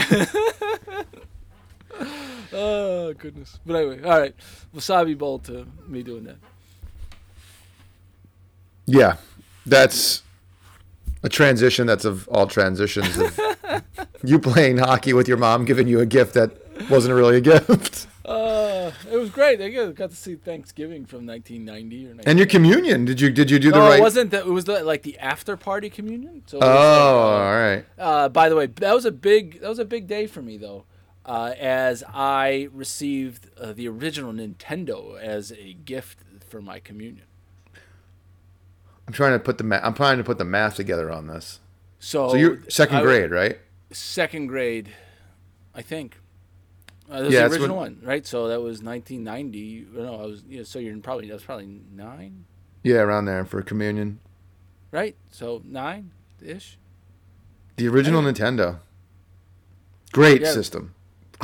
Oh 2.55 3.13
goodness. 3.15 3.59
But 3.67 3.77
anyway, 3.77 4.03
all 4.03 4.19
right. 4.21 4.35
Wasabi 4.75 5.17
bowl 5.19 5.39
to 5.41 5.67
me 5.87 6.03
doing 6.03 6.25
that. 6.25 6.37
yeah, 8.87 9.17
that's 9.67 10.23
a 11.23 11.29
transition. 11.29 11.87
That's 11.87 12.05
of 12.05 12.29
all 12.29 12.47
transitions. 12.47 13.17
Of 13.19 13.41
you 14.25 14.39
playing 14.39 14.79
hockey 14.79 15.13
with 15.13 15.27
your 15.29 15.39
mom 15.39 15.65
giving 15.65 15.89
you 15.89 16.01
a 16.01 16.07
gift 16.07 16.35
that 16.35 16.51
wasn't 16.91 17.15
really 17.15 17.37
a 17.39 17.41
gift, 17.41 18.07
Uh, 18.25 18.91
it 19.13 19.17
was 19.17 19.29
great. 19.31 19.61
I 19.61 19.69
got 19.69 19.95
got 19.95 20.11
to 20.11 20.17
see 20.17 20.35
Thanksgiving 20.35 21.05
from 21.05 21.27
1990 21.27 22.07
or 22.07 22.15
19. 22.15 22.23
and 22.29 22.39
your 22.39 22.47
communion. 22.47 23.05
Did 23.05 23.21
you 23.21 23.31
did 23.31 23.51
you 23.51 23.59
do 23.59 23.71
the 23.71 23.79
no, 23.79 23.89
right? 23.89 23.99
it 23.99 24.03
wasn't. 24.03 24.31
The, 24.31 24.39
it 24.39 24.47
was 24.47 24.65
the, 24.65 24.83
like 24.83 25.03
the 25.03 25.19
after 25.19 25.57
party 25.59 25.91
communion. 25.91 26.43
So. 26.47 26.59
Oh, 26.61 26.67
was 26.67 26.69
all 26.69 27.53
right. 27.53 27.75
like, 27.77 27.87
uh, 27.99 28.03
uh, 28.03 28.29
by 28.31 28.49
the 28.49 28.57
way, 28.57 28.67
that 28.67 28.95
was 28.95 29.05
a 29.05 29.13
big 29.13 29.61
that 29.61 29.69
was 29.69 29.79
a 29.79 29.85
big 29.85 30.07
day 30.07 30.27
for 30.27 30.41
me 30.41 30.57
though, 30.57 30.85
uh, 31.27 31.55
as 31.59 32.05
I 32.13 32.69
received 32.73 33.51
uh, 33.59 33.73
the 33.73 33.89
original 33.89 34.33
Nintendo 34.33 35.19
as 35.21 35.53
a 35.53 35.73
gift 35.73 36.19
for 36.47 36.61
my 36.61 36.79
communion. 36.81 37.27
I'm 39.07 39.13
trying 39.15 39.33
to 39.33 39.39
put 39.39 39.59
the 39.59 39.65
ma- 39.65 39.81
I'm 39.83 39.95
trying 39.95 40.19
to 40.19 40.25
put 40.25 40.39
the 40.39 40.45
math 40.45 40.77
together 40.77 41.11
on 41.11 41.27
this. 41.27 41.61
So. 41.99 42.31
So 42.31 42.37
you're 42.37 42.59
second 42.69 42.97
I- 42.99 43.03
grade, 43.03 43.31
right? 43.31 43.59
Second 43.93 44.47
grade, 44.49 44.91
I 45.75 45.83
think. 45.83 46.19
Uh, 47.09 47.19
that 47.19 47.25
was 47.27 47.35
Yeah, 47.35 47.47
the 47.49 47.53
original 47.55 47.77
when- 47.77 47.97
one, 47.99 48.03
right? 48.07 48.27
So 48.27 48.49
that 48.49 48.61
was 48.63 48.83
1990. 48.83 49.87
No, 49.93 50.15
I 50.23 50.27
was. 50.27 50.43
Yeah, 50.49 50.63
so 50.65 50.79
you're 50.79 50.97
probably 50.99 51.29
that 51.29 51.35
was 51.35 51.43
probably 51.45 51.81
nine, 51.95 52.47
Yeah, 52.83 52.97
around 53.01 53.27
there 53.27 53.45
for 53.45 53.61
communion. 53.63 54.21
right? 54.91 55.17
So 55.31 55.61
nine 55.65 56.13
ish. 56.43 56.79
The 57.77 57.89
original 57.89 58.23
Nintendo. 58.23 58.79
Great 60.13 60.41
Yeah. 60.43 60.53
system. 60.53 60.94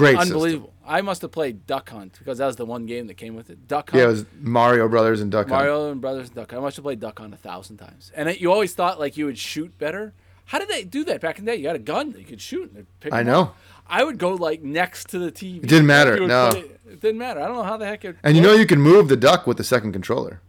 Great 0.01 0.17
system. 0.19 0.37
Unbelievable. 0.37 0.73
I 0.85 1.03
must 1.03 1.23
have 1.23 1.31
played 1.31 1.67
Duck 1.67 1.91
Hunt 1.91 2.17
because 2.19 2.39
that 2.39 2.47
was 2.47 2.57
the 2.57 2.67
one 2.67 2.87
game 2.87 3.07
that 3.07 3.15
came 3.15 3.37
with 3.37 3.49
it. 3.51 3.69
Duck 3.69 3.91
Hunt. 3.91 4.01
Yeah, 4.01 4.09
it 4.09 4.13
was 4.13 4.25
Mario 4.41 4.89
Brothers 4.89 5.21
and 5.21 5.31
Duck 5.31 5.49
Hunt. 5.49 5.61
Mario 5.61 5.93
and 5.93 6.01
Brothers 6.01 6.29
and 6.29 6.35
Duck 6.37 6.51
Hunt. 6.51 6.61
I 6.61 6.65
must 6.65 6.77
have 6.77 6.83
played 6.83 6.99
Duck 6.99 7.19
Hunt 7.19 7.33
a 7.33 7.37
thousand 7.37 7.77
times. 7.77 8.11
And 8.17 8.29
it, 8.29 8.41
you 8.41 8.51
always 8.51 8.75
thought 8.75 8.99
like 8.99 9.17
you 9.17 9.27
would 9.27 9.39
shoot 9.39 9.79
better. 9.79 10.15
How 10.47 10.59
did 10.59 10.69
they 10.69 10.83
do 10.83 11.05
that 11.05 11.21
back 11.21 11.39
in 11.39 11.45
the 11.45 11.53
day? 11.53 11.59
You 11.59 11.69
had 11.69 11.77
a 11.77 11.81
gun 11.81 12.11
that 12.13 12.19
you 12.19 12.25
could 12.25 12.41
shoot. 12.41 12.73
And 12.73 12.87
pick 12.99 13.13
I 13.13 13.23
know. 13.23 13.41
up. 13.43 13.57
I 13.87 14.03
would 14.03 14.19
go 14.19 14.35
like 14.35 14.63
next 14.63 15.11
to 15.11 15.19
the 15.19 15.31
TV. 15.31 15.59
It 15.63 15.69
didn't 15.69 15.87
matter, 15.87 16.27
no. 16.27 16.49
It, 16.49 16.81
it 16.89 17.01
didn't 17.01 17.19
matter. 17.19 17.41
I 17.41 17.47
don't 17.47 17.57
know 17.57 17.63
how 17.63 17.77
the 17.77 17.87
heck 17.87 18.05
it. 18.05 18.17
And 18.25 18.37
you 18.37 18.43
know 18.43 18.55
you 18.55 18.67
can 18.67 18.81
move 18.81 19.09
the 19.09 19.17
duck 19.17 19.47
with 19.47 19.59
the 19.59 19.65
second 19.65 19.93
controller. 19.93 20.41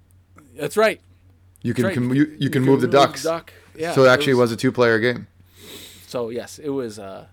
That's 0.55 0.77
right. 0.77 0.99
You 1.61 1.75
can 1.75 1.85
right. 1.85 1.93
com- 1.93 2.13
you, 2.15 2.35
you 2.39 2.49
can 2.49 2.63
move 2.63 2.81
the 2.81 2.87
ducks. 2.87 3.23
duck. 3.23 3.53
Yeah. 3.75 3.93
so 3.93 4.05
it 4.05 4.09
actually 4.09 4.33
was 4.33 4.51
a 4.51 4.55
two-player 4.55 4.99
game. 4.99 5.27
So 6.07 6.29
yes, 6.29 6.57
it 6.57 6.69
was. 6.69 6.97
uh 6.97 7.27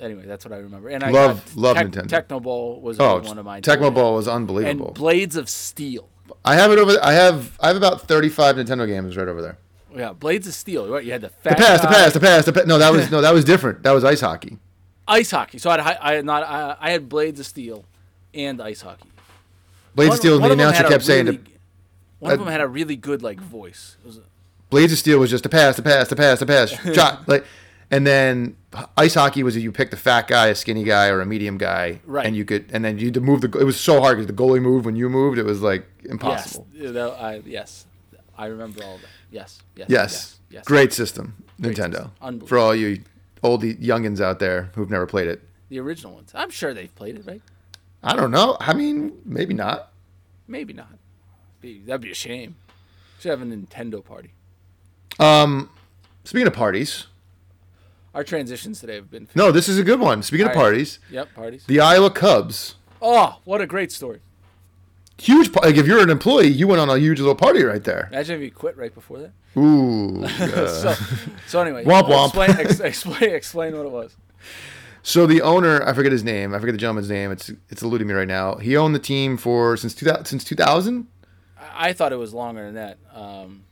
Anyway, 0.00 0.24
that's 0.26 0.44
what 0.44 0.52
I 0.52 0.58
remember. 0.58 0.88
And 0.88 1.02
I 1.04 1.10
Love- 1.10 1.56
love 1.56 1.76
Tec- 1.76 1.88
Nintendo. 1.88 2.06
Tecmo 2.26 2.42
Bowl 2.42 2.80
was 2.80 2.98
Oh, 2.98 3.20
one 3.20 3.38
of 3.38 3.44
mine. 3.44 3.62
Tecmo. 3.62 3.92
Bowl 3.92 4.14
was 4.14 4.26
and. 4.26 4.94
Blades 4.94 5.36
of 5.36 5.48
Steel. 5.48 6.08
I 6.44 6.54
have 6.54 6.70
it 6.72 6.78
over. 6.78 6.96
I 7.02 7.12
have 7.12 7.56
I 7.60 7.68
have 7.68 7.76
about 7.76 8.02
35 8.02 8.56
Nintendo 8.56 8.86
games 8.86 9.16
right 9.16 9.28
over 9.28 9.42
there. 9.42 9.58
Yeah, 9.94 10.12
Blades 10.12 10.46
of 10.46 10.54
Steel. 10.54 10.88
Right, 10.88 11.04
you 11.04 11.12
had 11.12 11.20
the 11.22 11.28
The 11.28 11.50
fat 11.50 11.58
pass, 11.58 11.80
the 11.82 11.88
pass, 11.88 12.12
the 12.14 12.20
pass, 12.20 12.44
the 12.46 12.52
pass. 12.52 12.66
No, 12.66 12.78
that 12.78 12.92
was 12.92 13.10
no, 13.12 13.20
that 13.20 13.34
was 13.34 13.44
different. 13.44 13.82
That 13.82 13.92
was 13.92 14.04
ice 14.04 14.20
hockey. 14.20 14.58
ice 15.08 15.30
hockey. 15.30 15.58
So 15.58 15.68
I 15.70 15.80
had, 15.82 15.98
I 16.00 16.12
had 16.14 16.24
not 16.24 16.42
I, 16.44 16.76
I 16.80 16.90
had 16.92 17.08
Blades 17.08 17.40
of 17.40 17.46
Steel 17.46 17.84
and 18.32 18.60
ice 18.62 18.80
hockey. 18.82 19.08
Blades 19.94 20.08
One- 20.10 20.14
of 20.16 20.18
Steel. 20.20 20.40
one 20.40 20.48
The 20.50 20.54
announcer 20.54 20.84
kept 20.84 21.04
saying, 21.04 21.26
really- 21.26 21.38
to, 21.38 21.50
One 22.20 22.32
of 22.32 22.38
them 22.38 22.48
had 22.48 22.60
a 22.60 22.68
really 22.68 22.96
good 22.96 23.22
like 23.22 23.40
voice. 23.40 23.96
Blades 24.70 24.92
of 24.92 24.98
Steel 24.98 25.18
was 25.18 25.30
just 25.30 25.44
a 25.44 25.48
pass, 25.48 25.78
a 25.80 25.82
pass, 25.82 26.12
a 26.12 26.16
pass, 26.16 26.40
a 26.40 26.46
pass, 26.46 26.70
shot. 26.94 27.28
Like, 27.28 27.44
and 27.90 28.06
then 28.06 28.56
ice 28.96 29.14
hockey 29.14 29.42
was 29.42 29.56
you 29.56 29.72
picked 29.72 29.92
a 29.92 29.96
fat 29.96 30.28
guy, 30.28 30.46
a 30.48 30.54
skinny 30.54 30.84
guy, 30.84 31.08
or 31.08 31.20
a 31.20 31.26
medium 31.26 31.58
guy, 31.58 32.00
Right. 32.06 32.26
And 32.26 32.36
you 32.36 32.44
could, 32.44 32.66
and 32.72 32.84
then 32.84 32.98
you 32.98 33.06
had 33.06 33.14
to 33.14 33.20
move 33.20 33.40
the. 33.40 33.48
It 33.58 33.64
was 33.64 33.78
so 33.78 34.00
hard 34.00 34.16
because 34.18 34.26
the 34.26 34.32
goalie 34.32 34.62
moved 34.62 34.86
when 34.86 34.96
you 34.96 35.08
moved. 35.08 35.38
It 35.38 35.44
was 35.44 35.60
like 35.62 35.86
impossible. 36.04 36.66
Yes, 36.72 36.96
I, 36.96 37.42
yes, 37.44 37.86
I 38.38 38.46
remember 38.46 38.82
all 38.84 38.98
that. 38.98 39.06
Yes, 39.30 39.60
yes, 39.76 39.86
Yes, 39.88 40.40
yes, 40.50 40.64
great 40.64 40.92
system, 40.92 41.34
Great 41.60 41.76
Nintendo. 41.76 41.92
system. 41.94 42.12
Unbelievable. 42.22 42.46
For 42.48 42.58
all 42.58 42.74
you 42.74 43.02
old 43.42 43.62
youngins 43.62 44.20
out 44.20 44.38
there 44.38 44.70
who've 44.74 44.90
never 44.90 45.06
played 45.06 45.28
it, 45.28 45.40
The 45.68 45.78
original 45.80 46.14
ones. 46.14 46.32
I'm 46.34 46.50
sure 46.50 46.74
they've 46.74 46.94
played 46.94 47.16
it, 47.16 47.26
right? 47.26 47.42
I 48.02 48.16
don't 48.16 48.30
know. 48.30 48.56
I 48.60 48.72
mean, 48.74 49.12
maybe 49.24 49.52
not. 49.54 49.92
Maybe 50.48 50.72
not. 50.72 50.88
That'd 51.62 52.00
be 52.00 52.10
a 52.10 52.14
shame. 52.14 52.56
Should 53.20 53.30
have 53.30 53.42
a 53.42 53.44
Nintendo 53.44 54.02
party. 54.04 54.30
Um, 55.18 55.68
speaking 56.24 56.46
of 56.46 56.54
parties, 56.54 57.06
Our 58.14 58.24
transitions 58.24 58.80
today 58.80 58.96
have 58.96 59.10
been. 59.10 59.28
no, 59.34 59.52
this 59.52 59.68
is 59.68 59.78
a 59.78 59.84
good 59.84 60.00
one. 60.00 60.22
Speaking 60.22 60.46
of 60.46 60.50
right. 60.50 60.56
parties, 60.56 60.98
Yep, 61.10 61.34
parties. 61.34 61.64
the 61.66 61.80
Iowa 61.80 62.10
Cubs. 62.10 62.74
Oh, 63.00 63.38
what 63.44 63.60
a 63.60 63.66
great 63.66 63.92
story! 63.92 64.20
Huge. 65.18 65.50
Like 65.54 65.76
if 65.76 65.86
you're 65.86 66.02
an 66.02 66.10
employee, 66.10 66.48
you 66.48 66.66
went 66.66 66.80
on 66.80 66.88
a 66.90 66.98
huge 66.98 67.20
little 67.20 67.34
party 67.34 67.62
right 67.62 67.84
there. 67.84 68.08
Imagine 68.10 68.36
if 68.36 68.42
you 68.42 68.50
quit 68.50 68.76
right 68.76 68.92
before 68.92 69.18
that. 69.20 69.32
Ooh. 69.60 70.24
uh, 70.24 70.28
So, 70.68 70.94
so 71.46 71.60
anyway, 71.60 71.84
Womp 71.84 72.04
womp. 72.08 72.26
Explain, 72.26 72.50
ex, 72.58 72.80
explain, 72.80 73.30
explain 73.34 73.76
what 73.76 73.86
it 73.86 73.92
was. 73.92 74.16
So 75.02 75.26
the 75.26 75.40
owner, 75.42 75.82
I 75.86 75.92
forget 75.92 76.12
his 76.12 76.24
name. 76.24 76.54
I 76.54 76.58
forget 76.58 76.74
the 76.74 76.78
gentleman's 76.78 77.08
name. 77.10 77.30
It's 77.30 77.50
it's 77.68 77.82
eluding 77.82 78.06
me 78.08 78.14
right 78.14 78.28
now. 78.28 78.56
He 78.56 78.76
owned 78.76 78.94
the 78.94 78.98
team 78.98 79.36
for 79.36 79.76
since 79.76 79.94
2000 79.94 80.24
since 80.24 80.42
2000. 80.44 81.06
I, 81.58 81.88
I 81.88 81.92
thought 81.92 82.12
it 82.12 82.16
was 82.18 82.34
longer 82.34 82.64
than 82.64 82.74
that. 82.74 82.98
Um, 83.14 83.64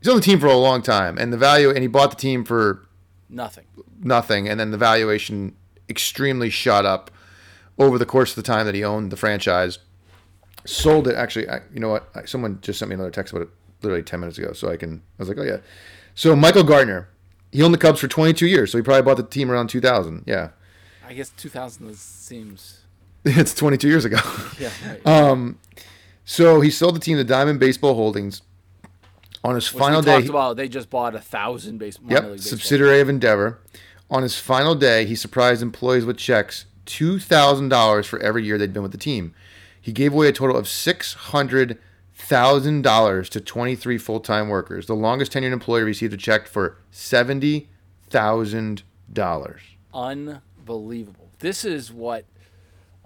He's 0.00 0.08
owned 0.08 0.18
the 0.20 0.24
team 0.26 0.40
for 0.40 0.46
a 0.48 0.56
long 0.56 0.82
time, 0.82 1.18
and 1.18 1.32
the 1.32 1.36
value, 1.36 1.68
and 1.70 1.78
he 1.78 1.86
bought 1.86 2.10
the 2.10 2.16
team 2.16 2.44
for 2.44 2.84
nothing. 3.28 3.64
Nothing, 4.02 4.48
and 4.48 4.58
then 4.58 4.70
the 4.70 4.78
valuation 4.78 5.54
extremely 5.88 6.50
shot 6.50 6.84
up 6.84 7.10
over 7.78 7.98
the 7.98 8.06
course 8.06 8.30
of 8.30 8.36
the 8.36 8.42
time 8.42 8.66
that 8.66 8.74
he 8.74 8.84
owned 8.84 9.10
the 9.12 9.16
franchise. 9.16 9.78
Sold 10.64 11.08
it 11.08 11.14
actually. 11.14 11.48
I, 11.48 11.60
you 11.72 11.80
know 11.80 11.88
what? 11.88 12.08
I, 12.14 12.24
someone 12.24 12.58
just 12.62 12.78
sent 12.78 12.88
me 12.88 12.94
another 12.94 13.10
text 13.10 13.32
about 13.32 13.42
it 13.42 13.48
literally 13.82 14.02
10 14.02 14.20
minutes 14.20 14.38
ago, 14.38 14.52
so 14.52 14.70
I 14.70 14.76
can. 14.76 15.02
I 15.18 15.22
was 15.22 15.28
like, 15.28 15.38
oh 15.38 15.42
yeah. 15.42 15.58
So 16.14 16.36
Michael 16.36 16.62
Gartner, 16.62 17.08
he 17.50 17.62
owned 17.62 17.74
the 17.74 17.78
Cubs 17.78 18.00
for 18.00 18.08
22 18.08 18.46
years, 18.46 18.70
so 18.70 18.78
he 18.78 18.82
probably 18.82 19.02
bought 19.02 19.16
the 19.16 19.22
team 19.24 19.50
around 19.50 19.68
2000. 19.68 20.24
Yeah, 20.26 20.50
I 21.06 21.14
guess 21.14 21.30
2000 21.30 21.94
seems. 21.96 22.80
it's 23.24 23.54
22 23.54 23.88
years 23.88 24.04
ago. 24.04 24.18
Yeah. 24.58 24.70
Right. 24.86 25.06
Um, 25.06 25.58
so 26.24 26.60
he 26.60 26.70
sold 26.70 26.94
the 26.94 27.00
team 27.00 27.16
to 27.16 27.24
Diamond 27.24 27.58
Baseball 27.58 27.94
Holdings 27.94 28.42
on 29.42 29.56
his 29.56 29.72
Which 29.72 29.80
final 29.80 30.00
we 30.00 30.06
day. 30.06 30.16
talked 30.18 30.28
about. 30.28 30.56
They 30.56 30.68
just 30.68 30.88
bought 30.88 31.14
a 31.14 31.20
thousand 31.20 31.78
base. 31.78 31.98
Yep, 32.06 32.22
baseball. 32.22 32.38
subsidiary 32.38 33.00
of 33.00 33.08
Endeavor. 33.08 33.58
On 34.12 34.22
his 34.22 34.38
final 34.38 34.74
day, 34.74 35.06
he 35.06 35.16
surprised 35.16 35.62
employees 35.62 36.04
with 36.04 36.18
checks 36.18 36.66
two 36.84 37.18
thousand 37.18 37.70
dollars 37.70 38.06
for 38.06 38.18
every 38.18 38.44
year 38.44 38.58
they'd 38.58 38.72
been 38.74 38.82
with 38.82 38.92
the 38.92 38.98
team. 38.98 39.34
He 39.80 39.90
gave 39.90 40.12
away 40.12 40.28
a 40.28 40.32
total 40.32 40.56
of 40.56 40.68
six 40.68 41.14
hundred 41.14 41.78
thousand 42.14 42.82
dollars 42.82 43.30
to 43.30 43.40
twenty 43.40 43.74
three 43.74 43.96
full 43.96 44.20
time 44.20 44.50
workers. 44.50 44.84
The 44.84 44.94
longest 44.94 45.32
tenured 45.32 45.52
employee 45.52 45.82
received 45.82 46.12
a 46.12 46.18
check 46.18 46.46
for 46.46 46.76
seventy 46.90 47.70
thousand 48.10 48.82
dollars. 49.10 49.62
unbelievable. 49.94 51.30
This 51.38 51.64
is 51.64 51.90
what 51.90 52.26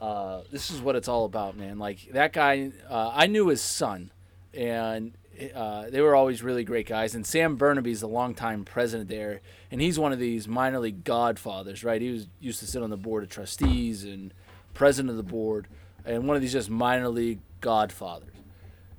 uh, 0.01 0.41
this 0.51 0.71
is 0.71 0.81
what 0.81 0.97
it's 0.97 1.09
all 1.09 1.25
about, 1.25 1.57
man. 1.57 1.79
Like 1.79 2.09
that 2.15 2.33
guy, 2.33 2.73
uh, 2.91 3.13
I 3.15 3.29
knew 3.29 3.47
his 3.47 3.63
son, 3.63 4.11
and 4.53 5.13
uh, 5.55 5.91
they 5.91 6.01
were 6.01 6.15
always 6.15 6.43
really 6.43 6.65
great 6.65 6.87
guys. 6.87 7.15
And 7.15 7.27
Sam 7.27 7.57
Bernabe's 7.57 8.01
the 8.01 8.09
longtime 8.09 8.65
president 8.65 9.09
there, 9.09 9.41
and 9.71 9.81
he's 9.81 9.99
one 9.99 10.13
of 10.13 10.19
these 10.19 10.47
minor 10.49 10.81
league 10.81 11.05
godfathers, 11.05 11.85
right? 11.85 12.01
He 12.01 12.11
was 12.11 12.29
used 12.41 12.61
to 12.61 12.67
sit 12.67 12.83
on 12.83 12.91
the 12.91 12.97
board 12.97 13.23
of 13.23 13.29
trustees 13.29 14.05
and 14.05 14.33
president 14.75 15.11
of 15.11 15.17
the 15.17 15.23
board, 15.23 15.69
and 16.05 16.27
one 16.27 16.37
of 16.37 16.43
these 16.43 16.53
just 16.53 16.71
minor 16.71 17.09
league 17.09 17.41
godfathers, 17.61 18.35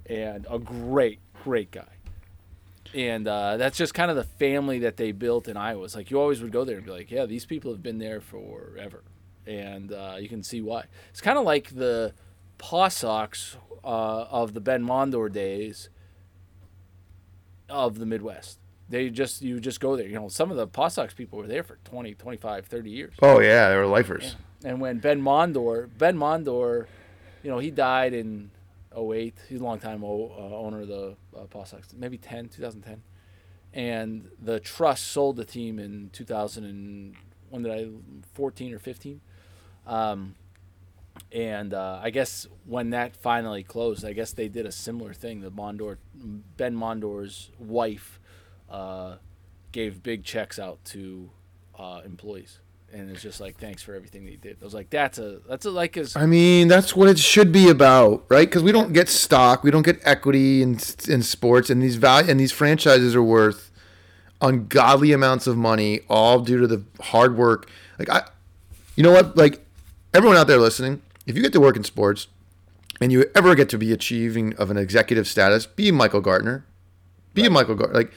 and 0.06 0.46
a 0.50 0.60
great, 0.60 1.20
great 1.44 1.72
guy 1.72 1.88
and 2.94 3.28
uh, 3.28 3.58
that's 3.58 3.78
just 3.78 3.94
kind 3.94 4.10
of 4.10 4.18
the 4.18 4.24
family 4.24 4.80
that 4.80 4.98
they 4.98 5.12
built 5.12 5.48
in 5.48 5.58
Iowa. 5.58 5.84
It's 5.84 5.96
like 5.96 6.12
you 6.12 6.20
always 6.20 6.42
would 6.42 6.52
go 6.52 6.64
there 6.64 6.78
and 6.78 6.86
be 6.86 6.92
like, 6.92 7.12
yeah, 7.12 7.26
these 7.26 7.46
people 7.46 7.72
have 7.72 7.84
been 7.84 7.98
there 7.98 8.22
forever, 8.22 9.04
and 9.46 9.92
uh, 9.92 10.16
you 10.20 10.30
can 10.30 10.44
see 10.44 10.62
why. 10.62 10.86
It's 11.10 11.22
kind 11.22 11.38
of 11.38 11.46
like 11.46 11.76
the 11.76 12.14
Paw 12.58 12.88
Sox 12.88 13.58
uh, 13.84 14.26
of 14.30 14.54
the 14.54 14.62
Ben 14.62 14.84
Mondor 14.84 15.32
days 15.32 15.90
of 17.70 18.00
the 18.00 18.06
Midwest. 18.06 18.60
They 18.90 19.10
just 19.10 19.42
you 19.42 19.60
just 19.60 19.80
go 19.80 19.96
there. 19.98 20.08
You 20.08 20.16
know, 20.16 20.28
some 20.30 20.50
of 20.52 20.58
the 20.58 20.66
Paw 20.68 20.88
Sox 20.88 21.14
people 21.14 21.40
were 21.40 21.48
there 21.48 21.64
for 21.64 21.78
20, 21.84 22.14
25, 22.16 22.66
30 22.68 22.90
years. 22.90 23.14
Oh 23.22 23.40
yeah, 23.42 23.70
they 23.70 23.76
were 23.76 23.86
lifers. 23.86 24.36
And 24.64 24.80
when 24.80 25.00
Ben 25.00 25.22
Mondor, 25.22 25.90
Ben 25.98 26.18
Mondor, 26.18 26.88
you 27.44 27.50
know, 27.52 27.60
he 27.60 27.70
died 27.70 28.14
in 28.14 28.50
08. 28.98 29.36
He's 29.50 29.60
a 29.60 29.64
long 29.64 29.80
time 29.80 30.04
o- 30.04 30.32
uh, 30.38 30.56
owner 30.56 30.82
of 30.82 30.88
the 30.88 31.16
uh, 31.36 31.42
Paw 31.50 31.66
Sox, 31.66 31.90
maybe 31.96 32.18
10, 32.18 32.50
2010. 32.50 33.02
And 33.74 34.30
the 34.42 34.60
trust 34.60 35.08
sold 35.08 35.36
the 35.36 35.46
team 35.46 35.78
in 35.78 36.10
2000 36.14 36.64
and 36.64 37.16
when 37.50 37.64
did 37.64 37.72
I 37.72 37.88
14 38.34 38.74
or 38.74 38.80
15. 38.80 39.22
Um, 39.86 40.36
and 41.32 41.74
uh, 41.74 42.00
I 42.02 42.10
guess 42.10 42.48
when 42.66 42.92
that 42.92 43.16
finally 43.16 43.64
closed, 43.64 44.06
I 44.06 44.14
guess 44.14 44.32
they 44.34 44.48
did 44.48 44.66
a 44.66 44.72
similar 44.72 45.14
thing. 45.14 45.42
The 45.42 45.52
Mondor, 45.52 45.98
Ben 46.16 46.76
Mondor's 46.76 47.52
wife, 47.60 48.20
uh, 48.70 49.16
gave 49.72 50.02
big 50.02 50.24
checks 50.24 50.60
out 50.60 50.84
to 50.86 51.30
uh, 51.78 52.02
employees, 52.06 52.60
and 52.92 53.10
it's 53.10 53.22
just 53.22 53.40
like 53.40 53.58
thanks 53.58 53.82
for 53.82 53.94
everything 53.94 54.28
you 54.28 54.38
did. 54.38 54.58
I 54.62 54.66
was 54.66 54.74
like, 54.74 54.90
that's 54.90 55.20
a 55.20 55.40
that's 55.48 55.66
a 55.66 55.72
like 55.72 55.98
as 55.98 56.16
I 56.16 56.26
mean, 56.26 56.68
that's 56.68 56.96
what 56.96 57.10
it 57.10 57.20
should 57.20 57.52
be 57.52 57.70
about, 57.70 58.26
right? 58.30 58.48
Because 58.48 58.64
we 58.64 58.72
don't 58.72 58.94
get 58.94 59.10
stock, 59.10 59.64
we 59.64 59.72
don't 59.72 59.86
get 59.86 60.00
equity 60.04 60.62
in 60.62 60.80
in 61.08 61.22
sports, 61.24 61.70
and 61.70 61.82
these 61.82 61.96
value 61.96 62.30
and 62.30 62.40
these 62.40 62.52
franchises 62.52 63.16
are 63.16 63.24
worth 63.24 63.72
ungodly 64.42 65.12
amounts 65.12 65.48
of 65.48 65.58
money, 65.58 66.02
all 66.10 66.40
due 66.40 66.60
to 66.60 66.68
the 66.68 66.84
hard 67.02 67.38
work. 67.38 67.70
Like 68.00 68.10
I, 68.10 68.24
you 68.96 69.04
know 69.04 69.12
what? 69.12 69.36
Like 69.38 69.66
everyone 70.14 70.38
out 70.38 70.48
there 70.48 70.60
listening, 70.60 71.02
if 71.28 71.36
you 71.36 71.44
get 71.44 71.54
to 71.54 71.60
work 71.60 71.76
in 71.76 71.84
sports, 71.84 72.28
and 73.00 73.12
you 73.12 73.26
ever 73.36 73.54
get 73.54 73.70
to 73.70 73.78
be 73.78 73.92
achieving 73.94 74.56
of 74.56 74.72
an 74.72 74.78
executive 74.78 75.28
status, 75.28 75.68
be 75.68 75.92
Michael 75.92 76.22
Gartner, 76.22 76.66
be 77.36 77.46
a 77.46 77.50
Michael 77.50 77.76
Gartner. 77.76 77.96
Like 77.96 78.14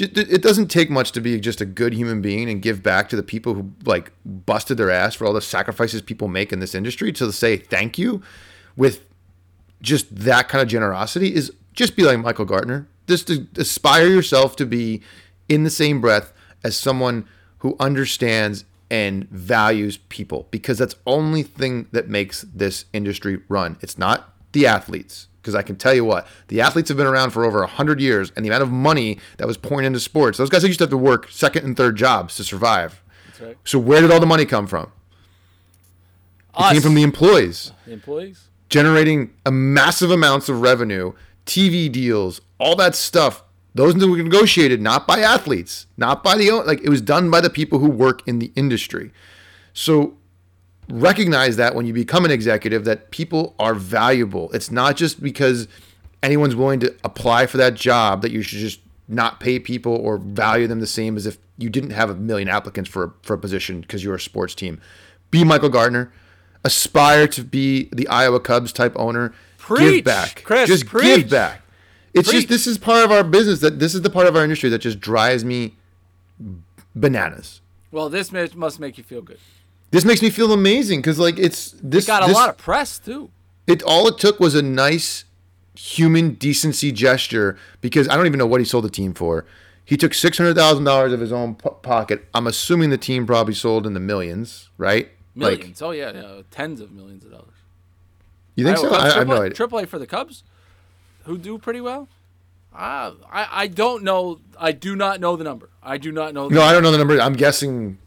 it 0.00 0.42
doesn't 0.42 0.68
take 0.68 0.90
much 0.90 1.10
to 1.12 1.20
be 1.20 1.40
just 1.40 1.60
a 1.60 1.64
good 1.64 1.92
human 1.92 2.22
being 2.22 2.48
and 2.48 2.62
give 2.62 2.82
back 2.82 3.08
to 3.08 3.16
the 3.16 3.22
people 3.22 3.54
who 3.54 3.72
like 3.84 4.12
busted 4.24 4.76
their 4.76 4.90
ass 4.90 5.14
for 5.14 5.26
all 5.26 5.32
the 5.32 5.40
sacrifices 5.40 6.02
people 6.02 6.28
make 6.28 6.52
in 6.52 6.60
this 6.60 6.74
industry 6.74 7.10
to 7.12 7.32
say 7.32 7.56
thank 7.56 7.98
you 7.98 8.22
with 8.76 9.04
just 9.82 10.14
that 10.14 10.48
kind 10.48 10.62
of 10.62 10.68
generosity 10.68 11.34
is 11.34 11.52
just 11.72 11.96
be 11.96 12.04
like 12.04 12.18
Michael 12.18 12.44
Gartner. 12.44 12.88
Just 13.08 13.28
to 13.28 13.46
aspire 13.56 14.06
yourself 14.06 14.54
to 14.56 14.66
be 14.66 15.02
in 15.48 15.64
the 15.64 15.70
same 15.70 16.00
breath 16.00 16.32
as 16.62 16.76
someone 16.76 17.26
who 17.58 17.74
understands 17.80 18.64
and 18.90 19.28
values 19.30 19.98
people 20.08 20.48
because 20.50 20.78
that's 20.78 20.96
only 21.06 21.42
thing 21.42 21.86
that 21.92 22.08
makes 22.08 22.42
this 22.54 22.86
industry 22.92 23.40
run. 23.48 23.76
It's 23.80 23.98
not 23.98 24.32
the 24.52 24.66
athletes 24.66 25.26
because 25.42 25.54
I 25.54 25.62
can 25.62 25.76
tell 25.76 25.94
you 25.94 26.04
what, 26.04 26.26
the 26.48 26.60
athletes 26.60 26.88
have 26.88 26.96
been 26.98 27.06
around 27.06 27.30
for 27.30 27.44
over 27.44 27.60
100 27.60 28.00
years 28.00 28.32
and 28.36 28.44
the 28.44 28.48
amount 28.50 28.62
of 28.62 28.70
money 28.70 29.18
that 29.38 29.46
was 29.46 29.56
pouring 29.56 29.86
into 29.86 30.00
sports. 30.00 30.36
Those 30.38 30.50
guys 30.50 30.64
used 30.64 30.78
to 30.78 30.84
have 30.84 30.90
to 30.90 30.96
work 30.98 31.30
second 31.30 31.64
and 31.64 31.76
third 31.76 31.96
jobs 31.96 32.36
to 32.36 32.44
survive. 32.44 33.02
that's 33.26 33.40
right. 33.40 33.56
So 33.64 33.78
where 33.78 34.00
did 34.00 34.10
all 34.10 34.20
the 34.20 34.26
money 34.26 34.44
come 34.44 34.66
from? 34.66 34.90
It 36.54 36.60
Us, 36.64 36.72
came 36.72 36.82
from 36.82 36.94
the 36.94 37.02
employees 37.02 37.72
the 37.86 37.92
employees. 37.92 38.48
generating 38.68 39.30
a 39.46 39.50
massive 39.52 40.10
amounts 40.10 40.48
of 40.48 40.60
revenue, 40.60 41.12
TV 41.46 41.90
deals, 41.90 42.40
all 42.58 42.74
that 42.76 42.94
stuff. 42.94 43.42
Those 43.78 43.94
were 43.94 44.16
negotiated 44.16 44.82
not 44.82 45.06
by 45.06 45.20
athletes, 45.20 45.86
not 45.96 46.24
by 46.24 46.36
the 46.36 46.50
like 46.50 46.80
it 46.82 46.88
was 46.88 47.00
done 47.00 47.30
by 47.30 47.40
the 47.40 47.48
people 47.48 47.78
who 47.78 47.88
work 47.88 48.26
in 48.26 48.40
the 48.40 48.50
industry. 48.56 49.12
So 49.72 50.16
recognize 50.88 51.54
that 51.58 51.76
when 51.76 51.86
you 51.86 51.92
become 51.92 52.24
an 52.24 52.32
executive 52.32 52.84
that 52.86 53.12
people 53.12 53.54
are 53.56 53.74
valuable. 53.74 54.50
It's 54.50 54.72
not 54.72 54.96
just 54.96 55.22
because 55.22 55.68
anyone's 56.24 56.56
willing 56.56 56.80
to 56.80 56.92
apply 57.04 57.46
for 57.46 57.56
that 57.58 57.74
job 57.74 58.22
that 58.22 58.32
you 58.32 58.42
should 58.42 58.58
just 58.58 58.80
not 59.06 59.38
pay 59.38 59.60
people 59.60 59.94
or 59.94 60.18
value 60.18 60.66
them 60.66 60.80
the 60.80 60.86
same 60.88 61.16
as 61.16 61.24
if 61.24 61.38
you 61.56 61.70
didn't 61.70 61.90
have 61.90 62.10
a 62.10 62.16
million 62.16 62.48
applicants 62.48 62.90
for 62.90 63.14
for 63.22 63.34
a 63.34 63.38
position 63.38 63.82
because 63.82 64.02
you're 64.02 64.16
a 64.16 64.20
sports 64.20 64.56
team. 64.56 64.80
Be 65.30 65.44
Michael 65.44 65.68
Gartner. 65.68 66.12
Aspire 66.64 67.28
to 67.28 67.44
be 67.44 67.90
the 67.92 68.08
Iowa 68.08 68.40
Cubs 68.40 68.72
type 68.72 68.94
owner. 68.96 69.32
Preach, 69.56 69.98
give 69.98 70.04
back. 70.04 70.42
Chris, 70.44 70.66
just 70.66 70.86
preach. 70.86 71.04
give 71.04 71.30
back. 71.30 71.62
It's 72.18 72.28
Preach. 72.28 72.42
just 72.42 72.48
this 72.48 72.66
is 72.66 72.78
part 72.78 73.04
of 73.04 73.10
our 73.10 73.22
business 73.24 73.60
that 73.60 73.78
this 73.78 73.94
is 73.94 74.02
the 74.02 74.10
part 74.10 74.26
of 74.26 74.36
our 74.36 74.42
industry 74.42 74.68
that 74.70 74.78
just 74.80 75.00
drives 75.00 75.44
me 75.44 75.74
bananas. 76.94 77.60
Well, 77.90 78.08
this 78.08 78.32
must 78.54 78.80
make 78.80 78.98
you 78.98 79.04
feel 79.04 79.22
good. 79.22 79.38
This 79.90 80.04
makes 80.04 80.20
me 80.20 80.30
feel 80.30 80.52
amazing 80.52 81.00
because 81.00 81.18
like 81.18 81.38
it's 81.38 81.74
this 81.82 82.06
Got 82.06 82.24
a 82.24 82.26
this- 82.26 82.36
lot 82.36 82.48
of 82.50 82.58
press 82.58 82.98
too. 82.98 83.30
It 83.66 83.82
all 83.82 84.08
it 84.08 84.18
took 84.18 84.40
was 84.40 84.54
a 84.54 84.62
nice 84.62 85.24
human 85.74 86.34
decency 86.34 86.90
gesture 86.90 87.56
because 87.80 88.08
I 88.08 88.16
don't 88.16 88.26
even 88.26 88.38
know 88.38 88.46
what 88.46 88.60
he 88.60 88.64
sold 88.64 88.84
the 88.84 88.90
team 88.90 89.14
for. 89.14 89.44
He 89.84 89.96
took 89.96 90.12
six 90.12 90.36
hundred 90.38 90.54
thousand 90.56 90.84
dollars 90.84 91.12
of 91.12 91.20
his 91.20 91.32
own 91.32 91.54
po- 91.54 91.70
pocket. 91.70 92.26
I'm 92.34 92.46
assuming 92.46 92.90
the 92.90 92.98
team 92.98 93.26
probably 93.26 93.54
sold 93.54 93.86
in 93.86 93.94
the 93.94 94.00
millions, 94.00 94.68
right? 94.76 95.08
Like, 95.36 95.58
Millions. 95.58 95.82
oh 95.82 95.92
yeah, 95.92 96.12
yeah, 96.12 96.42
tens 96.50 96.80
of 96.80 96.90
millions 96.92 97.24
of 97.24 97.30
dollars. 97.30 97.54
you 98.56 98.64
think 98.64 98.76
so? 98.78 98.88
Iowa 98.88 98.96
I, 98.98 99.10
I 99.14 99.18
have 99.18 99.28
no 99.28 99.36
idea. 99.42 99.54
Triple 99.54 99.78
A 99.78 99.86
for 99.86 99.98
the 99.98 100.06
Cubs, 100.06 100.42
who 101.28 101.38
do 101.38 101.58
pretty 101.58 101.80
well. 101.80 102.08
Uh, 102.74 103.12
I 103.30 103.48
I 103.62 103.66
don't 103.68 104.02
know. 104.02 104.40
I 104.58 104.72
do 104.72 104.96
not 104.96 105.20
know 105.20 105.36
the 105.36 105.44
number. 105.44 105.70
I 105.82 105.98
do 105.98 106.10
not 106.12 106.34
know. 106.34 106.48
The 106.48 106.54
No, 106.56 106.62
I 106.62 106.72
don't 106.72 106.82
know 106.82 106.90
the 106.90 106.98
number. 106.98 107.20
I'm 107.20 107.32
guessing 107.34 107.98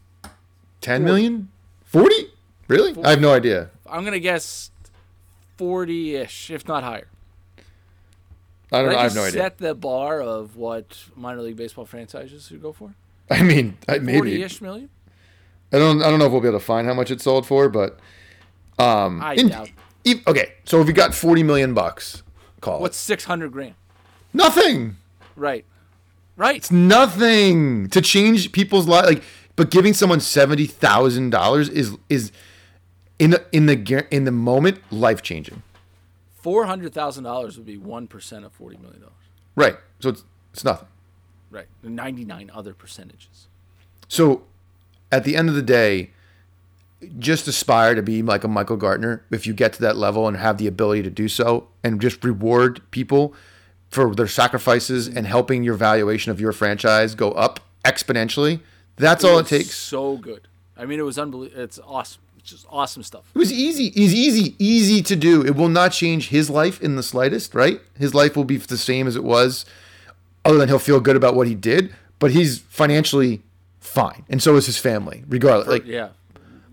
10 0.82 1.04
million? 1.04 1.50
40? 1.86 2.14
Really? 2.68 3.04
I 3.04 3.12
have 3.12 3.22
no 3.22 3.32
idea. 3.34 3.70
I'm 3.90 4.04
gonna 4.06 4.20
guess 4.20 4.72
forty-ish, 5.58 6.50
if 6.52 6.68
not 6.68 6.84
higher. 6.84 7.08
I 8.72 8.78
don't 8.82 8.90
Did 8.90 8.92
know. 8.94 9.00
I 9.00 9.04
have 9.04 9.12
just 9.12 9.16
no 9.18 9.24
idea. 9.24 9.42
Set 9.42 9.58
the 9.58 9.76
bar 9.76 10.22
of 10.22 10.56
what 10.56 10.98
minor 11.16 11.42
league 11.42 11.58
baseball 11.58 11.86
franchises 11.86 12.48
should 12.48 12.62
go 12.62 12.72
for. 12.72 12.94
I 13.30 13.44
mean, 13.44 13.78
I, 13.90 14.00
maybe. 14.00 14.18
Forty-ish 14.20 14.62
million. 14.62 14.90
I 15.74 15.78
don't. 15.80 16.02
I 16.02 16.10
don't 16.10 16.20
know 16.20 16.26
if 16.28 16.32
we'll 16.32 16.42
be 16.42 16.48
able 16.48 16.60
to 16.60 16.66
find 16.66 16.88
how 16.88 16.94
much 16.94 17.12
it 17.12 17.20
sold 17.22 17.46
for, 17.46 17.68
but 17.68 18.00
um. 18.80 19.22
I 19.22 19.34
in- 19.34 19.50
doubt. 19.50 19.70
e- 20.06 20.22
okay, 20.26 20.54
so 20.64 20.80
if 20.82 20.88
you 20.88 20.94
got 20.94 21.14
40 21.14 21.44
million 21.44 21.74
bucks, 21.74 22.24
call 22.62 22.80
What's 22.80 22.98
it 22.98 23.02
six 23.02 23.26
hundred 23.26 23.52
grand? 23.52 23.76
nothing. 24.34 24.98
Right. 25.36 25.66
Right. 26.38 26.58
It's 26.58 26.72
nothing 26.72 27.90
to 27.90 28.02
change 28.02 28.52
people's 28.52 28.88
life. 28.88 29.06
Like, 29.06 29.24
but 29.56 29.70
giving 29.70 29.94
someone 29.94 30.20
seventy 30.20 30.66
thousand 30.66 31.30
dollars 31.32 31.68
is 31.70 31.98
is 32.10 32.32
in 33.20 33.32
the 33.32 33.46
in 33.52 33.66
the 33.66 34.08
in 34.10 34.24
the 34.24 34.32
moment 34.32 34.80
life 34.92 35.22
changing. 35.22 35.62
Four 36.34 36.66
hundred 36.66 36.94
thousand 36.94 37.26
dollars 37.26 37.58
would 37.58 37.66
be 37.66 37.78
one 37.78 38.08
percent 38.08 38.46
of 38.46 38.54
forty 38.54 38.78
million 38.78 39.02
dollars. 39.02 39.14
Right. 39.56 39.76
So 40.00 40.10
it's 40.10 40.24
it's 40.54 40.64
nothing. 40.64 40.88
Right. 41.50 41.68
Ninety-nine 41.84 42.50
other 42.54 42.74
percentages. 42.74 43.48
So 44.08 44.44
at 45.12 45.24
the 45.24 45.36
end 45.36 45.50
of 45.50 45.56
the 45.56 45.62
day, 45.62 46.12
just 47.18 47.48
aspire 47.48 47.96
to 47.96 48.02
be 48.02 48.22
like 48.22 48.44
a 48.44 48.48
Michael 48.48 48.78
Gartner 48.78 49.24
if 49.32 49.48
you 49.48 49.54
get 49.54 49.74
to 49.74 49.82
that 49.82 49.98
level 49.98 50.28
and 50.28 50.38
have 50.38 50.58
the 50.58 50.68
ability 50.68 51.04
to 51.04 51.10
do 51.10 51.28
so 51.28 51.68
and 51.84 52.00
just 52.00 52.24
reward 52.24 52.82
people 52.92 53.34
for 53.90 54.16
their 54.16 54.28
sacrifices 54.28 55.08
and 55.08 55.28
helping 55.28 55.64
your 55.64 55.76
valuation 55.76 56.32
of 56.32 56.40
your 56.40 56.52
franchise 56.52 57.16
go 57.16 57.32
up 57.32 57.60
exponentially. 57.84 58.62
That's 58.96 59.24
all 59.24 59.40
it 59.40 59.48
takes. 59.48 59.72
So 59.72 60.18
good. 60.18 60.48
I 60.78 60.86
mean, 60.86 61.00
it 61.00 61.04
was 61.04 61.18
unbelievable. 61.18 61.62
It's 61.62 61.80
awesome. 61.86 62.22
It's 62.38 62.50
just 62.50 62.66
awesome 62.70 63.04
stuff. 63.04 63.24
It 63.36 63.38
was 63.38 63.52
easy. 63.52 63.88
It's 63.88 64.14
easy, 64.14 64.56
easy 64.58 65.04
to 65.04 65.16
do. 65.16 65.46
It 65.46 65.56
will 65.56 65.70
not 65.70 65.92
change 65.92 66.30
his 66.30 66.50
life 66.50 66.82
in 66.82 66.96
the 66.96 67.04
slightest, 67.04 67.54
right? 67.54 67.82
His 68.00 68.16
life 68.16 68.36
will 68.36 68.46
be 68.46 68.58
the 68.58 68.78
same 68.78 69.08
as 69.08 69.16
it 69.16 69.24
was, 69.24 69.66
other 70.44 70.58
than 70.58 70.70
he'll 70.70 70.80
feel 70.80 71.00
good 71.00 71.16
about 71.16 71.36
what 71.36 71.48
he 71.48 71.54
did. 71.54 71.94
But 72.18 72.32
he's 72.32 72.60
financially 72.60 73.42
fine, 73.80 74.26
and 74.30 74.42
so 74.42 74.56
is 74.56 74.66
his 74.66 74.78
family, 74.78 75.24
regardless. 75.28 75.68
Like, 75.68 75.86
yeah. 75.86 76.10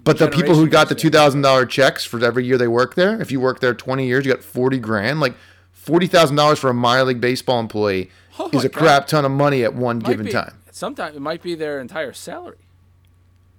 But 0.09 0.19
the 0.19 0.29
people 0.29 0.55
who 0.55 0.69
got 0.69 0.89
the 0.89 0.95
two 0.95 1.11
thousand 1.11 1.43
dollar 1.43 1.67
checks 1.67 2.05
for 2.05 2.25
every 2.25 2.45
year 2.45 2.57
they 2.57 2.69
work 2.69 2.95
there, 2.95 3.21
if 3.21 3.31
you 3.31 3.41
work 3.41 3.61
there 3.61 3.75
twenty 3.75 4.07
years, 4.07 4.25
you 4.25 4.33
got 4.33 4.43
forty 4.43 4.79
grand. 4.79 5.21
Like 5.21 5.35
forty 5.73 6.07
thousand 6.07 6.37
dollars 6.37 6.59
for 6.59 6.71
a 6.71 6.75
minor 6.75 7.05
league 7.05 7.21
baseball 7.21 7.61
employee 7.61 8.11
Oh 8.39 8.49
is 8.53 8.65
a 8.65 8.69
crap 8.69 9.07
ton 9.07 9.25
of 9.25 9.31
money 9.33 9.65
at 9.65 9.75
one 9.75 9.99
Might 9.99 10.07
given 10.07 10.27
be- 10.27 10.33
time. 10.33 10.55
Sometimes 10.71 11.17
it 11.17 11.21
might 11.21 11.43
be 11.43 11.55
their 11.55 11.81
entire 11.81 12.13
salary. 12.13 12.59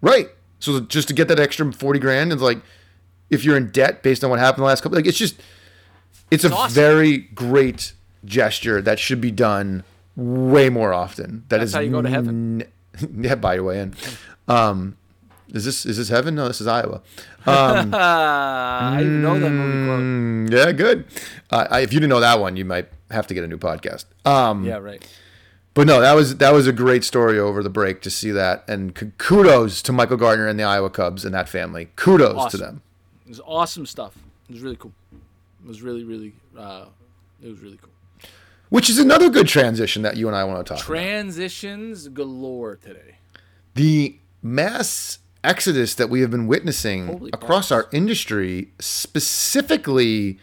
Right. 0.02 0.30
So 0.60 0.80
just 0.80 1.08
to 1.10 1.14
get 1.14 1.28
that 1.28 1.40
extra 1.40 1.72
forty 1.72 2.00
grand 2.00 2.32
is 2.34 2.42
like 2.42 2.60
if 3.30 3.44
you're 3.46 3.58
in 3.58 3.70
debt 3.72 4.02
based 4.02 4.24
on 4.24 4.30
what 4.30 4.40
happened 4.40 4.62
the 4.64 4.68
last 4.68 4.82
couple 4.82 4.96
like 4.98 5.06
it's 5.06 5.18
just 5.18 5.40
it's, 6.32 6.44
a 6.44 6.52
awesome. 6.54 6.74
very 6.74 7.18
great 7.18 7.94
gesture 8.26 8.82
that 8.82 9.00
should 9.00 9.20
be 9.22 9.32
done 9.32 9.84
way 10.16 10.70
more 10.70 10.94
often. 10.94 11.44
That 11.50 11.58
That's 11.60 11.70
is 11.70 11.74
how 11.76 11.82
you 11.82 11.92
go 11.92 12.02
to 12.02 12.10
heaven. 12.10 12.62
n- 13.02 13.18
yeah, 13.24 13.36
by 13.36 13.56
your 13.56 13.64
way 13.66 13.80
in. 13.82 13.96
Um 14.48 14.96
is 15.54 15.66
this 15.66 15.86
is 15.86 15.98
this 15.98 16.10
heaven? 16.10 16.36
No, 16.36 16.48
this 16.48 16.62
is 16.62 16.68
Iowa. 16.68 17.02
Um, 17.48 17.94
I 17.96 19.02
know 19.04 19.40
that 19.40 19.50
movie 19.50 19.88
quote. 19.88 20.00
Mm, 20.00 20.52
yeah, 20.52 20.72
good. 20.74 21.06
Uh, 21.50 21.66
I, 21.72 21.80
if 21.80 21.94
you 21.94 22.00
didn't 22.00 22.10
know 22.10 22.20
that 22.20 22.40
one, 22.40 22.56
you 22.58 22.66
might 22.66 22.90
have 23.10 23.26
to 23.28 23.34
get 23.34 23.44
a 23.44 23.48
new 23.48 23.58
podcast. 23.58 24.06
Um, 24.26 24.66
Yeah, 24.66 24.78
right. 24.78 25.04
But 25.74 25.88
no, 25.88 26.02
that 26.02 26.14
was 26.14 26.36
that 26.38 26.52
was 26.54 26.68
a 26.68 26.74
great 26.74 27.04
story 27.04 27.40
over 27.40 27.64
the 27.64 27.70
break 27.70 28.02
to 28.02 28.10
see 28.10 28.32
that, 28.32 28.66
and 28.68 28.94
k- 28.94 29.12
kudos 29.18 29.82
to 29.84 29.92
Michael 29.94 30.18
Gartner 30.18 30.48
and 30.48 30.60
the 30.60 30.64
Iowa 30.64 30.90
Cubs 30.90 31.24
and 31.26 31.34
that 31.34 31.48
family. 31.48 31.90
Kudos 31.96 32.52
to 32.52 32.58
them. 32.58 32.82
It 33.26 33.30
was 33.30 33.40
awesome 33.46 33.86
stuff. 33.86 34.16
It 34.50 34.54
was 34.54 34.62
really 34.62 34.76
cool. 34.76 34.92
It 35.64 35.68
was 35.68 35.82
really, 35.82 36.04
really, 36.04 36.34
uh, 36.58 36.86
it 37.42 37.48
was 37.48 37.60
really 37.62 37.78
cool. 37.82 37.90
Which 38.70 38.90
is 38.90 39.00
another 39.00 39.30
good 39.30 39.48
transition 39.48 40.02
that 40.04 40.18
you 40.18 40.28
and 40.28 40.36
I 40.36 40.44
want 40.44 40.66
to 40.66 40.74
talk 40.74 40.84
about. 40.84 40.86
Transitions 40.86 42.08
galore 42.10 42.76
today. 42.76 43.16
The 43.76 44.18
mass 44.44 45.20
exodus 45.44 45.96
that 45.96 46.10
we 46.10 46.22
have 46.22 46.32
been 46.32 46.48
witnessing 46.48 47.08
Holy 47.08 47.32
across 47.32 47.72
our 47.72 47.88
industry, 47.92 48.70
specifically 48.80 50.40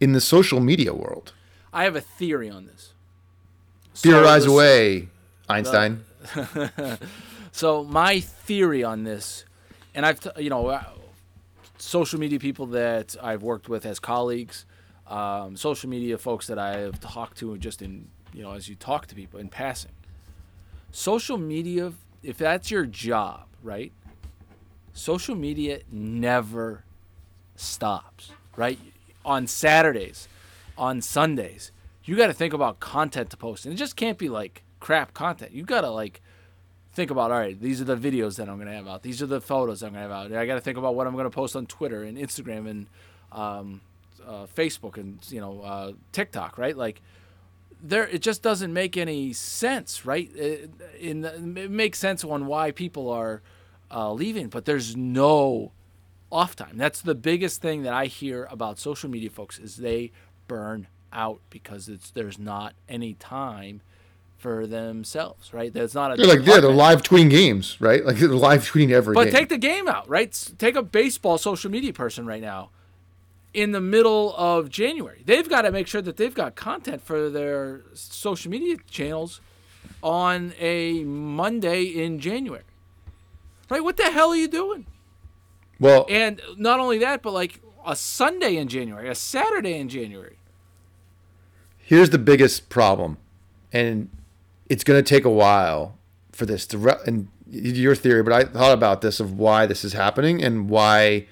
in 0.00 0.12
the 0.12 0.20
social 0.20 0.60
media 0.60 0.94
world. 0.94 1.32
I 1.72 1.84
have 1.84 1.96
a 1.96 2.00
theory 2.00 2.48
on 2.50 2.66
this. 2.66 2.92
So 3.94 4.10
Theorize 4.10 4.42
listen- 4.42 4.52
away, 4.52 5.08
Einstein. 5.48 6.04
So 7.58 7.82
my 7.82 8.20
theory 8.20 8.84
on 8.84 9.02
this, 9.02 9.44
and 9.92 10.06
I've 10.06 10.20
t- 10.20 10.30
you 10.40 10.48
know, 10.48 10.68
uh, 10.68 10.84
social 11.78 12.20
media 12.20 12.38
people 12.38 12.66
that 12.66 13.16
I've 13.20 13.42
worked 13.42 13.68
with 13.68 13.84
as 13.84 13.98
colleagues, 13.98 14.64
um, 15.08 15.56
social 15.56 15.90
media 15.90 16.18
folks 16.18 16.46
that 16.46 16.58
I 16.60 16.76
have 16.78 17.00
talked 17.00 17.38
to 17.38 17.58
just 17.58 17.82
in 17.82 18.06
you 18.32 18.44
know 18.44 18.52
as 18.52 18.68
you 18.68 18.76
talk 18.76 19.08
to 19.08 19.16
people 19.16 19.40
in 19.40 19.48
passing. 19.48 19.90
Social 20.92 21.36
media, 21.36 21.92
if 22.22 22.38
that's 22.38 22.70
your 22.70 22.86
job, 22.86 23.46
right? 23.60 23.92
Social 24.98 25.34
media 25.34 25.80
never 25.90 26.84
stops, 27.56 28.32
right? 28.56 28.78
On 29.24 29.46
Saturdays, 29.46 30.28
on 30.76 31.00
Sundays, 31.00 31.72
you 32.04 32.16
got 32.16 32.28
to 32.28 32.32
think 32.32 32.52
about 32.52 32.80
content 32.80 33.30
to 33.30 33.36
post, 33.36 33.64
and 33.64 33.74
it 33.74 33.76
just 33.76 33.96
can't 33.96 34.18
be 34.18 34.28
like 34.28 34.62
crap 34.80 35.14
content. 35.14 35.52
You 35.52 35.64
got 35.64 35.82
to 35.82 35.90
like 35.90 36.20
think 36.92 37.10
about 37.12 37.30
all 37.30 37.38
right 37.38 37.60
these 37.60 37.80
are 37.80 37.84
the 37.84 37.96
videos 37.96 38.38
that 38.38 38.48
i'm 38.48 38.56
going 38.56 38.66
to 38.66 38.74
have 38.74 38.88
out. 38.88 39.02
These 39.04 39.22
are 39.22 39.26
the 39.26 39.40
photos 39.40 39.84
i'm 39.84 39.92
going 39.92 40.02
to 40.02 40.12
have 40.14 40.32
out. 40.32 40.36
I 40.36 40.46
got 40.46 40.56
to 40.56 40.60
think 40.60 40.78
about 40.78 40.96
what 40.96 41.06
i'm 41.06 41.12
going 41.12 41.26
to 41.26 41.30
post 41.30 41.54
on 41.54 41.66
twitter 41.66 42.02
and 42.02 42.18
instagram 42.18 42.68
and 42.68 42.86
um, 43.30 43.80
uh, 44.26 44.46
facebook 44.46 44.96
and 44.96 45.18
you 45.30 45.40
know 45.40 45.60
uh, 45.60 45.92
tiktok 46.10 46.58
right? 46.58 46.76
Like 46.76 47.00
there 47.80 48.08
it 48.08 48.20
just 48.20 48.42
doesn't 48.42 48.72
make 48.72 48.96
any 48.96 49.32
sense 49.32 50.04
right? 50.04 50.34
It, 50.34 50.70
in 50.98 51.20
the, 51.20 51.34
it 51.34 51.70
makes 51.70 52.00
sense 52.00 52.24
on 52.24 52.46
why 52.46 52.72
people 52.72 53.08
are 53.10 53.42
uh, 53.90 54.12
leaving 54.12 54.48
but 54.48 54.64
there's 54.64 54.96
no 54.96 55.72
off 56.30 56.54
time 56.54 56.76
that's 56.76 57.00
the 57.00 57.14
biggest 57.14 57.60
thing 57.62 57.82
that 57.82 57.92
i 57.92 58.06
hear 58.06 58.46
about 58.50 58.78
social 58.78 59.08
media 59.08 59.30
folks 59.30 59.58
is 59.58 59.76
they 59.76 60.10
burn 60.46 60.86
out 61.12 61.40
because 61.50 61.88
it's 61.88 62.10
there's 62.10 62.38
not 62.38 62.74
any 62.88 63.14
time 63.14 63.80
for 64.36 64.66
themselves 64.66 65.52
right 65.54 65.72
there's 65.72 65.94
not 65.94 66.12
a 66.12 66.16
They're 66.16 66.26
like, 66.36 66.46
yeah, 66.46 66.60
they're 66.60 66.70
live 66.70 67.02
tweeting 67.02 67.30
games, 67.30 67.76
right? 67.80 68.04
Like 68.04 68.16
they're 68.18 68.28
live 68.28 68.62
tweeting 68.70 68.90
every 68.92 69.14
But 69.14 69.24
game. 69.24 69.32
take 69.32 69.48
the 69.48 69.58
game 69.58 69.88
out, 69.88 70.08
right? 70.08 70.30
Take 70.58 70.76
a 70.76 70.82
baseball 70.82 71.38
social 71.38 71.70
media 71.70 71.92
person 71.92 72.24
right 72.26 72.40
now 72.42 72.70
in 73.52 73.72
the 73.72 73.80
middle 73.80 74.36
of 74.36 74.68
January. 74.68 75.22
They've 75.24 75.48
got 75.48 75.62
to 75.62 75.72
make 75.72 75.86
sure 75.88 76.02
that 76.02 76.16
they've 76.18 76.34
got 76.34 76.54
content 76.54 77.02
for 77.02 77.28
their 77.30 77.80
social 77.94 78.50
media 78.50 78.76
channels 78.88 79.40
on 80.02 80.52
a 80.60 81.02
Monday 81.04 81.84
in 81.84 82.20
January. 82.20 82.62
Right? 83.70 83.82
What 83.82 83.96
the 83.96 84.10
hell 84.10 84.30
are 84.30 84.36
you 84.36 84.48
doing? 84.48 84.86
well, 85.80 86.06
And 86.08 86.40
not 86.56 86.80
only 86.80 86.98
that, 86.98 87.22
but 87.22 87.32
like 87.32 87.60
a 87.86 87.94
Sunday 87.94 88.56
in 88.56 88.68
January, 88.68 89.08
a 89.08 89.14
Saturday 89.14 89.78
in 89.78 89.88
January. 89.88 90.36
here's 91.78 92.10
the 92.10 92.18
biggest 92.18 92.68
problem, 92.68 93.16
and 93.72 94.08
it's 94.68 94.84
going 94.84 94.98
to 95.02 95.08
take 95.08 95.24
a 95.24 95.30
while 95.30 95.96
for 96.32 96.44
this 96.46 96.66
to 96.66 96.78
re- 96.78 96.94
and 97.06 97.28
your 97.50 97.94
theory. 97.94 98.22
But 98.22 98.32
I 98.32 98.44
thought 98.44 98.72
about 98.72 99.00
this 99.00 99.20
of 99.20 99.38
why 99.38 99.66
this 99.66 99.84
is 99.84 99.92
happening 99.94 100.42
and 100.42 100.68
why 100.68 101.26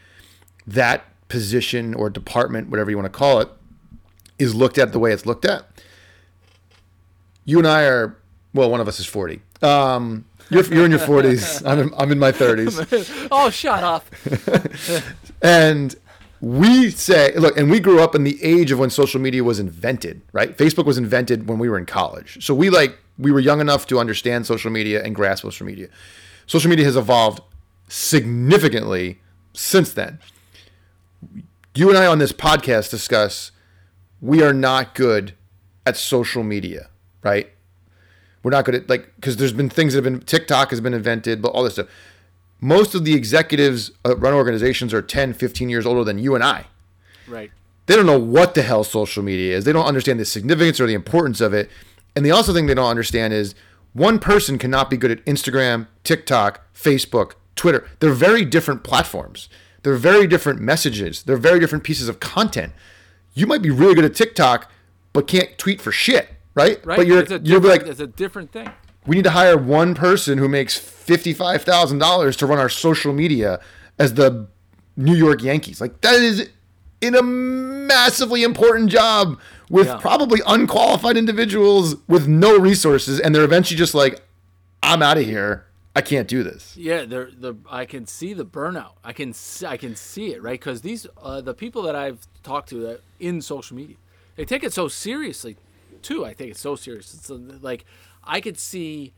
that 0.67 1.05
position 1.29 1.93
or 1.95 2.09
department, 2.09 2.69
whatever 2.71 2.91
you 2.91 2.97
want 2.97 3.13
to 3.13 3.19
call 3.19 3.41
it, 3.41 3.49
is 4.39 4.55
looked 4.55 4.79
at 4.79 4.93
the 4.93 4.99
way 4.99 5.13
it's 5.13 5.27
looked 5.27 5.45
at. 5.45 5.67
You 7.45 7.59
and 7.59 7.67
I 7.67 7.83
are 7.85 8.17
well, 8.55 8.71
one 8.71 8.81
of 8.81 8.89
us 8.89 8.99
is 9.01 9.07
forty. 9.07 9.43
Um, 9.63 10.25
you're, 10.51 10.65
you're 10.67 10.85
in 10.85 10.91
your 10.91 11.01
forties. 11.01 11.65
I'm 11.65 11.79
in, 11.79 11.95
I'm 11.97 12.13
in 12.13 12.19
my 12.19 12.33
thirties. 12.33 12.79
oh, 13.31 13.51
shut 13.51 13.83
up. 13.83 14.07
And 15.43 15.95
we 16.41 16.91
say, 16.91 17.35
look, 17.37 17.57
and 17.59 17.71
we 17.71 17.81
grew 17.81 18.01
up 18.01 18.15
in 18.15 18.25
the 18.25 18.43
age 18.43 18.71
of 18.71 18.79
when 18.79 18.91
social 18.91 19.21
media 19.21 19.45
was 19.45 19.59
invented, 19.59 20.23
right? 20.33 20.57
Facebook 20.57 20.85
was 20.87 20.99
invented 20.99 21.49
when 21.49 21.59
we 21.59 21.69
were 21.69 21.79
in 21.79 21.87
college. 21.87 22.45
So 22.45 22.55
we 22.55 22.71
like, 22.71 22.99
we 23.19 23.31
were 23.33 23.41
young 23.41 23.61
enough 23.61 23.87
to 23.89 23.99
understand 23.99 24.47
social 24.47 24.71
media 24.71 25.03
and 25.03 25.15
grasp 25.15 25.43
social 25.43 25.67
media. 25.67 25.89
Social 26.47 26.71
media 26.71 26.85
has 26.85 26.97
evolved 26.97 27.41
significantly 27.89 29.21
since 29.53 29.93
then. 29.93 30.19
you 31.75 31.89
and 31.89 31.99
I 31.99 32.07
on 32.07 32.19
this 32.19 32.33
podcast 32.33 32.91
discuss 32.91 33.53
we 34.21 34.43
are 34.43 34.53
not 34.53 34.95
good 34.95 35.35
at 35.85 35.97
social 35.97 36.43
media, 36.43 36.89
right? 37.23 37.51
We're 38.47 38.53
not 38.53 38.65
good 38.65 38.77
at 38.77 38.89
like 38.89 39.13
because 39.17 39.39
there's 39.39 39.53
been 39.53 39.69
things 39.69 39.93
that 39.93 40.05
have 40.05 40.13
been 40.13 40.21
TikTok 40.21 40.71
has 40.71 40.81
been 40.81 40.95
invented, 40.95 41.43
but 41.43 41.49
all 41.49 41.65
this 41.65 41.73
stuff. 41.73 41.89
Most 42.61 42.95
of 42.95 43.05
the 43.05 43.13
executives 43.13 43.91
that 44.05 44.19
run 44.19 44.35
organizations 44.35 44.95
are 44.95 45.03
10, 45.03 45.33
15 45.33 45.69
years 45.69 45.85
older 45.85 46.05
than 46.05 46.21
you 46.21 46.37
and 46.37 46.45
I. 46.45 46.67
Right. 47.27 47.51
They 47.87 47.97
don't 47.97 48.07
know 48.07 48.21
what 48.21 48.55
the 48.55 48.63
hell 48.63 48.85
social 48.85 49.25
media 49.25 49.57
is. 49.57 49.65
They 49.65 49.73
don't 49.73 49.85
understand 49.85 50.21
the 50.21 50.25
significance 50.25 50.79
or 50.79 50.87
the 50.87 50.95
importance 50.95 51.41
of 51.41 51.55
it. 51.55 51.69
And 52.15 52.25
the 52.25 52.31
also 52.31 52.55
thing 52.55 52.67
they 52.67 52.75
don't 52.75 52.89
understand 52.89 53.33
is 53.33 53.57
one 53.95 54.21
person 54.21 54.59
cannot 54.59 54.91
be 54.91 54.97
good 54.97 55.11
at 55.11 55.25
Instagram, 55.25 55.89
TikTok, 56.05 56.73
Facebook, 56.73 57.33
Twitter. 57.57 57.89
They're 57.99 58.13
very 58.13 58.45
different 58.45 58.85
platforms. 58.85 59.49
They're 59.83 59.97
very 59.97 60.29
different 60.29 60.61
messages. 60.61 61.25
They're 61.25 61.37
very 61.37 61.59
different 61.59 61.83
pieces 61.83 62.09
of 62.09 62.21
content. 62.21 62.75
You 63.35 63.49
might 63.49 63.63
be 63.63 63.71
really 63.71 63.97
good 63.97 64.05
at 64.05 64.15
TikTok, 64.15 64.71
but 65.13 65.27
can't 65.27 65.59
tweet 65.59 65.81
for 65.81 65.91
shit, 65.91 66.36
right? 66.57 66.85
Right. 66.85 66.97
But 66.97 67.07
you're 67.07 67.19
you're 67.25 67.39
different, 67.61 67.65
like 67.65 67.87
it's 67.87 68.01
a 68.01 68.07
different 68.09 68.51
thing. 68.51 68.69
we 69.07 69.15
need 69.17 69.25
to 69.25 69.31
hire 69.31 69.57
one 69.57 69.95
person 69.95 70.39
who 70.39 70.49
makes 70.49 70.77
fifty-five 70.77 71.63
thousand 71.63 71.99
dollars 71.99 72.37
to 72.39 72.47
run 72.47 72.59
our 72.59 72.69
social 72.69 73.13
media 73.13 73.61
as 73.99 74.15
the 74.15 74.49
New 74.97 75.15
York 75.15 75.43
Yankees. 75.43 75.81
Like 75.81 76.01
that 76.01 76.15
is 76.15 76.49
in 77.01 77.15
a 77.15 77.23
massively 77.23 78.43
important 78.43 78.91
job 78.91 79.39
with 79.71 79.87
Yeah. 79.87 79.97
probably 79.99 80.41
unqualified 80.47 81.17
individuals 81.17 81.97
with 82.09 82.27
no 82.27 82.59
resources, 82.59 83.21
and 83.21 83.35
they're 83.35 83.45
eventually 83.45 83.77
just 83.77 83.95
like, 83.95 84.23
"I'm 84.83 85.03
out 85.03 85.19
of 85.19 85.25
here. 85.25 85.67
I 85.95 86.01
can't 86.03 86.29
do 86.29 86.43
this." 86.43 86.77
Yeah, 86.77 87.05
they're 87.05 87.31
the 87.31 87.55
I 87.71 87.85
can 87.85 88.07
see 88.07 88.33
the 88.35 88.45
burnout. 88.47 88.93
I 89.05 89.13
can 89.13 89.33
see, 89.33 89.67
I 89.67 89.77
can 89.77 89.95
see 89.97 90.33
it 90.33 90.43
right 90.43 90.59
because 90.59 90.81
these 90.83 91.07
uh, 91.23 91.41
the 91.41 91.55
people 91.55 91.83
that 91.83 91.95
I've 91.97 92.21
talked 92.43 92.69
to 92.71 92.81
that 92.87 93.01
in 93.21 93.41
social 93.43 93.77
media, 93.77 93.97
they 94.37 94.45
take 94.45 94.63
it 94.65 94.73
so 94.73 94.89
seriously, 94.89 95.57
too. 96.03 96.25
I 96.25 96.35
think 96.35 96.51
it's 96.53 96.61
so 96.61 96.77
serious. 96.77 97.13
It's 97.15 97.31
uh, 97.31 97.39
like 97.61 97.85
I 98.25 98.41
could 98.41 98.59
see 98.59 99.13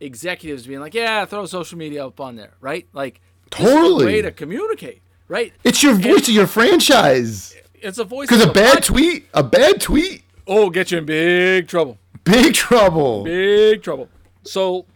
executives 0.00 0.66
being 0.66 0.80
like, 0.80 0.94
"Yeah, 0.94 1.24
throw 1.24 1.46
social 1.46 1.78
media 1.78 2.06
up 2.06 2.20
on 2.20 2.36
there," 2.36 2.54
right? 2.60 2.86
Like 2.92 3.20
this 3.50 3.60
is 3.60 3.66
a 3.66 3.68
Totally. 3.70 4.04
way 4.06 4.22
to 4.22 4.30
communicate, 4.32 5.02
right? 5.28 5.52
It's 5.64 5.82
your 5.82 5.94
voice 5.94 6.28
of 6.28 6.34
your 6.34 6.46
franchise. 6.46 7.54
It's 7.74 7.98
a 7.98 8.04
voice 8.04 8.28
Because 8.28 8.44
a 8.44 8.52
bad 8.52 8.74
pod- 8.74 8.84
tweet, 8.84 9.26
a 9.34 9.42
bad 9.42 9.80
tweet, 9.80 10.22
Oh, 10.46 10.68
get 10.70 10.90
you 10.90 10.98
in 10.98 11.06
big 11.06 11.66
trouble. 11.68 11.98
big 12.24 12.54
trouble. 12.54 13.24
big 13.24 13.82
trouble. 13.82 14.08
So 14.42 14.86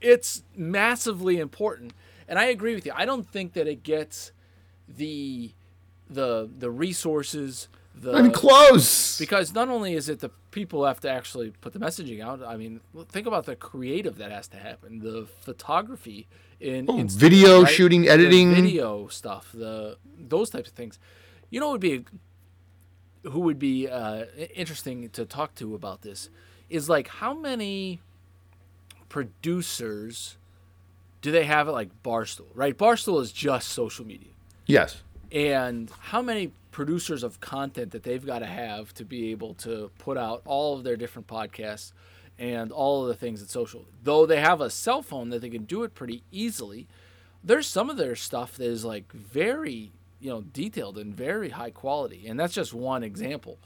it's 0.00 0.42
massively 0.56 1.38
important, 1.38 1.92
and 2.28 2.38
I 2.38 2.44
agree 2.46 2.74
with 2.74 2.86
you. 2.86 2.92
I 2.94 3.04
don't 3.04 3.26
think 3.28 3.52
that 3.54 3.66
it 3.66 3.82
gets 3.82 4.32
the 4.88 5.52
the 6.08 6.48
the 6.58 6.70
resources. 6.70 7.68
The 7.96 8.12
I'm 8.12 8.32
close. 8.32 9.18
because 9.18 9.54
not 9.54 9.68
only 9.68 9.94
is 9.94 10.08
it 10.08 10.18
the 10.20 10.30
people 10.50 10.84
have 10.84 11.00
to 11.00 11.10
actually 11.10 11.50
put 11.60 11.72
the 11.72 11.78
messaging 11.78 12.20
out. 12.22 12.42
I 12.42 12.56
mean, 12.56 12.80
think 13.08 13.26
about 13.26 13.46
the 13.46 13.56
creative 13.56 14.18
that 14.18 14.30
has 14.30 14.48
to 14.48 14.56
happen, 14.56 14.98
the 15.00 15.26
photography 15.40 16.26
in 16.60 16.86
Instagram, 16.86 17.04
Oh, 17.04 17.18
video 17.18 17.62
right? 17.62 17.72
shooting, 17.72 18.02
The 18.02 18.10
editing. 18.10 18.54
video 18.54 19.08
stuff, 19.08 19.50
the 19.54 19.96
those 20.18 20.50
types 20.50 20.68
of 20.70 20.74
things. 20.74 20.98
You 21.50 21.60
know, 21.60 21.70
would 21.72 21.80
be 21.80 22.04
who 23.22 23.40
would 23.40 23.58
be 23.58 23.88
uh, 23.88 24.24
interesting 24.54 25.08
to 25.10 25.24
talk 25.24 25.54
to 25.56 25.74
about 25.74 26.02
this 26.02 26.28
is 26.68 26.88
like 26.88 27.08
how 27.08 27.32
many 27.32 28.00
producers 29.08 30.36
do 31.22 31.30
they 31.30 31.44
have 31.44 31.68
at 31.68 31.74
like 31.74 31.90
Barstool? 32.02 32.46
Right, 32.54 32.76
Barstool 32.76 33.20
is 33.22 33.32
just 33.32 33.68
social 33.68 34.04
media 34.06 34.30
yes. 34.66 35.02
and 35.32 35.90
how 36.00 36.20
many 36.22 36.52
producers 36.74 37.22
of 37.22 37.40
content 37.40 37.92
that 37.92 38.02
they've 38.02 38.26
got 38.26 38.40
to 38.40 38.46
have 38.46 38.92
to 38.92 39.04
be 39.04 39.30
able 39.30 39.54
to 39.54 39.90
put 39.98 40.18
out 40.18 40.42
all 40.44 40.76
of 40.76 40.84
their 40.84 40.96
different 40.96 41.26
podcasts 41.26 41.92
and 42.38 42.72
all 42.72 43.02
of 43.02 43.08
the 43.08 43.14
things 43.14 43.40
at 43.40 43.48
social 43.48 43.86
though 44.02 44.26
they 44.26 44.40
have 44.40 44.60
a 44.60 44.68
cell 44.68 45.00
phone 45.00 45.30
that 45.30 45.40
they 45.40 45.48
can 45.48 45.64
do 45.64 45.84
it 45.84 45.94
pretty 45.94 46.24
easily 46.32 46.88
there's 47.44 47.66
some 47.66 47.88
of 47.88 47.96
their 47.96 48.16
stuff 48.16 48.56
that 48.56 48.66
is 48.66 48.84
like 48.84 49.12
very 49.12 49.92
you 50.18 50.28
know 50.28 50.42
detailed 50.42 50.98
and 50.98 51.14
very 51.14 51.50
high 51.50 51.70
quality 51.70 52.26
and 52.26 52.38
that's 52.38 52.54
just 52.54 52.74
one 52.74 53.04
example 53.04 53.58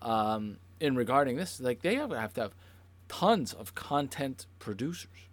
um, 0.00 0.58
in 0.80 0.94
regarding 0.94 1.36
this. 1.36 1.60
Like 1.60 1.82
they 1.82 1.96
have, 1.96 2.10
have 2.10 2.34
to 2.34 2.42
have 2.42 2.54
tons 3.08 3.52
of 3.52 3.74
content 3.74 4.46
producers. 4.58 5.28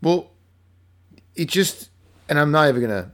Well, 0.00 0.30
it 1.34 1.48
just, 1.48 1.90
and 2.28 2.38
I'm 2.38 2.50
not 2.50 2.68
even 2.68 2.82
gonna 2.82 3.12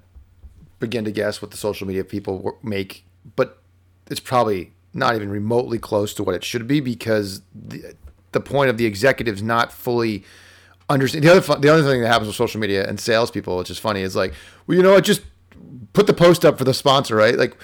begin 0.78 1.04
to 1.04 1.10
guess 1.10 1.42
what 1.42 1.50
the 1.50 1.56
social 1.56 1.86
media 1.86 2.04
people 2.04 2.58
make, 2.62 3.04
but 3.36 3.62
it's 4.10 4.20
probably 4.20 4.72
not 4.94 5.14
even 5.14 5.30
remotely 5.30 5.78
close 5.78 6.14
to 6.14 6.22
what 6.22 6.34
it 6.34 6.44
should 6.44 6.66
be 6.66 6.80
because 6.80 7.42
the, 7.54 7.94
the 8.32 8.40
point 8.40 8.70
of 8.70 8.78
the 8.78 8.86
executives 8.86 9.42
not 9.42 9.72
fully 9.72 10.24
understand. 10.88 11.24
The 11.24 11.30
other 11.30 11.60
the 11.60 11.68
other 11.68 11.82
thing 11.82 12.00
that 12.00 12.08
happens 12.08 12.26
with 12.28 12.36
social 12.36 12.60
media 12.60 12.88
and 12.88 12.98
salespeople, 12.98 13.56
which 13.58 13.70
is 13.70 13.78
funny, 13.78 14.02
is 14.02 14.16
like, 14.16 14.32
well, 14.66 14.76
you 14.76 14.82
know 14.82 14.92
what, 14.92 15.04
just 15.04 15.22
put 15.92 16.06
the 16.06 16.14
post 16.14 16.44
up 16.44 16.58
for 16.58 16.64
the 16.64 16.74
sponsor, 16.74 17.16
right? 17.16 17.36
Like 17.36 17.56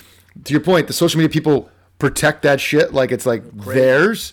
to 0.44 0.52
your 0.52 0.60
point, 0.60 0.86
the 0.86 0.92
social 0.92 1.18
media 1.18 1.30
people 1.30 1.70
protect 1.98 2.42
that 2.42 2.60
shit 2.60 2.92
like 2.92 3.12
it's 3.12 3.24
like 3.26 3.42
theirs 3.56 4.32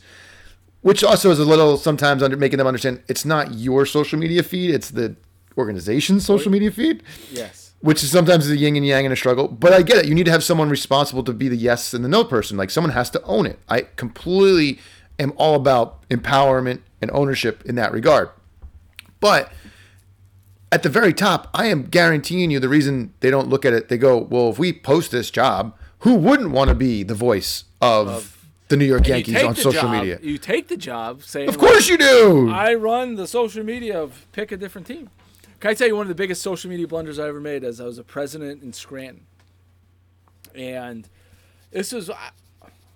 which 0.81 1.03
also 1.03 1.29
is 1.29 1.37
a 1.37 1.45
little 1.45 1.77
sometimes 1.77 2.23
under 2.23 2.35
making 2.35 2.57
them 2.57 2.67
understand 2.67 3.01
it's 3.07 3.23
not 3.23 3.53
your 3.53 3.85
social 3.85 4.17
media 4.17 4.41
feed 4.41 4.71
it's 4.71 4.89
the 4.89 5.15
organization's 5.57 6.25
social 6.25 6.51
media 6.51 6.71
feed 6.71 7.03
yes 7.31 7.60
which 7.81 8.03
is 8.03 8.11
sometimes 8.11 8.47
the 8.47 8.55
yin 8.55 8.75
and 8.75 8.85
yang 8.85 9.05
in 9.05 9.11
a 9.11 9.15
struggle 9.15 9.47
but 9.47 9.73
i 9.73 9.81
get 9.81 9.97
it. 9.97 10.05
You 10.07 10.15
need 10.15 10.25
to 10.25 10.31
have 10.31 10.43
someone 10.43 10.69
responsible 10.69 11.23
to 11.23 11.33
be 11.33 11.47
the 11.47 11.55
yes 11.57 11.93
and 11.93 12.05
the 12.05 12.09
no 12.09 12.23
person. 12.23 12.57
Like 12.57 12.69
someone 12.69 12.93
has 12.93 13.09
to 13.11 13.21
own 13.23 13.45
it. 13.45 13.59
I 13.67 13.81
completely 13.95 14.79
am 15.19 15.33
all 15.35 15.55
about 15.55 16.07
empowerment 16.09 16.81
and 17.01 17.11
ownership 17.11 17.63
in 17.65 17.75
that 17.75 17.91
regard. 17.91 18.29
But 19.19 19.51
at 20.71 20.83
the 20.83 20.89
very 20.89 21.13
top 21.13 21.49
i 21.53 21.65
am 21.65 21.83
guaranteeing 21.83 22.49
you 22.49 22.57
the 22.57 22.69
reason 22.69 23.13
they 23.19 23.29
don't 23.29 23.49
look 23.49 23.65
at 23.65 23.73
it. 23.73 23.89
They 23.89 23.97
go 23.97 24.17
well 24.17 24.49
if 24.49 24.59
we 24.59 24.71
post 24.73 25.11
this 25.11 25.29
job 25.31 25.75
who 25.99 26.15
wouldn't 26.15 26.51
want 26.51 26.69
to 26.69 26.75
be 26.75 27.03
the 27.03 27.13
voice 27.13 27.65
of, 27.81 28.37
the 28.69 28.77
new 28.77 28.85
york 28.85 29.05
yankees 29.05 29.43
on 29.43 29.53
social 29.53 29.81
job- 29.81 29.91
media? 29.91 30.17
You 30.21 30.37
take 30.37 30.69
the 30.69 30.77
job 30.77 31.23
saying 31.23 31.49
of 31.49 31.57
course 31.57 31.89
you 31.89 31.97
do. 31.97 32.49
I 32.49 32.73
run 32.73 33.15
the 33.15 33.27
social 33.27 33.65
media 33.65 34.01
of 34.01 34.27
pick 34.31 34.51
a 34.53 34.57
different 34.57 34.87
team. 34.87 35.09
Can 35.61 35.69
I 35.69 35.73
tell 35.75 35.87
you 35.87 35.95
one 35.95 36.05
of 36.05 36.07
the 36.07 36.15
biggest 36.15 36.41
social 36.41 36.71
media 36.71 36.87
blunders 36.87 37.19
I 37.19 37.27
ever 37.27 37.39
made 37.39 37.63
as 37.63 37.79
I 37.79 37.85
was 37.85 37.99
a 37.99 38.03
president 38.03 38.63
in 38.63 38.73
Scranton? 38.73 39.27
And 40.55 41.07
this 41.69 41.91
was, 41.91 42.09
I, 42.09 42.31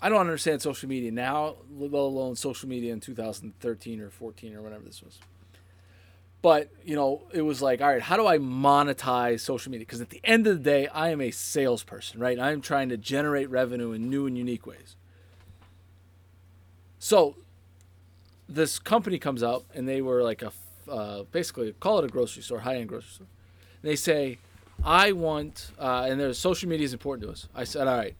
I 0.01 0.09
don't 0.09 0.19
understand 0.19 0.63
social 0.63 0.89
media 0.89 1.11
now, 1.11 1.57
let 1.77 1.93
alone 1.93 2.35
social 2.35 2.67
media 2.67 2.91
in 2.91 3.01
2013 3.01 4.01
or 4.01 4.09
14 4.09 4.55
or 4.55 4.63
whatever 4.63 4.83
this 4.83 5.03
was. 5.03 5.19
But, 6.41 6.71
you 6.83 6.95
know, 6.95 7.21
it 7.31 7.43
was 7.43 7.61
like, 7.61 7.81
all 7.81 7.87
right, 7.87 8.01
how 8.01 8.17
do 8.17 8.25
I 8.25 8.39
monetize 8.39 9.41
social 9.41 9.71
media? 9.71 9.85
Because 9.85 10.01
at 10.01 10.09
the 10.09 10.21
end 10.23 10.47
of 10.47 10.57
the 10.57 10.63
day, 10.63 10.87
I 10.87 11.09
am 11.09 11.21
a 11.21 11.29
salesperson, 11.29 12.19
right? 12.19 12.39
I'm 12.39 12.61
trying 12.61 12.89
to 12.89 12.97
generate 12.97 13.47
revenue 13.51 13.91
in 13.91 14.09
new 14.09 14.25
and 14.25 14.35
unique 14.35 14.65
ways. 14.65 14.95
So 16.97 17.35
this 18.49 18.79
company 18.79 19.19
comes 19.19 19.43
out 19.43 19.65
and 19.75 19.87
they 19.87 20.01
were 20.01 20.23
like 20.23 20.41
a 20.41 20.51
uh, 20.89 21.23
basically 21.31 21.73
call 21.79 21.99
it 21.99 22.05
a 22.05 22.07
grocery 22.07 22.43
store, 22.43 22.59
high 22.59 22.75
end 22.77 22.89
grocery 22.89 23.09
store. 23.09 23.27
And 23.81 23.91
they 23.91 23.95
say, 23.95 24.39
I 24.83 25.11
want, 25.13 25.71
uh, 25.79 26.07
and 26.09 26.19
their 26.19 26.33
social 26.33 26.67
media 26.69 26.85
is 26.85 26.93
important 26.93 27.27
to 27.27 27.31
us. 27.31 27.47
I 27.55 27.63
said, 27.63 27.87
all 27.87 27.97
right, 27.97 28.15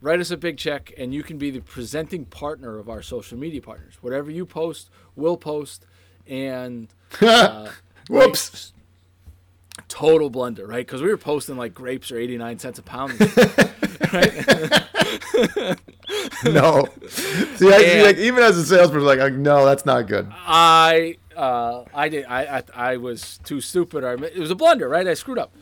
write 0.00 0.20
us 0.20 0.30
a 0.30 0.36
big 0.36 0.56
check 0.58 0.92
and 0.96 1.12
you 1.14 1.22
can 1.22 1.36
be 1.38 1.50
the 1.50 1.60
presenting 1.60 2.24
partner 2.26 2.78
of 2.78 2.88
our 2.88 3.02
social 3.02 3.38
media 3.38 3.60
partners. 3.60 3.94
Whatever 4.00 4.30
you 4.30 4.46
post, 4.46 4.90
we'll 5.16 5.36
post. 5.36 5.84
And 6.26 6.88
uh, 7.20 7.68
Whoops. 8.08 8.72
total 9.88 10.30
blunder, 10.30 10.66
right? 10.66 10.86
Because 10.86 11.02
we 11.02 11.08
were 11.08 11.16
posting 11.16 11.56
like 11.56 11.74
grapes 11.74 12.12
are 12.12 12.18
89 12.18 12.58
cents 12.58 12.78
a 12.78 12.82
pound. 12.82 13.18
no. 16.44 16.86
See, 17.08 17.72
I, 17.72 17.78
see, 17.78 17.90
And- 17.92 18.02
like 18.02 18.16
even 18.18 18.42
as 18.42 18.56
a 18.56 18.64
salesperson, 18.64 19.06
like, 19.06 19.18
like, 19.18 19.32
no, 19.34 19.64
that's 19.64 19.84
not 19.86 20.06
good. 20.06 20.28
I 20.32 21.16
uh, 21.36 21.84
I 21.94 22.08
did 22.08 22.24
I, 22.26 22.58
I 22.58 22.92
I 22.92 22.96
was 22.96 23.38
too 23.44 23.60
stupid. 23.60 24.04
Or 24.04 24.08
I 24.10 24.24
it 24.24 24.38
was 24.38 24.50
a 24.50 24.54
blunder, 24.54 24.88
right? 24.88 25.06
I 25.06 25.14
screwed 25.14 25.38
up, 25.38 25.54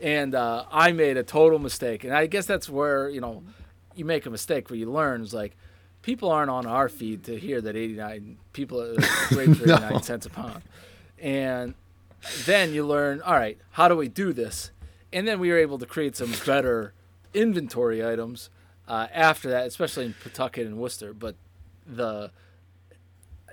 and 0.00 0.34
uh, 0.34 0.64
I 0.70 0.92
made 0.92 1.16
a 1.16 1.22
total 1.22 1.58
mistake. 1.58 2.04
And 2.04 2.12
I 2.12 2.26
guess 2.26 2.46
that's 2.46 2.68
where 2.68 3.08
you 3.08 3.20
know 3.20 3.42
you 3.94 4.04
make 4.04 4.26
a 4.26 4.30
mistake 4.30 4.70
where 4.70 4.78
you 4.78 4.90
learn. 4.90 5.22
Is 5.22 5.34
like 5.34 5.56
people 6.02 6.30
aren't 6.30 6.50
on 6.50 6.66
our 6.66 6.88
feed 6.88 7.24
to 7.24 7.38
hear 7.38 7.60
that 7.60 7.76
89 7.76 8.38
people 8.52 8.80
are 8.80 8.96
89 9.40 10.02
cents 10.02 10.26
a 10.26 10.30
pound, 10.30 10.62
and 11.18 11.74
then 12.44 12.72
you 12.72 12.86
learn. 12.86 13.20
All 13.22 13.34
right, 13.34 13.58
how 13.72 13.88
do 13.88 13.96
we 13.96 14.08
do 14.08 14.32
this? 14.32 14.70
And 15.12 15.26
then 15.26 15.40
we 15.40 15.50
were 15.50 15.58
able 15.58 15.78
to 15.78 15.86
create 15.86 16.16
some 16.16 16.34
better 16.44 16.92
inventory 17.32 18.06
items 18.06 18.50
uh, 18.86 19.06
after 19.12 19.48
that, 19.50 19.66
especially 19.66 20.06
in 20.06 20.14
Pawtucket 20.14 20.66
and 20.66 20.76
Worcester. 20.76 21.14
But 21.14 21.36
the 21.86 22.30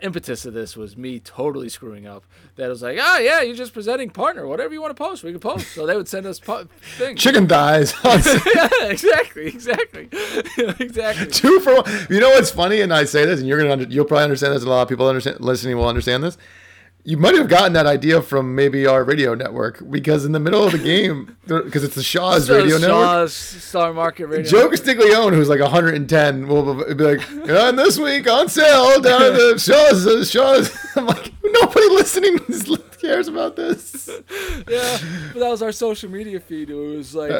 impetus 0.01 0.45
of 0.45 0.53
this 0.53 0.75
was 0.75 0.97
me 0.97 1.19
totally 1.19 1.69
screwing 1.69 2.05
up. 2.05 2.23
That 2.55 2.67
was 2.67 2.81
like, 2.81 2.97
oh 3.01 3.17
yeah, 3.19 3.41
you're 3.41 3.55
just 3.55 3.73
presenting 3.73 4.09
partner. 4.09 4.47
Whatever 4.47 4.73
you 4.73 4.81
want 4.81 4.95
to 4.95 5.01
post, 5.01 5.23
we 5.23 5.31
can 5.31 5.39
post. 5.39 5.73
So 5.73 5.85
they 5.85 5.95
would 5.95 6.07
send 6.07 6.25
us 6.25 6.39
po- 6.39 6.67
things. 6.97 7.19
Chicken 7.19 7.47
thighs. 7.47 7.93
yeah, 8.03 8.69
exactly, 8.83 9.47
exactly, 9.47 10.09
exactly. 10.79 11.27
Two 11.27 11.59
for 11.59 11.75
one. 11.75 12.07
You 12.09 12.19
know 12.19 12.29
what's 12.29 12.51
funny? 12.51 12.81
And 12.81 12.93
I 12.93 13.05
say 13.05 13.25
this, 13.25 13.39
and 13.39 13.47
you're 13.47 13.57
gonna 13.57 13.71
under, 13.71 13.85
you'll 13.85 14.05
probably 14.05 14.25
understand 14.25 14.53
this. 14.53 14.63
A 14.63 14.69
lot 14.69 14.83
of 14.83 14.89
people 14.89 15.07
understand 15.07 15.39
listening 15.41 15.77
will 15.77 15.87
understand 15.87 16.23
this. 16.23 16.37
You 17.07 17.17
might 17.17 17.35
have 17.35 17.47
gotten 17.47 17.73
that 17.73 17.85
idea 17.85 18.19
from 18.19 18.55
maybe 18.55 18.87
our 18.87 19.03
radio 19.03 19.35
network 19.35 19.79
because 19.91 20.25
in 20.25 20.31
the 20.31 20.39
middle 20.39 20.63
of 20.63 20.71
the 20.71 20.77
game, 20.93 21.37
because 21.45 21.83
it's 21.83 21.93
the 21.93 22.01
Shaw's 22.01 22.47
So 22.47 22.55
radio 22.57 22.79
network. 22.79 22.89
Shaw's 22.97 23.33
Star 23.33 23.93
Market 23.93 24.25
Radio. 24.25 24.43
Joe 24.49 24.69
Castiglione, 24.69 25.35
who's 25.35 25.47
like 25.47 25.59
110, 25.59 26.47
will 26.47 26.73
be 26.95 27.03
like, 27.03 27.29
and 27.31 27.77
this 27.77 27.99
week 27.99 28.27
on 28.27 28.49
sale 28.49 28.99
down 29.01 29.21
at 29.21 29.33
the 29.33 29.57
Shaw's. 29.63 30.07
Uh, 30.07 30.25
Shaw's. 30.25 30.75
I'm 30.95 31.05
like, 31.05 31.31
nobody 31.43 31.87
listening 31.89 32.39
cares 32.99 33.27
about 33.27 33.55
this. 33.55 34.09
yeah, 34.67 34.97
but 35.33 35.39
that 35.39 35.49
was 35.49 35.61
our 35.61 35.71
social 35.71 36.09
media 36.09 36.39
feed. 36.39 36.71
It 36.71 36.73
was 36.73 37.13
like, 37.13 37.31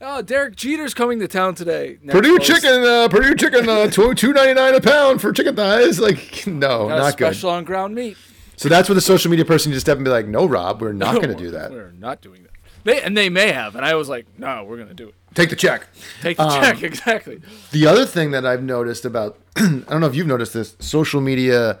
oh, 0.00 0.22
Derek 0.22 0.56
Jeter's 0.56 0.94
coming 0.94 1.20
to 1.20 1.28
town 1.28 1.54
today. 1.54 1.98
Next 2.02 2.12
Uh, 2.16 2.18
Perdue 2.18 2.38
post, 2.38 2.50
chicken, 2.50 2.82
uh, 2.84 3.08
Perdue 3.08 3.36
chicken, 3.36 3.68
uh, 3.68 3.86
two 3.88 4.14
two 4.14 4.32
ninety 4.32 4.54
nine 4.54 4.74
a 4.74 4.80
pound 4.80 5.20
for 5.20 5.32
chicken 5.32 5.54
thighs. 5.54 6.00
Like, 6.00 6.44
no, 6.48 6.88
not 6.88 7.16
good. 7.16 7.26
special 7.26 7.50
on 7.50 7.62
ground 7.64 7.94
meat. 7.94 8.16
So 8.56 8.68
that's 8.68 8.88
where 8.88 8.94
the 8.94 9.00
social 9.00 9.30
media 9.30 9.44
person 9.44 9.70
needs 9.70 9.78
to 9.82 9.86
step 9.86 9.96
and 9.96 10.04
be 10.04 10.10
like, 10.10 10.26
no, 10.26 10.46
Rob, 10.46 10.80
we're 10.80 10.92
not 10.92 11.14
going 11.22 11.28
to 11.28 11.34
do 11.34 11.50
that. 11.52 11.70
We're 11.70 11.92
not 11.92 12.20
doing 12.20 12.42
that. 12.44 12.50
They 12.84 13.00
and 13.00 13.16
they 13.16 13.28
may 13.28 13.52
have, 13.52 13.76
and 13.76 13.84
I 13.84 13.94
was 13.94 14.08
like, 14.08 14.26
no, 14.38 14.64
we're 14.64 14.76
gonna 14.76 14.92
do 14.92 15.06
it. 15.08 15.14
Take 15.34 15.50
the 15.50 15.56
check. 15.56 15.86
Take 16.20 16.36
the 16.36 16.42
Um, 16.42 16.60
check 16.60 16.82
exactly. 16.82 17.40
The 17.70 17.86
other 17.86 18.04
thing 18.04 18.32
that 18.32 18.44
I've 18.44 18.62
noticed 18.64 19.04
about, 19.04 19.38
I 19.56 19.60
don't 19.88 20.00
know 20.00 20.08
if 20.08 20.16
you've 20.16 20.26
noticed 20.26 20.52
this, 20.52 20.76
social 20.80 21.20
media 21.20 21.78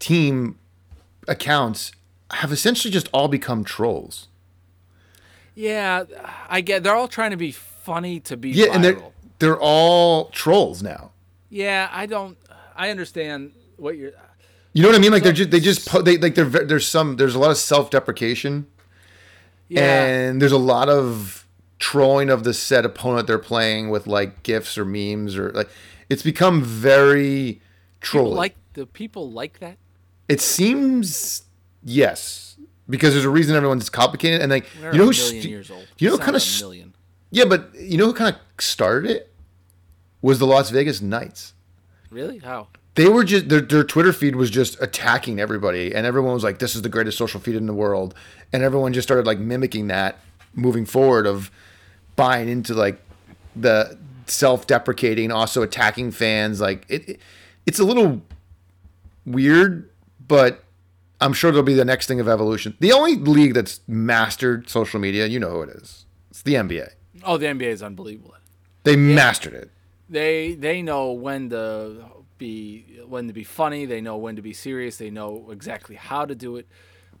team 0.00 0.58
accounts 1.28 1.92
have 2.32 2.50
essentially 2.50 2.90
just 2.90 3.08
all 3.12 3.28
become 3.28 3.62
trolls. 3.62 4.26
Yeah, 5.54 6.02
I 6.48 6.60
get. 6.62 6.82
They're 6.82 6.96
all 6.96 7.06
trying 7.06 7.30
to 7.30 7.36
be 7.36 7.52
funny 7.52 8.18
to 8.20 8.36
be 8.36 8.50
Yeah, 8.50 8.66
viral. 8.66 8.74
and 8.74 8.84
they're 8.84 8.98
they're 9.38 9.60
all 9.60 10.30
trolls 10.30 10.82
now. 10.82 11.12
yeah, 11.48 11.88
I 11.92 12.06
don't. 12.06 12.36
I 12.76 12.90
understand 12.90 13.52
what 13.76 13.96
you're. 13.96 14.12
You 14.74 14.82
know 14.82 14.88
what 14.88 14.96
I 14.96 15.00
mean? 15.00 15.12
Like 15.12 15.22
they're 15.22 15.32
just 15.32 15.50
they 15.50 15.60
just 15.60 15.88
po- 15.88 16.02
they 16.02 16.18
like 16.18 16.34
they're 16.34 16.44
there's 16.44 16.86
some 16.86 17.16
there's 17.16 17.34
a 17.34 17.38
lot 17.38 17.50
of 17.52 17.56
self 17.56 17.90
deprecation 17.90 18.66
Yeah, 19.68 20.04
and 20.04 20.42
there's 20.42 20.52
a 20.52 20.58
lot 20.58 20.88
of 20.88 21.46
trolling 21.78 22.28
of 22.28 22.44
the 22.44 22.52
said 22.52 22.84
opponent 22.84 23.26
they're 23.26 23.38
playing 23.38 23.88
with 23.90 24.06
like 24.06 24.42
gifs 24.42 24.76
or 24.76 24.84
memes 24.84 25.36
or 25.36 25.50
like 25.52 25.68
it's 26.10 26.22
become 26.22 26.62
very 26.62 27.60
people 28.00 28.32
like 28.32 28.56
the 28.74 28.84
people 28.86 29.30
like 29.30 29.58
that. 29.60 29.76
it 30.28 30.40
seems 30.40 31.42
yes 31.84 32.56
because 32.88 33.12
there's 33.12 33.24
a 33.24 33.30
reason 33.30 33.54
everyone's 33.56 33.88
complicated 33.90 34.40
and 34.40 34.50
like 34.50 34.66
They're 34.80 34.92
you 34.92 34.98
know 34.98 35.04
a 35.04 35.06
who 35.06 35.12
million 35.12 35.40
st- 35.42 35.44
years 35.44 35.70
old. 35.70 35.86
you 35.98 36.08
know 36.10 36.18
kind 36.18 36.34
of 36.36 36.42
st- 36.42 36.62
million. 36.62 36.94
yeah 37.30 37.44
but 37.44 37.74
you 37.78 37.96
know 37.98 38.06
who 38.06 38.12
kind 38.14 38.34
of 38.34 38.40
started 38.62 39.10
it 39.10 39.32
was 40.22 40.38
the 40.38 40.46
Las 40.46 40.70
Vegas 40.70 41.00
Knights. 41.02 41.52
Really? 42.10 42.38
How? 42.38 42.68
They 42.96 43.08
were 43.08 43.24
just 43.24 43.48
their, 43.48 43.60
their 43.60 43.84
twitter 43.84 44.12
feed 44.12 44.36
was 44.36 44.50
just 44.50 44.80
attacking 44.80 45.40
everybody 45.40 45.94
and 45.94 46.06
everyone 46.06 46.32
was 46.34 46.44
like 46.44 46.58
this 46.58 46.74
is 46.76 46.82
the 46.82 46.88
greatest 46.88 47.18
social 47.18 47.40
feed 47.40 47.54
in 47.56 47.66
the 47.66 47.74
world 47.74 48.14
and 48.52 48.62
everyone 48.62 48.92
just 48.92 49.06
started 49.06 49.26
like 49.26 49.38
mimicking 49.38 49.88
that 49.88 50.18
moving 50.54 50.84
forward 50.86 51.26
of 51.26 51.50
buying 52.16 52.48
into 52.48 52.72
like 52.74 53.00
the 53.56 53.98
self-deprecating 54.26 55.30
also 55.32 55.62
attacking 55.62 56.10
fans 56.10 56.60
like 56.60 56.84
it, 56.88 57.08
it 57.08 57.20
it's 57.66 57.78
a 57.78 57.84
little 57.84 58.22
weird 59.26 59.90
but 60.26 60.64
i'm 61.20 61.32
sure 61.32 61.50
there'll 61.50 61.64
be 61.64 61.74
the 61.74 61.84
next 61.84 62.06
thing 62.06 62.20
of 62.20 62.28
evolution. 62.28 62.76
The 62.80 62.92
only 62.92 63.16
league 63.16 63.54
that's 63.54 63.80
mastered 63.86 64.68
social 64.68 65.00
media 65.00 65.26
you 65.26 65.38
know 65.40 65.50
who 65.50 65.62
it 65.62 65.70
is 65.70 66.04
it's 66.30 66.42
the 66.42 66.54
nba 66.54 66.90
Oh, 67.26 67.38
the 67.38 67.46
NBA 67.46 67.62
is 67.68 67.82
unbelievable. 67.82 68.34
they 68.82 68.96
mastered 68.96 69.54
it. 69.54 69.70
They 70.10 70.56
they 70.56 70.82
know 70.82 71.12
when 71.12 71.48
to 71.50 72.04
be 72.38 73.00
when 73.06 73.26
to 73.26 73.32
be 73.32 73.44
funny. 73.44 73.86
They 73.86 74.00
know 74.00 74.16
when 74.16 74.36
to 74.36 74.42
be 74.42 74.52
serious. 74.52 74.96
They 74.96 75.10
know 75.10 75.48
exactly 75.50 75.96
how 75.96 76.24
to 76.24 76.34
do 76.34 76.56
it. 76.56 76.66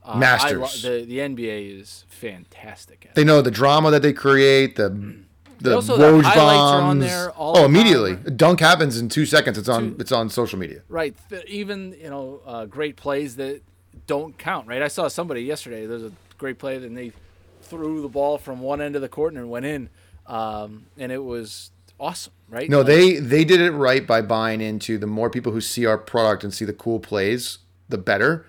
Uh, 0.02 0.12
I 0.12 0.18
Masters. 0.18 0.82
the 0.82 1.04
the 1.04 1.18
NBA 1.18 1.80
is 1.80 2.04
fantastic. 2.08 3.04
At 3.06 3.10
it. 3.12 3.14
They 3.14 3.24
know 3.24 3.40
the 3.42 3.50
drama 3.50 3.90
that 3.90 4.02
they 4.02 4.12
create, 4.12 4.76
the 4.76 4.90
the 5.60 5.76
also- 5.76 5.96
Woj 5.96 6.22
highlights 6.22 6.58
are 6.58 6.80
on 6.80 6.98
bombs. 6.98 7.04
there 7.04 7.30
all 7.30 7.58
oh, 7.58 7.64
immediately. 7.64 8.16
time. 8.16 8.36
Dunk 8.36 8.60
happens 8.60 8.98
in 8.98 9.08
two 9.08 9.24
seconds. 9.24 9.56
It's 9.56 9.68
on. 9.68 9.96
It's 9.98 10.12
on 10.12 10.28
social 10.28 10.58
media. 10.58 10.82
Right. 10.88 11.16
Even 11.46 11.96
you 12.00 12.10
know 12.10 12.42
uh, 12.46 12.66
great 12.66 12.96
plays 12.96 13.36
that 13.36 13.62
don't 14.06 14.36
count. 14.36 14.66
Right. 14.66 14.82
I 14.82 14.88
saw 14.88 15.08
somebody 15.08 15.42
yesterday. 15.42 15.86
There's 15.86 16.04
a 16.04 16.12
great 16.38 16.58
play, 16.58 16.76
and 16.76 16.96
they 16.96 17.12
threw 17.62 18.02
the 18.02 18.08
ball 18.08 18.38
from 18.38 18.60
one 18.60 18.80
end 18.80 18.94
of 18.94 19.02
the 19.02 19.08
court 19.08 19.32
and 19.32 19.42
it 19.42 19.46
went 19.46 19.66
in, 19.66 19.88
um, 20.26 20.86
and 20.98 21.10
it 21.10 21.22
was 21.22 21.70
awesome. 21.98 22.32
Right. 22.48 22.68
No, 22.70 22.82
they 22.82 23.14
they 23.14 23.44
did 23.44 23.60
it 23.60 23.72
right 23.72 24.06
by 24.06 24.22
buying 24.22 24.60
into 24.60 24.98
the 24.98 25.06
more 25.06 25.30
people 25.30 25.52
who 25.52 25.60
see 25.60 25.86
our 25.86 25.98
product 25.98 26.44
and 26.44 26.52
see 26.52 26.64
the 26.64 26.72
cool 26.72 27.00
plays, 27.00 27.58
the 27.88 27.98
better. 27.98 28.46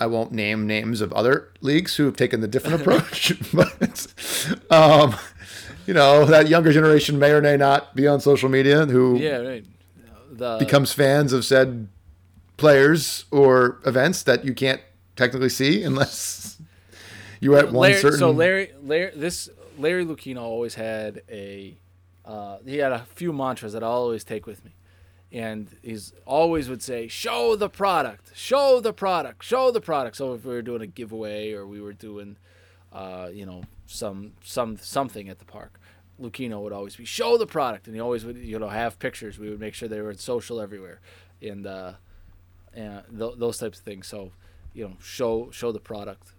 I 0.00 0.06
won't 0.06 0.32
name 0.32 0.66
names 0.66 1.00
of 1.00 1.12
other 1.12 1.52
leagues 1.60 1.96
who 1.96 2.06
have 2.06 2.16
taken 2.16 2.40
the 2.40 2.48
different 2.48 2.80
approach, 2.80 3.34
but 3.52 4.06
um, 4.70 5.14
you 5.86 5.94
know 5.94 6.24
that 6.24 6.48
younger 6.48 6.72
generation 6.72 7.18
may 7.18 7.30
or 7.30 7.42
may 7.42 7.56
not 7.56 7.94
be 7.94 8.06
on 8.06 8.20
social 8.20 8.48
media 8.48 8.86
who 8.86 9.18
Yeah. 9.18 9.38
Right. 9.38 9.64
The 10.30 10.56
becomes 10.58 10.92
fans 10.92 11.32
of 11.32 11.44
said 11.44 11.88
players 12.56 13.26
or 13.30 13.80
events 13.84 14.22
that 14.22 14.44
you 14.44 14.54
can't 14.54 14.80
technically 15.16 15.48
see 15.50 15.82
unless 15.82 16.58
you're 17.40 17.58
at 17.58 17.72
one 17.72 17.90
Larry, 17.90 18.00
certain. 18.00 18.18
So 18.18 18.30
Larry, 18.30 18.72
Larry, 18.82 19.12
this 19.14 19.50
Larry 19.78 20.04
Lucchino 20.04 20.40
always 20.40 20.74
had 20.74 21.22
a, 21.28 21.76
uh, 22.24 22.58
he 22.64 22.78
had 22.78 22.92
a 22.92 23.00
few 23.14 23.32
mantras 23.32 23.72
that 23.72 23.82
I 23.82 23.86
always 23.86 24.24
take 24.24 24.46
with 24.46 24.64
me, 24.64 24.72
and 25.32 25.68
he's 25.82 26.12
always 26.24 26.68
would 26.68 26.82
say, 26.82 27.08
"Show 27.08 27.56
the 27.56 27.68
product, 27.68 28.36
show 28.36 28.80
the 28.80 28.92
product, 28.92 29.44
show 29.44 29.70
the 29.70 29.80
product." 29.80 30.16
So 30.16 30.34
if 30.34 30.44
we 30.44 30.54
were 30.54 30.62
doing 30.62 30.82
a 30.82 30.86
giveaway 30.86 31.52
or 31.52 31.66
we 31.66 31.80
were 31.80 31.92
doing, 31.92 32.36
uh, 32.92 33.28
you 33.32 33.46
know, 33.46 33.62
some 33.86 34.32
some 34.44 34.76
something 34.76 35.28
at 35.28 35.38
the 35.38 35.44
park, 35.44 35.80
Lucchino 36.20 36.62
would 36.62 36.72
always 36.72 36.96
be, 36.96 37.04
"Show 37.04 37.36
the 37.38 37.46
product," 37.46 37.86
and 37.86 37.96
he 37.96 38.00
always 38.00 38.24
would, 38.24 38.36
you 38.36 38.58
know, 38.58 38.68
have 38.68 38.98
pictures. 38.98 39.38
We 39.38 39.50
would 39.50 39.60
make 39.60 39.74
sure 39.74 39.88
they 39.88 40.00
were 40.00 40.14
social 40.14 40.60
everywhere, 40.60 41.00
and 41.40 41.66
uh, 41.66 41.94
and 42.74 43.02
th- 43.18 43.34
those 43.36 43.58
types 43.58 43.78
of 43.78 43.84
things. 43.84 44.06
So, 44.06 44.30
you 44.74 44.84
know, 44.84 44.96
show 45.00 45.50
show 45.50 45.72
the 45.72 45.80
product 45.80 46.34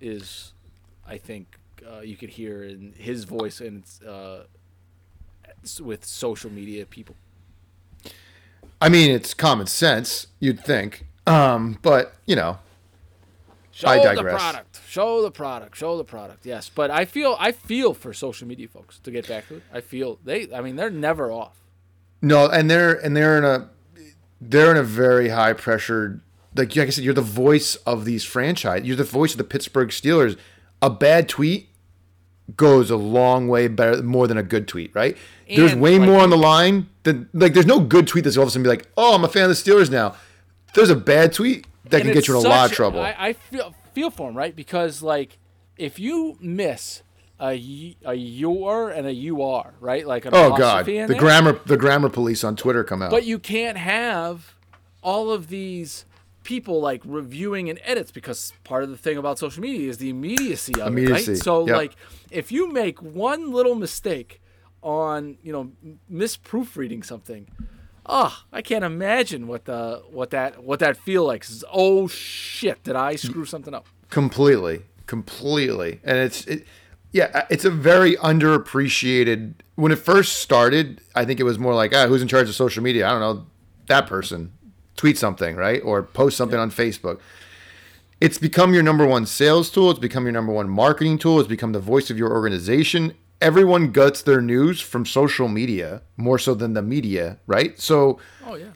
is, 0.00 0.54
I 1.06 1.18
think, 1.18 1.58
uh, 1.86 2.00
you 2.00 2.16
could 2.16 2.30
hear 2.30 2.62
in 2.62 2.94
his 2.96 3.24
voice 3.24 3.60
and 3.60 3.84
uh, 4.06 4.44
with 5.82 6.04
social 6.04 6.50
media 6.50 6.86
people. 6.86 7.16
I 8.80 8.88
mean, 8.88 9.10
it's 9.10 9.34
common 9.34 9.66
sense, 9.66 10.28
you'd 10.38 10.60
think, 10.60 11.06
um, 11.26 11.78
but 11.82 12.14
you 12.26 12.36
know, 12.36 12.58
Show 13.78 13.86
I 13.86 14.14
the 14.14 14.22
product. 14.24 14.80
Show 14.88 15.22
the 15.22 15.30
product. 15.30 15.76
Show 15.76 15.96
the 15.98 16.04
product. 16.04 16.44
Yes, 16.44 16.68
but 16.68 16.90
I 16.90 17.04
feel 17.04 17.36
I 17.38 17.52
feel 17.52 17.94
for 17.94 18.12
social 18.12 18.48
media 18.48 18.66
folks 18.66 18.98
to 19.00 19.12
get 19.12 19.28
back 19.28 19.46
to 19.48 19.58
it. 19.58 19.62
I 19.72 19.80
feel 19.82 20.18
they. 20.24 20.52
I 20.52 20.62
mean, 20.62 20.74
they're 20.74 20.90
never 20.90 21.30
off. 21.30 21.62
no, 22.20 22.48
and 22.48 22.68
they're 22.68 22.94
and 22.94 23.16
they're 23.16 23.38
in 23.38 23.44
a 23.44 23.68
they're 24.40 24.72
in 24.72 24.76
a 24.76 24.82
very 24.82 25.28
high 25.28 25.52
pressured. 25.52 26.22
Like, 26.56 26.74
like 26.74 26.88
I 26.88 26.90
said, 26.90 27.04
you're 27.04 27.14
the 27.14 27.20
voice 27.20 27.76
of 27.86 28.04
these 28.04 28.24
franchise. 28.24 28.82
You're 28.82 28.96
the 28.96 29.04
voice 29.04 29.30
of 29.30 29.38
the 29.38 29.44
Pittsburgh 29.44 29.90
Steelers. 29.90 30.36
A 30.82 30.90
bad 30.90 31.28
tweet 31.28 31.68
goes 32.56 32.90
a 32.90 32.96
long 32.96 33.48
way 33.48 33.68
better, 33.68 34.02
more 34.02 34.26
than 34.26 34.38
a 34.38 34.42
good 34.42 34.68
tweet, 34.68 34.94
right? 34.94 35.16
there's 35.56 35.74
way 35.74 35.98
like, 35.98 36.08
more 36.08 36.20
on 36.20 36.30
the 36.30 36.36
line 36.36 36.88
than 37.04 37.28
like. 37.32 37.54
There's 37.54 37.66
no 37.66 37.80
good 37.80 38.06
tweet 38.06 38.24
that's 38.24 38.36
all 38.36 38.42
of 38.42 38.48
a 38.48 38.50
sudden 38.50 38.62
be 38.62 38.68
like, 38.68 38.86
oh, 38.96 39.14
I'm 39.14 39.24
a 39.24 39.28
fan 39.28 39.44
of 39.44 39.48
the 39.48 39.54
Steelers 39.54 39.90
now. 39.90 40.14
There's 40.74 40.90
a 40.90 40.96
bad 40.96 41.32
tweet 41.32 41.66
that 41.84 42.02
can 42.02 42.12
get 42.12 42.28
you 42.28 42.38
in 42.38 42.44
a 42.44 42.48
lot 42.48 42.70
of 42.70 42.76
trouble. 42.76 43.00
I, 43.00 43.14
I 43.18 43.32
feel 43.32 43.74
feel 43.94 44.10
for 44.10 44.28
him, 44.28 44.36
right? 44.36 44.54
Because 44.54 45.02
like, 45.02 45.38
if 45.76 45.98
you 45.98 46.36
miss 46.40 47.02
a 47.40 47.96
a 48.04 48.14
your 48.14 48.90
and 48.90 49.06
a 49.06 49.12
you 49.12 49.42
are 49.42 49.74
right, 49.80 50.06
like 50.06 50.24
an 50.24 50.34
oh 50.34 50.56
God, 50.56 50.86
the 50.86 51.06
there, 51.06 51.18
grammar 51.18 51.60
the 51.66 51.76
grammar 51.76 52.08
police 52.08 52.44
on 52.44 52.56
Twitter 52.56 52.84
come 52.84 53.02
out. 53.02 53.10
But 53.10 53.24
you 53.24 53.38
can't 53.38 53.78
have 53.78 54.54
all 55.02 55.30
of 55.30 55.48
these 55.48 56.04
people 56.48 56.80
like 56.80 57.02
reviewing 57.04 57.68
and 57.68 57.78
edits 57.84 58.10
because 58.10 58.54
part 58.64 58.82
of 58.82 58.88
the 58.88 58.96
thing 58.96 59.18
about 59.18 59.38
social 59.38 59.60
media 59.60 59.86
is 59.86 59.98
the 59.98 60.08
immediacy 60.08 60.72
of 60.80 60.86
it, 60.86 60.98
Immediacy, 60.98 61.32
right? 61.32 61.42
So 61.42 61.66
yep. 61.66 61.76
like 61.76 61.92
if 62.30 62.50
you 62.50 62.72
make 62.72 63.02
one 63.02 63.52
little 63.52 63.74
mistake 63.74 64.40
on, 64.82 65.36
you 65.42 65.52
know, 65.52 65.70
misproofreading 66.10 67.04
something, 67.04 67.48
oh, 68.06 68.34
I 68.50 68.62
can't 68.62 68.82
imagine 68.82 69.46
what 69.46 69.66
the 69.66 70.02
what 70.10 70.30
that 70.30 70.64
what 70.64 70.78
that 70.78 70.96
feel 70.96 71.26
like. 71.26 71.44
Oh 71.70 72.08
shit, 72.08 72.82
did 72.82 72.96
I 72.96 73.16
screw 73.16 73.44
something 73.44 73.74
up? 73.74 73.86
completely 74.10 74.82
completely 75.06 76.00
and 76.02 76.16
it's 76.16 76.46
it, 76.46 76.66
yeah 77.12 77.46
it's 77.50 77.64
a 77.64 77.70
very 77.70 78.16
underappreciated 78.16 79.54
when 79.74 79.92
it 79.92 79.96
first 79.96 80.36
started 80.36 81.00
i 81.14 81.24
think 81.24 81.40
it 81.40 81.42
was 81.42 81.58
more 81.58 81.74
like 81.74 81.94
ah 81.94 82.06
who's 82.06 82.22
in 82.22 82.28
charge 82.28 82.48
of 82.48 82.54
social 82.54 82.82
media 82.82 83.06
i 83.06 83.10
don't 83.10 83.20
know 83.20 83.46
that 83.86 84.06
person 84.06 84.52
tweet 84.98 85.16
something, 85.16 85.56
right? 85.56 85.80
Or 85.82 86.02
post 86.02 86.36
something 86.36 86.58
on 86.58 86.70
Facebook. 86.70 87.20
It's 88.20 88.36
become 88.36 88.74
your 88.74 88.82
number 88.82 89.06
one 89.06 89.24
sales 89.24 89.70
tool. 89.70 89.90
It's 89.90 89.98
become 90.00 90.24
your 90.24 90.32
number 90.32 90.52
one 90.52 90.68
marketing 90.68 91.16
tool. 91.18 91.38
It's 91.40 91.48
become 91.48 91.72
the 91.72 91.80
voice 91.80 92.10
of 92.10 92.18
your 92.18 92.30
organization. 92.32 93.14
Everyone 93.40 93.92
gets 93.92 94.20
their 94.22 94.40
news 94.42 94.80
from 94.80 95.06
social 95.06 95.46
media 95.48 96.02
more 96.16 96.38
so 96.38 96.54
than 96.54 96.74
the 96.74 96.82
media, 96.82 97.38
right? 97.46 97.78
So 97.80 98.18
Oh 98.44 98.56
yeah. 98.56 98.72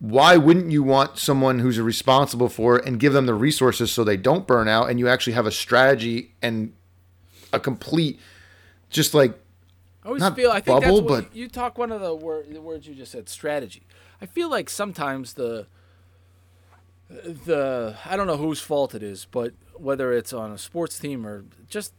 why 0.00 0.36
wouldn't 0.36 0.70
you 0.70 0.82
want 0.82 1.18
someone 1.18 1.60
who's 1.60 1.80
responsible 1.80 2.50
for 2.50 2.76
it 2.78 2.84
and 2.86 3.00
give 3.00 3.14
them 3.14 3.24
the 3.24 3.32
resources 3.34 3.90
so 3.90 4.04
they 4.04 4.18
don't 4.18 4.46
burn 4.46 4.68
out 4.68 4.90
and 4.90 4.98
you 5.00 5.08
actually 5.08 5.32
have 5.32 5.46
a 5.46 5.50
strategy 5.50 6.34
and 6.42 6.74
a 7.54 7.58
complete 7.58 8.20
just 8.90 9.14
like 9.14 9.32
I 10.04 10.08
always 10.08 10.28
feel 10.30 10.50
I 10.50 10.60
think 10.60 10.82
bubble, 10.82 11.00
that's 11.00 11.10
what 11.10 11.24
but- 11.30 11.34
you 11.36 11.48
talk 11.48 11.78
one 11.78 11.90
of 11.90 12.02
the, 12.02 12.14
word, 12.14 12.52
the 12.52 12.60
words 12.60 12.86
you 12.86 12.94
just 12.94 13.12
said 13.12 13.30
strategy. 13.30 13.84
I 14.24 14.26
feel 14.26 14.48
like 14.48 14.70
sometimes 14.70 15.34
the 15.34 15.66
the 17.10 17.94
I 18.06 18.16
don't 18.16 18.26
know 18.26 18.38
whose 18.38 18.58
fault 18.58 18.94
it 18.94 19.02
is, 19.02 19.26
but 19.30 19.52
whether 19.74 20.14
it's 20.14 20.32
on 20.32 20.50
a 20.50 20.56
sports 20.56 20.98
team 20.98 21.26
or 21.26 21.44
just 21.68 21.92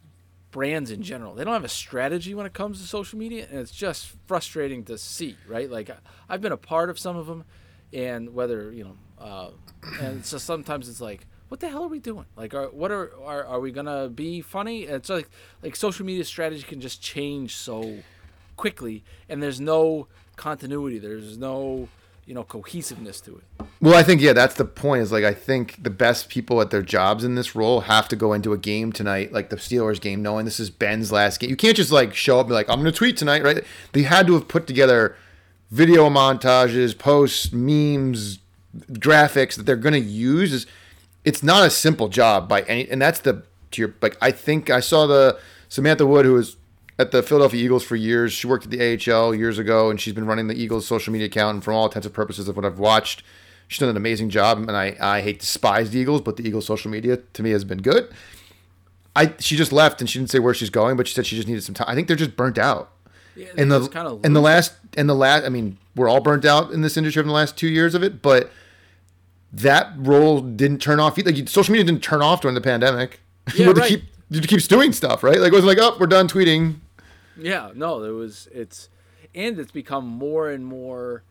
brands 0.49 0.89
in 0.89 1.03
general, 1.03 1.35
they 1.35 1.43
don't 1.43 1.53
have 1.53 1.63
a 1.63 1.69
strategy 1.69 2.33
when 2.33 2.47
it 2.47 2.53
comes 2.53 2.81
to 2.81 2.87
social 2.87 3.19
media, 3.19 3.45
and 3.47 3.59
it's 3.59 3.69
just 3.69 4.13
frustrating 4.25 4.83
to 4.85 4.97
see. 4.97 5.37
Right? 5.47 5.69
Like 5.69 5.91
I've 6.27 6.41
been 6.41 6.51
a 6.51 6.57
part 6.57 6.89
of 6.89 6.97
some 6.97 7.15
of 7.15 7.27
them, 7.27 7.43
and 7.93 8.33
whether 8.33 8.71
you 8.71 8.85
know, 8.85 8.97
uh, 9.23 9.49
and 10.01 10.25
so 10.25 10.39
sometimes 10.39 10.89
it's 10.89 11.01
like. 11.01 11.27
What 11.47 11.59
the 11.59 11.69
hell 11.69 11.83
are 11.83 11.87
we 11.87 11.99
doing? 11.99 12.25
Like, 12.35 12.55
are, 12.55 12.69
what 12.69 12.91
are, 12.91 13.11
are 13.23 13.45
are 13.45 13.59
we 13.59 13.71
gonna 13.71 14.09
be 14.09 14.41
funny? 14.41 14.85
It's 14.85 15.09
like 15.09 15.29
like 15.61 15.75
social 15.75 16.03
media 16.03 16.25
strategy 16.25 16.63
can 16.63 16.81
just 16.81 17.03
change 17.03 17.55
so 17.55 17.99
quickly 18.57 19.03
and 19.29 19.43
there's 19.43 19.59
no 19.59 20.07
continuity 20.35 20.97
there's 20.99 21.37
no 21.37 21.87
you 22.25 22.33
know 22.33 22.43
cohesiveness 22.43 23.21
to 23.21 23.37
it 23.37 23.65
Well, 23.81 23.95
I 23.95 24.03
think 24.03 24.21
yeah, 24.21 24.33
that's 24.33 24.55
the 24.55 24.65
point. 24.65 25.03
Is 25.03 25.11
like 25.11 25.23
I 25.23 25.33
think 25.33 25.83
the 25.83 25.89
best 25.89 26.29
people 26.29 26.59
at 26.61 26.71
their 26.71 26.81
jobs 26.81 27.23
in 27.23 27.35
this 27.35 27.55
role 27.55 27.81
have 27.81 28.07
to 28.09 28.15
go 28.15 28.33
into 28.33 28.53
a 28.53 28.57
game 28.57 28.91
tonight, 28.91 29.31
like 29.31 29.49
the 29.49 29.57
Steelers 29.57 30.01
game, 30.01 30.23
knowing 30.23 30.45
this 30.45 30.59
is 30.59 30.69
Ben's 30.69 31.11
last 31.11 31.39
game. 31.39 31.49
You 31.49 31.55
can't 31.55 31.77
just 31.77 31.91
like 31.91 32.15
show 32.15 32.39
up 32.39 32.45
and 32.45 32.49
be 32.49 32.53
like, 32.55 32.69
I'm 32.69 32.81
going 32.81 32.91
to 32.91 32.97
tweet 32.97 33.17
tonight, 33.17 33.43
right? 33.43 33.63
They 33.91 34.03
had 34.03 34.27
to 34.27 34.33
have 34.33 34.47
put 34.47 34.65
together 34.65 35.15
video 35.69 36.09
montages, 36.09 36.97
posts, 36.97 37.51
memes, 37.51 38.39
graphics 38.93 39.55
that 39.55 39.65
they're 39.65 39.75
going 39.75 39.93
to 39.93 39.99
use. 39.99 40.51
Is 40.51 40.65
it's 41.23 41.43
not 41.43 41.65
a 41.65 41.69
simple 41.69 42.07
job 42.07 42.49
by 42.49 42.61
any, 42.61 42.89
and 42.89 43.01
that's 43.01 43.19
the 43.19 43.43
to 43.71 43.81
your 43.81 43.93
like. 44.01 44.17
I 44.21 44.31
think 44.31 44.69
I 44.69 44.79
saw 44.79 45.05
the 45.05 45.37
Samantha 45.69 46.07
Wood 46.07 46.25
who 46.25 46.33
was 46.33 46.57
at 46.97 47.11
the 47.11 47.21
Philadelphia 47.21 47.63
Eagles 47.63 47.83
for 47.83 47.95
years. 47.95 48.31
She 48.33 48.47
worked 48.47 48.65
at 48.65 48.71
the 48.71 49.13
AHL 49.13 49.35
years 49.35 49.57
ago, 49.59 49.89
and 49.89 49.99
she's 49.99 50.13
been 50.13 50.25
running 50.25 50.47
the 50.47 50.55
Eagles 50.55 50.87
social 50.87 51.11
media 51.11 51.27
account. 51.27 51.55
And 51.55 51.63
from 51.63 51.75
all 51.75 51.85
intents 51.85 52.05
and 52.05 52.13
purposes 52.15 52.47
of 52.47 52.55
what 52.55 52.65
I've 52.65 52.79
watched, 52.79 53.23
she's 53.67 53.79
done 53.79 53.89
an 53.89 53.97
amazing 53.97 54.29
job. 54.29 54.59
And 54.59 54.71
I, 54.71 54.95
I 54.99 55.21
hate 55.21 55.39
despise 55.39 55.91
the 55.91 55.99
Eagles, 55.99 56.21
but 56.21 56.37
the 56.37 56.47
Eagles 56.47 56.65
social 56.65 56.89
media 56.89 57.17
to 57.17 57.43
me 57.43 57.51
has 57.51 57.63
been 57.63 57.81
good. 57.81 58.13
I 59.15 59.33
she 59.39 59.55
just 59.55 59.71
left 59.71 60.01
and 60.01 60.09
she 60.09 60.19
didn't 60.19 60.29
say 60.29 60.39
where 60.39 60.53
she's 60.53 60.69
going, 60.69 60.97
but 60.97 61.07
she 61.07 61.13
said 61.13 61.25
she 61.25 61.35
just 61.35 61.47
needed 61.47 61.63
some 61.63 61.75
time. 61.75 61.87
I 61.89 61.95
think 61.95 62.07
they're 62.07 62.17
just 62.17 62.35
burnt 62.35 62.57
out. 62.57 62.91
yeah, 63.35 63.47
In 63.57 63.69
the 63.69 63.87
kind 63.87 64.07
of 64.07 64.25
in 64.25 64.33
the 64.33 64.41
last 64.41 64.73
in 64.97 65.07
the 65.07 65.15
last, 65.15 65.45
I 65.45 65.49
mean, 65.49 65.77
we're 65.95 66.09
all 66.09 66.19
burnt 66.19 66.43
out 66.43 66.71
in 66.71 66.81
this 66.81 66.97
industry 66.97 67.21
in 67.21 67.27
the 67.27 67.33
last 67.33 67.57
two 67.57 67.67
years 67.67 67.95
of 67.95 68.03
it, 68.03 68.21
but 68.21 68.51
that 69.53 69.93
role 69.97 70.41
didn't 70.41 70.79
turn 70.79 70.99
off. 70.99 71.17
Like 71.17 71.47
social 71.47 71.71
media 71.71 71.85
didn't 71.85 72.03
turn 72.03 72.21
off 72.21 72.41
during 72.41 72.55
the 72.55 72.61
pandemic. 72.61 73.21
you 73.53 73.59
Yeah, 73.59 73.67
had 73.67 73.75
to 73.77 73.81
keep 73.87 74.03
you 74.29 74.35
had 74.35 74.43
to 74.43 74.49
keep 74.49 74.61
doing 74.67 74.91
stuff, 74.91 75.23
right? 75.23 75.39
Like 75.39 75.53
it 75.53 75.55
wasn't 75.55 75.67
like, 75.67 75.77
oh, 75.79 75.95
we're 75.97 76.07
done 76.07 76.27
tweeting. 76.27 76.75
Yeah 77.37 77.71
no 77.75 78.01
there 78.01 78.13
was 78.13 78.47
it's 78.53 78.89
and 79.33 79.59
it's 79.59 79.71
become 79.71 80.05
more 80.07 80.49
and 80.49 80.65
more 80.65 81.23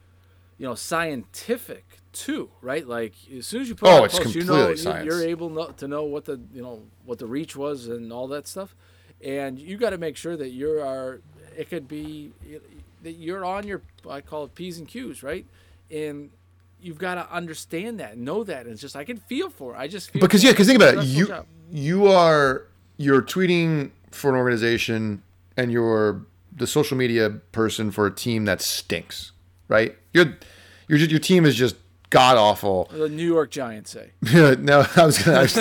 you 0.59 0.67
know 0.67 0.75
scientific 0.75 1.99
too 2.13 2.51
right 2.61 2.87
like 2.87 3.15
as 3.37 3.47
soon 3.47 3.63
as 3.63 3.69
you 3.69 3.75
put 3.75 3.89
Oh, 3.89 4.05
it's 4.05 4.19
post, 4.19 4.35
you 4.35 4.43
know 4.43 4.47
completely 4.55 4.71
you- 4.73 4.77
science. 4.77 5.05
you're 5.07 5.23
able 5.23 5.51
no- 5.51 5.69
to 5.71 5.89
know 5.89 6.05
what 6.05 6.25
the 6.27 6.41
you 6.53 6.63
know 6.63 6.83
what 7.05 7.19
the 7.19 7.27
reach 7.27 7.57
was 7.57 7.89
and 7.89 8.13
all 8.13 8.29
that 8.29 8.47
stuff 8.47 8.75
and 9.25 9.59
you 9.59 9.77
got 9.77 9.91
to 9.91 9.99
make 9.99 10.17
sure 10.17 10.37
that 10.37 10.51
you 10.51 10.81
are 10.81 11.21
it 11.57 11.69
could 11.71 11.89
be 11.89 12.33
that 13.03 13.13
you're 13.13 13.45
on 13.45 13.67
your 13.67 13.83
i 14.09 14.21
call 14.21 14.45
it 14.45 14.55
p's 14.55 14.79
and 14.79 14.89
q's 14.89 15.23
right 15.23 15.47
and 15.91 16.31
you've 16.81 16.99
got 16.99 17.15
to 17.15 17.33
understand 17.33 17.99
that 17.99 18.17
know 18.19 18.45
that 18.45 18.63
and 18.65 18.73
it's 18.73 18.81
just 18.81 18.95
i 18.97 19.05
can 19.05 19.17
feel 19.17 19.51
for 19.51 19.75
it. 19.75 19.79
i 19.79 19.89
just 19.89 20.11
feel 20.11 20.21
Because 20.21 20.43
yeah, 20.45 20.51
because 20.51 20.67
think 20.67 20.77
about 20.81 20.99
it. 20.99 21.05
You 21.07 21.27
job. 21.29 21.47
you 21.71 22.07
are 22.09 22.67
you're 22.97 23.23
tweeting 23.23 23.91
for 24.11 24.31
an 24.31 24.37
organization 24.37 25.23
and 25.57 25.73
you're 25.73 26.27
the 26.55 26.67
social 26.67 26.97
media 26.97 27.31
person 27.31 27.91
for 27.91 28.07
a 28.07 28.11
team 28.15 28.45
that 28.45 28.61
stinks, 28.61 29.33
right? 29.69 29.97
You're 30.13 30.37
you're 30.89 30.99
just, 30.99 31.11
your 31.11 31.21
team 31.21 31.45
is 31.47 31.55
just 31.55 31.77
god 32.11 32.37
awful. 32.37 32.89
the 32.93 33.09
new 33.09 33.27
york 33.27 33.51
giants 33.51 33.91
say 33.91 34.13
no, 34.35 34.87
I 34.97 35.05
was 35.05 35.19
gonna. 35.19 35.39
I 35.39 35.43
was 35.43 35.55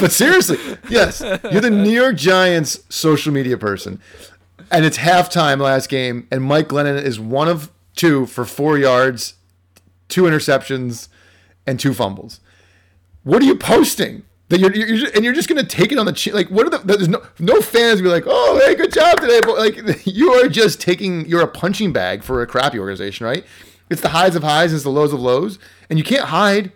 but 0.00 0.12
seriously, 0.12 0.56
yes, 0.88 1.20
you're 1.20 1.60
the 1.60 1.70
New 1.70 1.90
York 1.90 2.16
Giants 2.16 2.80
social 2.88 3.32
media 3.32 3.58
person, 3.58 4.00
and 4.70 4.84
it's 4.84 4.98
halftime 4.98 5.60
last 5.60 5.88
game, 5.88 6.26
and 6.30 6.42
Mike 6.42 6.68
Glennon 6.68 7.00
is 7.02 7.20
one 7.20 7.48
of 7.48 7.70
two 7.96 8.26
for 8.26 8.44
four 8.44 8.78
yards, 8.78 9.34
two 10.08 10.22
interceptions, 10.22 11.08
and 11.66 11.78
two 11.78 11.92
fumbles. 11.94 12.40
What 13.22 13.42
are 13.42 13.46
you 13.46 13.56
posting? 13.56 14.22
That 14.50 14.60
you're, 14.60 14.74
you're 14.74 14.96
just, 14.98 15.14
and 15.14 15.24
you're 15.24 15.34
just 15.34 15.48
gonna 15.48 15.64
take 15.64 15.90
it 15.90 15.98
on 15.98 16.06
the 16.06 16.12
chin. 16.12 16.34
Like, 16.34 16.48
what 16.48 16.66
are 16.66 16.70
the? 16.70 16.78
There's 16.78 17.08
no 17.08 17.22
no 17.38 17.60
fans 17.60 18.02
be 18.02 18.08
like, 18.08 18.24
oh, 18.26 18.60
hey, 18.64 18.74
good 18.74 18.92
job 18.92 19.20
today. 19.20 19.40
But 19.40 19.56
like, 19.56 20.06
you 20.06 20.32
are 20.34 20.48
just 20.48 20.80
taking. 20.80 21.26
You're 21.26 21.40
a 21.40 21.48
punching 21.48 21.92
bag 21.92 22.22
for 22.22 22.42
a 22.42 22.46
crappy 22.46 22.78
organization, 22.78 23.24
right? 23.26 23.44
It's 23.90 24.00
the 24.00 24.10
highs 24.10 24.34
of 24.36 24.42
highs, 24.42 24.72
it's 24.72 24.82
the 24.82 24.90
lows 24.90 25.12
of 25.12 25.20
lows, 25.20 25.58
and 25.88 25.98
you 25.98 26.04
can't 26.04 26.26
hide. 26.26 26.72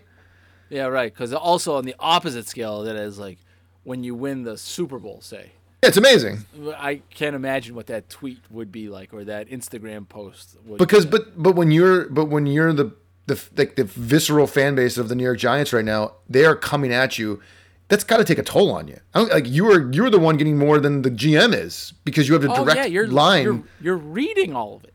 Yeah, 0.69 0.85
right. 0.85 1.11
Because 1.11 1.33
also 1.33 1.75
on 1.75 1.85
the 1.85 1.95
opposite 1.99 2.47
scale, 2.47 2.83
that 2.83 2.95
is 2.95 3.17
like 3.19 3.39
when 3.83 4.03
you 4.03 4.15
win 4.15 4.43
the 4.43 4.57
Super 4.57 4.99
Bowl, 4.99 5.21
say. 5.21 5.51
Yeah, 5.81 5.87
it's 5.87 5.97
amazing 5.97 6.45
I 6.77 7.01
can't 7.09 7.37
imagine 7.37 7.73
what 7.73 7.87
that 7.87 8.09
tweet 8.09 8.39
would 8.49 8.69
be 8.69 8.89
like 8.89 9.13
or 9.13 9.23
that 9.23 9.47
Instagram 9.47 10.09
post 10.09 10.57
would 10.65 10.77
because, 10.77 11.05
but 11.05 11.41
but 11.41 11.55
when 11.55 11.71
you're 11.71 12.09
but 12.09 12.25
when 12.25 12.45
you're 12.45 12.73
the 12.73 12.91
the 13.27 13.41
like 13.55 13.77
the 13.77 13.85
visceral 13.85 14.45
fan 14.45 14.75
base 14.75 14.97
of 14.97 15.07
the 15.07 15.15
New 15.15 15.23
York 15.23 15.37
Giants 15.37 15.71
right 15.71 15.85
now, 15.85 16.15
they 16.27 16.43
are 16.45 16.55
coming 16.55 16.91
at 16.91 17.17
you. 17.17 17.41
That's 17.89 18.03
got 18.03 18.17
to 18.17 18.23
take 18.23 18.37
a 18.37 18.43
toll 18.43 18.71
on 18.71 18.87
you. 18.87 18.99
I 19.13 19.19
don't, 19.19 19.31
like 19.31 19.47
you 19.47 19.69
are 19.71 19.91
you're 19.91 20.09
the 20.09 20.19
one 20.19 20.37
getting 20.37 20.57
more 20.57 20.79
than 20.79 21.01
the 21.01 21.09
GM 21.09 21.53
is 21.53 21.93
because 22.05 22.27
you 22.27 22.35
have 22.35 22.45
a 22.45 22.51
Oh 22.51 22.63
direct 22.63 22.77
yeah, 22.77 22.85
you're 22.85 23.07
line. 23.07 23.43
You're, 23.43 23.63
you're 23.81 23.97
reading 23.97 24.55
all 24.55 24.75
of 24.77 24.83
it, 24.83 24.93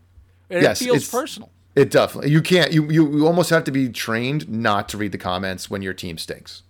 and 0.48 0.62
Yes, 0.62 0.80
it 0.80 0.84
feels 0.84 1.10
personal. 1.10 1.50
It 1.74 1.90
definitely 1.90 2.30
you 2.30 2.40
can't 2.40 2.72
you, 2.72 2.88
you 2.90 3.18
you 3.18 3.26
almost 3.26 3.50
have 3.50 3.64
to 3.64 3.72
be 3.72 3.88
trained 3.88 4.48
not 4.48 4.88
to 4.90 4.96
read 4.96 5.10
the 5.10 5.18
comments 5.18 5.68
when 5.68 5.82
your 5.82 5.92
team 5.92 6.18
stinks. 6.18 6.62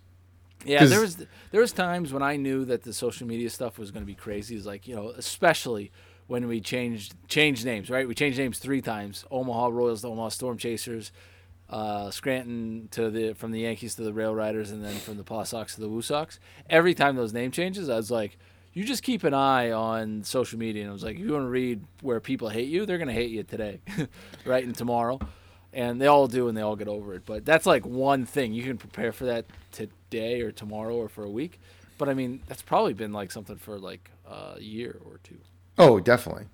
Yeah, 0.65 0.85
there 0.85 1.01
was 1.01 1.17
there 1.51 1.61
was 1.61 1.71
times 1.71 2.11
when 2.11 2.23
I 2.23 2.37
knew 2.37 2.65
that 2.65 2.81
the 2.83 2.91
social 2.91 3.27
media 3.27 3.51
stuff 3.51 3.77
was 3.77 3.91
going 3.91 4.01
to 4.01 4.07
be 4.07 4.15
crazy. 4.15 4.55
It's 4.55 4.65
like 4.65 4.87
you 4.87 4.95
know, 4.95 5.09
especially 5.09 5.91
when 6.25 6.47
we 6.47 6.59
changed 6.59 7.13
changed 7.27 7.65
names. 7.65 7.91
Right, 7.91 8.07
we 8.07 8.15
changed 8.15 8.39
names 8.39 8.57
three 8.57 8.81
times: 8.81 9.25
Omaha 9.29 9.67
Royals 9.67 10.01
to 10.01 10.07
Omaha 10.07 10.29
Storm 10.29 10.57
Chasers, 10.57 11.11
uh, 11.69 12.11
Scranton 12.11 12.87
to 12.91 13.09
the 13.09 13.33
from 13.33 13.51
the 13.51 13.61
Yankees 13.61 13.95
to 13.95 14.03
the 14.03 14.13
Rail 14.13 14.33
Riders, 14.33 14.71
and 14.71 14.83
then 14.83 14.95
from 14.95 15.17
the 15.17 15.23
Paw 15.23 15.43
Sox 15.43 15.75
to 15.75 15.81
the 15.81 15.89
Woo 15.89 16.01
Sox. 16.01 16.39
Every 16.69 16.93
time 16.93 17.15
those 17.15 17.33
name 17.33 17.51
changes, 17.51 17.89
I 17.89 17.95
was 17.95 18.11
like. 18.11 18.37
You 18.77 18.83
just 18.83 19.03
keep 19.03 19.23
an 19.23 19.33
eye 19.33 19.71
on 19.71 20.25
social 20.25 20.59
media, 20.59 20.81
and 20.81 20.89
I 20.89 20.91
was 20.91 21.01
like, 21.01 21.17
you 21.17 21.31
want 21.31 21.45
to 21.45 21.49
read 21.49 21.85
where 22.01 22.19
people 22.19 22.49
hate 22.49 22.67
you, 22.67 22.85
they're 22.85 22.97
gonna 22.97 23.13
hate 23.13 23.29
you 23.29 23.43
today, 23.43 23.79
right, 24.45 24.65
and 24.65 24.75
tomorrow, 24.75 25.17
and 25.71 26.01
they 26.01 26.07
all 26.07 26.27
do, 26.27 26.49
and 26.49 26.57
they 26.57 26.61
all 26.61 26.75
get 26.75 26.89
over 26.89 27.13
it. 27.13 27.25
But 27.25 27.45
that's 27.45 27.65
like 27.65 27.85
one 27.85 28.25
thing 28.25 28.51
you 28.51 28.63
can 28.63 28.77
prepare 28.77 29.13
for 29.13 29.23
that 29.27 29.45
today 29.71 30.41
or 30.41 30.51
tomorrow 30.51 30.93
or 30.93 31.07
for 31.07 31.23
a 31.23 31.29
week. 31.29 31.61
But 31.97 32.09
I 32.09 32.13
mean, 32.13 32.43
that's 32.47 32.61
probably 32.61 32.91
been 32.93 33.13
like 33.13 33.31
something 33.31 33.55
for 33.55 33.79
like 33.79 34.11
a 34.29 34.59
year 34.59 34.99
or 35.05 35.19
two. 35.23 35.37
Oh, 35.77 36.01
definitely. 36.01 36.47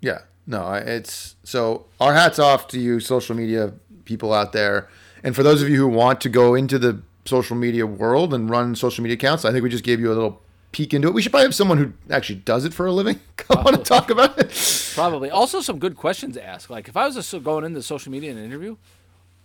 Yeah. 0.00 0.22
No, 0.46 0.72
it's 0.72 1.36
so 1.44 1.86
our 2.00 2.14
hats 2.14 2.38
off 2.38 2.66
to 2.68 2.80
you, 2.80 2.98
social 2.98 3.36
media 3.36 3.74
people 4.10 4.34
out 4.34 4.52
there. 4.52 4.88
And 5.22 5.36
for 5.36 5.42
those 5.44 5.62
of 5.62 5.68
you 5.68 5.76
who 5.76 5.86
want 5.88 6.20
to 6.22 6.28
go 6.28 6.54
into 6.56 6.78
the 6.78 7.00
social 7.24 7.54
media 7.56 7.86
world 7.86 8.34
and 8.34 8.50
run 8.50 8.74
social 8.74 9.02
media 9.04 9.14
accounts, 9.14 9.44
I 9.44 9.52
think 9.52 9.62
we 9.62 9.70
just 9.70 9.84
gave 9.84 10.00
you 10.00 10.08
a 10.08 10.14
little 10.14 10.42
peek 10.72 10.92
into 10.92 11.06
it. 11.06 11.14
We 11.14 11.22
should 11.22 11.30
probably 11.30 11.46
have 11.46 11.54
someone 11.54 11.78
who 11.78 11.92
actually 12.10 12.40
does 12.40 12.64
it 12.64 12.74
for 12.74 12.86
a 12.86 12.92
living 12.92 13.20
come 13.36 13.64
on 13.64 13.74
and 13.74 13.84
talk 13.84 14.10
about 14.10 14.36
it. 14.38 14.92
Probably. 14.94 15.30
Also, 15.30 15.60
some 15.60 15.78
good 15.78 15.96
questions 15.96 16.34
to 16.34 16.44
ask. 16.44 16.68
Like, 16.68 16.88
if 16.88 16.96
I 16.96 17.06
was 17.06 17.14
just 17.14 17.30
going 17.44 17.64
into 17.64 17.82
social 17.82 18.10
media 18.10 18.32
in 18.32 18.36
an 18.38 18.44
interview, 18.44 18.76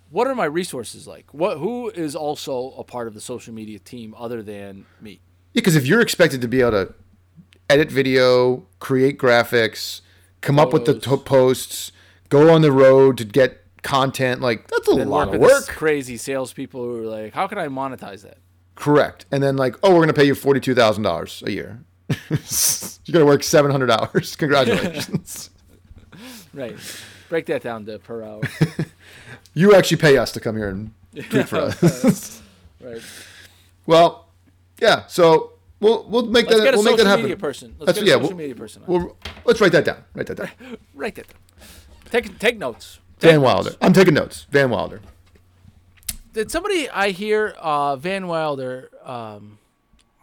what 0.09 0.25
are 0.25 0.33
my 0.33 0.45
resources 0.45 1.07
like? 1.07 1.31
What 1.31 1.59
who 1.59 1.89
is 1.89 2.15
also 2.15 2.71
a 2.71 2.83
part 2.83 3.07
of 3.07 3.13
the 3.13 3.21
social 3.21 3.53
media 3.53 3.77
team 3.77 4.15
other 4.17 4.41
than 4.41 4.85
me? 4.99 5.19
Yeah, 5.53 5.61
because 5.61 5.75
if 5.75 5.85
you're 5.85 6.01
expected 6.01 6.41
to 6.41 6.47
be 6.47 6.61
able 6.61 6.71
to 6.71 6.93
edit 7.69 7.91
video, 7.91 8.65
create 8.79 9.19
graphics, 9.19 10.01
come 10.41 10.57
up 10.57 10.73
with 10.73 10.85
the 10.85 10.93
Photos. 10.93 11.17
to- 11.19 11.23
posts, 11.23 11.91
go 12.29 12.49
on 12.51 12.61
the 12.61 12.71
road 12.71 13.17
to 13.19 13.25
get 13.25 13.64
content, 13.85 14.41
like 14.41 14.67
that's 14.67 14.87
a 14.87 14.91
And 14.91 15.09
lot 15.09 15.33
of 15.33 15.39
work. 15.39 15.67
crazy 15.67 16.17
salespeople 16.17 16.81
who 16.83 17.03
are 17.03 17.05
like, 17.21 17.33
how 17.33 17.47
can 17.47 17.57
I 17.57 17.67
monetize 17.67 18.23
that? 18.23 18.39
Correct. 18.75 19.25
And 19.31 19.41
then 19.41 19.55
like, 19.55 19.75
oh, 19.83 19.93
we're 19.93 20.01
gonna 20.01 20.13
pay 20.13 20.25
you 20.25 20.35
forty 20.35 20.59
two 20.59 20.75
thousand 20.75 21.03
dollars 21.03 21.41
a 21.45 21.51
year. 21.51 21.79
You're 22.09 23.13
gonna 23.13 23.25
work 23.25 23.43
seven 23.43 23.71
hundred 23.71 23.91
hours. 23.91 24.35
Congratulations. 24.43 25.49
Right. 26.53 26.77
Break 27.27 27.47
that 27.47 27.61
down 27.63 27.85
to 27.87 27.99
per 27.99 28.23
hour. 28.23 28.39
You 29.53 29.75
actually 29.75 29.97
pay 29.97 30.17
us 30.17 30.31
to 30.31 30.39
come 30.39 30.55
here 30.55 30.69
and 30.69 30.93
tweet 31.29 31.49
for 31.49 31.57
us. 31.57 32.41
right. 32.81 33.01
well, 33.85 34.29
yeah. 34.79 35.05
So 35.07 35.53
we'll 35.81 36.05
we'll 36.07 36.27
make 36.27 36.47
Let's 36.49 36.61
that 36.63 36.73
we'll 36.75 36.83
make 36.83 36.95
that 36.95 37.05
happen. 37.07 37.23
media 37.23 37.35
person. 37.35 37.75
Let's 37.77 37.97
That's- 37.97 37.97
get 37.97 38.03
a 38.03 38.07
yeah, 38.07 38.13
social 38.15 38.27
we'll- 38.29 38.37
media 38.37 38.55
person. 38.55 38.83
on. 38.83 38.87
We'll, 38.93 39.17
let's 39.43 39.59
write 39.59 39.73
that 39.73 39.83
down. 39.83 40.03
Write 40.13 40.27
that 40.27 40.37
down. 40.37 40.49
Write 40.93 41.15
that. 41.15 41.27
down. 41.27 41.37
Take 42.09 42.39
take 42.39 42.57
notes. 42.57 42.99
Van. 43.19 43.41
Wilder. 43.41 43.75
I'm 43.81 43.93
taking 43.93 44.13
notes. 44.13 44.45
Van 44.49 44.69
Wilder. 44.69 45.01
Did 46.33 46.51
somebody 46.51 46.89
I 46.89 47.11
hear 47.11 47.55
uh, 47.59 47.95
Van 47.95 48.27
Wilder? 48.27 48.89
Um, 49.03 49.57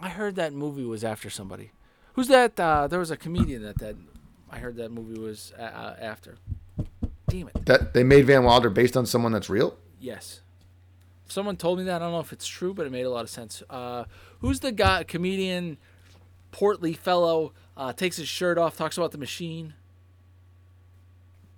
I 0.01 0.11
heard 0.11 0.36
that 0.36 0.53
movie 0.53 0.84
was 0.84 1.05
after 1.05 1.30
somebody. 1.30 1.70
Who's 2.14 2.28
that? 2.28 2.59
Uh, 2.61 2.86
there 2.86 2.99
was 2.99 3.11
a 3.11 3.16
comedian 3.16 3.62
that 3.62 3.78
that 3.78 3.97
I 4.51 4.59
heard 4.59 4.76
that 4.76 4.90
movie 4.90 5.18
was 5.18 5.53
uh, 5.59 5.62
uh, 5.62 5.97
after. 6.01 6.36
Damn 7.28 7.49
it! 7.49 7.64
That 7.64 7.95
they 7.95 8.05
made 8.05 8.26
Van 8.26 8.45
Wilder 8.45 8.68
based 8.68 8.97
on 8.97 9.07
someone 9.07 9.32
that's 9.32 9.49
real. 9.49 9.76
Yes. 9.99 10.40
Someone 11.28 11.57
told 11.57 11.78
me 11.78 11.84
that. 11.84 12.03
I 12.03 12.05
don't 12.05 12.12
know 12.12 12.20
if 12.20 12.32
it's 12.32 12.47
true, 12.47 12.74
but 12.74 12.86
it 12.86 12.93
made 12.93 13.07
a 13.07 13.11
lot 13.11 13.22
of 13.22 13.30
sense. 13.30 13.62
Uh, 13.70 14.05
who's 14.40 14.61
the 14.61 14.70
guy? 14.70 15.03
Comedian, 15.05 15.78
portly 16.51 16.93
fellow, 16.93 17.55
uh, 17.74 17.95
takes 17.95 18.18
his 18.18 18.28
shirt 18.28 18.59
off, 18.59 18.76
talks 18.76 18.99
about 18.99 19.12
the 19.12 19.18
machine. 19.18 19.72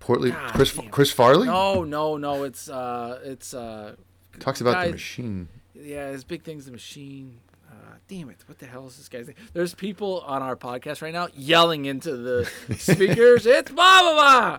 Portly 0.04 0.30
God 0.32 0.52
Chris 0.54 0.74
damn. 0.74 0.88
Chris 0.90 1.10
Farley 1.10 1.46
No, 1.46 1.82
no, 1.82 2.16
no. 2.18 2.44
It's 2.44 2.68
uh, 2.68 3.20
it's 3.24 3.54
uh, 3.54 3.94
talks 4.38 4.60
about 4.60 4.74
guy- 4.74 4.86
the 4.88 4.92
machine. 4.92 5.48
Yeah, 5.74 6.10
his 6.10 6.24
big 6.24 6.42
thing's 6.42 6.66
the 6.66 6.72
machine. 6.72 7.38
Uh, 7.70 7.94
damn 8.06 8.28
it! 8.28 8.36
What 8.46 8.58
the 8.58 8.66
hell 8.66 8.86
is 8.86 8.96
this 8.98 9.08
guy's 9.08 9.26
name? 9.28 9.36
There's 9.54 9.74
people 9.74 10.20
on 10.26 10.42
our 10.42 10.56
podcast 10.56 11.00
right 11.00 11.12
now 11.12 11.28
yelling 11.34 11.86
into 11.86 12.16
the 12.16 12.44
speakers. 12.76 13.46
it's 13.46 13.70
blah 13.70 14.00
blah 14.00 14.12
blah. 14.12 14.58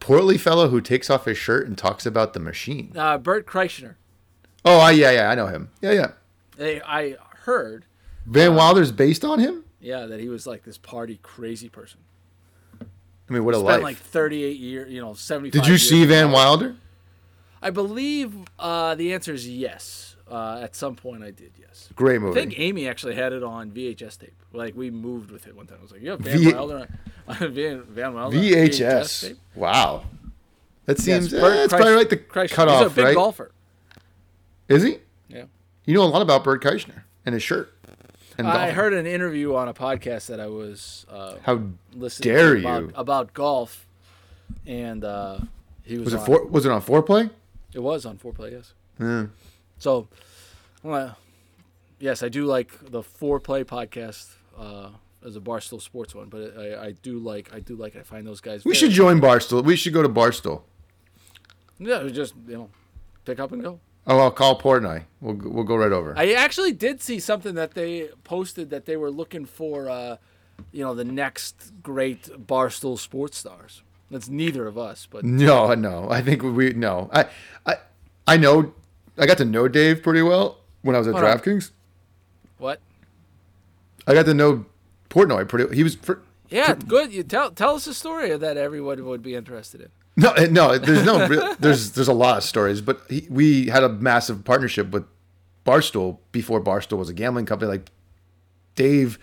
Portly 0.00 0.38
fellow 0.38 0.68
who 0.68 0.80
takes 0.80 1.10
off 1.10 1.26
his 1.26 1.36
shirt 1.36 1.66
and 1.66 1.76
talks 1.76 2.06
about 2.06 2.32
the 2.32 2.40
machine. 2.40 2.92
Uh, 2.96 3.18
Bert 3.18 3.46
Kreischer. 3.46 3.96
Oh, 4.64 4.78
I, 4.78 4.92
yeah, 4.92 5.10
yeah, 5.10 5.28
I 5.30 5.34
know 5.34 5.46
him. 5.46 5.70
Yeah, 5.82 5.92
yeah. 5.92 6.10
They, 6.56 6.80
I 6.82 7.16
heard, 7.44 7.84
Van 8.26 8.54
Wilder's 8.54 8.90
based 8.92 9.24
on 9.24 9.38
him. 9.38 9.64
yeah, 9.80 10.06
that 10.06 10.18
he 10.20 10.28
was 10.28 10.46
like 10.46 10.64
this 10.64 10.78
party 10.78 11.18
crazy 11.22 11.68
person. 11.68 12.00
I 13.28 13.32
mean, 13.32 13.44
what 13.44 13.54
a 13.54 13.58
Spent 13.58 13.68
life. 13.68 13.82
like 13.82 13.96
38 13.98 14.56
years, 14.58 14.92
you 14.92 15.00
know, 15.02 15.14
seventy. 15.14 15.50
Did 15.50 15.66
you 15.66 15.72
years 15.72 15.88
see 15.88 16.04
Van. 16.06 16.30
Wilder? 16.32 16.76
I 17.60 17.70
believe 17.70 18.34
uh, 18.58 18.94
the 18.94 19.12
answer 19.12 19.32
is 19.34 19.48
yes. 19.48 20.16
Uh, 20.30 20.60
at 20.62 20.76
some 20.76 20.94
point, 20.94 21.22
I 21.24 21.30
did. 21.30 21.52
Yes. 21.58 21.88
Great 21.96 22.20
movie. 22.20 22.38
I 22.38 22.42
think 22.44 22.58
Amy 22.58 22.86
actually 22.86 23.14
had 23.14 23.32
it 23.32 23.42
on 23.42 23.70
VHS 23.70 24.18
tape. 24.18 24.34
Like 24.52 24.76
we 24.76 24.90
moved 24.90 25.30
with 25.30 25.46
it 25.46 25.56
one 25.56 25.66
time. 25.66 25.78
I 25.80 25.82
was 25.82 25.90
like, 25.92 26.02
"You 26.02 26.10
have 26.10 26.20
Van 26.20 26.38
V- 26.38 26.52
Wilder, 26.52 26.88
on- 27.26 27.36
Van, 27.54 27.82
Van 27.82 28.14
Wilder 28.14 28.36
on 28.36 28.42
VHS 28.42 28.68
VHS. 28.80 29.20
tape?" 29.28 29.38
Wow. 29.54 30.04
That 30.86 30.96
Yes, 30.98 31.04
seems. 31.04 31.30
Bert 31.30 31.42
eh, 31.56 31.64
it's 31.64 31.72
Kreischer- 31.72 31.76
probably 31.76 31.94
like 31.96 32.08
the 32.10 32.16
Kreischer. 32.18 32.50
cutoff, 32.52 32.82
He's 32.82 32.92
a 32.92 32.94
big 32.94 33.04
right? 33.06 33.14
golfer. 33.14 33.50
Is 34.68 34.82
he? 34.82 34.98
Yeah. 35.28 35.44
You 35.86 35.94
know 35.94 36.02
a 36.02 36.04
lot 36.04 36.22
about 36.22 36.44
Bert 36.44 36.62
Kreischer 36.62 37.02
and 37.26 37.32
his 37.34 37.42
shirt. 37.42 37.72
And 38.38 38.46
I 38.46 38.70
heard 38.70 38.92
an 38.92 39.04
interview 39.06 39.54
on 39.56 39.66
a 39.68 39.74
podcast 39.74 40.26
that 40.28 40.38
I 40.38 40.46
was 40.46 41.04
uh, 41.10 41.34
How 41.42 41.60
listening 41.92 42.32
dare 42.34 42.54
to 42.54 42.60
about, 42.60 42.82
you. 42.82 42.92
about 42.94 43.34
golf, 43.34 43.84
and 44.64 45.04
uh, 45.04 45.40
he 45.82 45.98
was, 45.98 46.04
was 46.06 46.14
it? 46.14 46.20
on, 46.20 46.26
For, 46.26 46.44
was 46.46 46.64
it 46.66 46.70
on 46.72 46.80
foreplay? 46.80 47.30
It 47.74 47.80
was 47.80 48.06
on 48.06 48.16
foreplay, 48.16 48.52
yes. 48.52 48.72
Yeah. 49.00 49.26
So, 49.78 50.06
well, 50.84 51.16
yes, 51.98 52.22
I 52.22 52.28
do 52.28 52.44
like 52.46 52.70
the 52.90 53.02
foreplay 53.02 53.64
podcast 53.64 54.30
uh, 54.56 54.90
as 55.26 55.34
a 55.34 55.40
Barstool 55.40 55.82
Sports 55.82 56.14
one, 56.14 56.28
but 56.28 56.56
I, 56.56 56.86
I 56.86 56.92
do 56.92 57.18
like 57.18 57.52
I 57.52 57.58
do 57.60 57.74
like 57.74 57.96
I 57.96 58.02
find 58.02 58.24
those 58.26 58.40
guys. 58.40 58.64
We 58.64 58.74
should 58.74 58.92
join 58.92 59.20
Barstool. 59.20 59.64
We 59.64 59.74
should 59.74 59.92
go 59.92 60.02
to 60.02 60.08
Barstool. 60.08 60.62
yeah, 61.80 62.04
just 62.08 62.34
you 62.46 62.54
know 62.56 62.70
pick 63.24 63.40
up 63.40 63.50
and 63.52 63.62
go. 63.62 63.80
Oh, 64.10 64.18
I'll 64.20 64.30
call 64.30 64.58
Portnoy. 64.58 65.04
We'll 65.20 65.34
go- 65.34 65.50
we'll 65.50 65.64
go 65.64 65.76
right 65.76 65.92
over. 65.92 66.14
I 66.16 66.32
actually 66.32 66.72
did 66.72 67.02
see 67.02 67.20
something 67.20 67.54
that 67.56 67.74
they 67.74 68.08
posted 68.24 68.70
that 68.70 68.86
they 68.86 68.96
were 68.96 69.10
looking 69.10 69.44
for, 69.44 69.90
uh, 69.90 70.16
you 70.72 70.82
know, 70.82 70.94
the 70.94 71.04
next 71.04 71.72
great 71.82 72.22
Barstool 72.46 72.98
sports 72.98 73.36
stars. 73.38 73.82
That's 74.10 74.28
neither 74.28 74.66
of 74.66 74.78
us, 74.78 75.06
but 75.10 75.24
No, 75.24 75.74
no. 75.74 76.08
I 76.10 76.22
think 76.22 76.42
we 76.42 76.72
no. 76.72 77.10
I 77.12 77.26
I 77.66 77.76
I 78.26 78.36
know. 78.38 78.72
I 79.18 79.26
got 79.26 79.36
to 79.38 79.44
know 79.44 79.68
Dave 79.68 80.02
pretty 80.02 80.22
well 80.22 80.58
when 80.82 80.96
I 80.96 80.98
was 80.98 81.08
at 81.08 81.12
Hold 81.12 81.24
on. 81.24 81.38
DraftKings. 81.38 81.70
what? 82.56 82.80
I 84.06 84.14
got 84.14 84.24
to 84.26 84.32
know 84.34 84.64
Portnoy 85.10 85.46
pretty. 85.46 85.76
He 85.76 85.82
was. 85.82 85.96
Pr- 85.96 86.20
Yeah, 86.48 86.74
good. 86.74 87.12
You 87.12 87.22
tell 87.24 87.50
tell 87.50 87.74
us 87.74 87.86
a 87.86 87.92
story 87.92 88.34
that 88.34 88.56
everyone 88.56 89.04
would 89.04 89.22
be 89.22 89.34
interested 89.34 89.82
in. 89.82 89.88
No, 90.18 90.32
eh, 90.32 90.48
no. 90.50 90.76
There's 90.78 91.04
no. 91.04 91.26
real- 91.28 91.54
there's 91.60 91.92
there's 91.92 92.08
a 92.08 92.12
lot 92.12 92.38
of 92.38 92.42
stories, 92.42 92.80
but 92.80 93.00
he, 93.08 93.26
we 93.30 93.66
had 93.68 93.84
a 93.84 93.88
massive 93.88 94.44
partnership 94.44 94.90
with 94.90 95.04
Barstool 95.64 96.18
before 96.32 96.60
Barstool 96.60 96.98
was 96.98 97.08
a 97.08 97.14
gambling 97.14 97.46
company. 97.46 97.70
Like 97.70 97.90
Dave, 98.74 99.18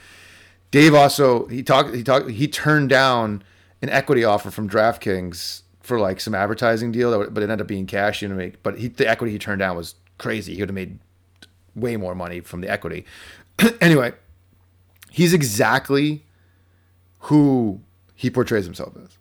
Dave 0.71 0.93
also 0.95 1.47
he 1.47 1.61
talked 1.63 1.93
he 1.93 2.01
talked 2.01 2.29
he 2.29 2.47
turned 2.47 2.89
down 2.89 3.43
an 3.81 3.89
equity 3.89 4.23
offer 4.23 4.49
from 4.49 4.69
DraftKings 4.69 5.63
for 5.81 5.99
like 5.99 6.21
some 6.21 6.33
advertising 6.33 6.91
deal, 6.93 7.11
that 7.11 7.17
would, 7.17 7.33
but 7.33 7.43
it 7.43 7.49
ended 7.49 7.61
up 7.61 7.67
being 7.67 7.85
cash. 7.85 8.21
You 8.21 8.29
know, 8.29 8.35
make 8.35 8.63
but 8.63 8.79
he, 8.79 8.87
the 8.87 9.07
equity 9.07 9.33
he 9.33 9.39
turned 9.39 9.59
down 9.59 9.75
was 9.75 9.95
crazy. 10.17 10.55
He 10.55 10.61
would 10.61 10.69
have 10.69 10.75
made 10.75 10.99
way 11.75 11.97
more 11.97 12.15
money 12.15 12.39
from 12.39 12.61
the 12.61 12.69
equity. 12.69 13.05
anyway, 13.81 14.13
he's 15.11 15.33
exactly 15.33 16.23
who 17.19 17.81
he 18.13 18.29
portrays 18.29 18.63
himself 18.63 18.93
as. 19.03 19.17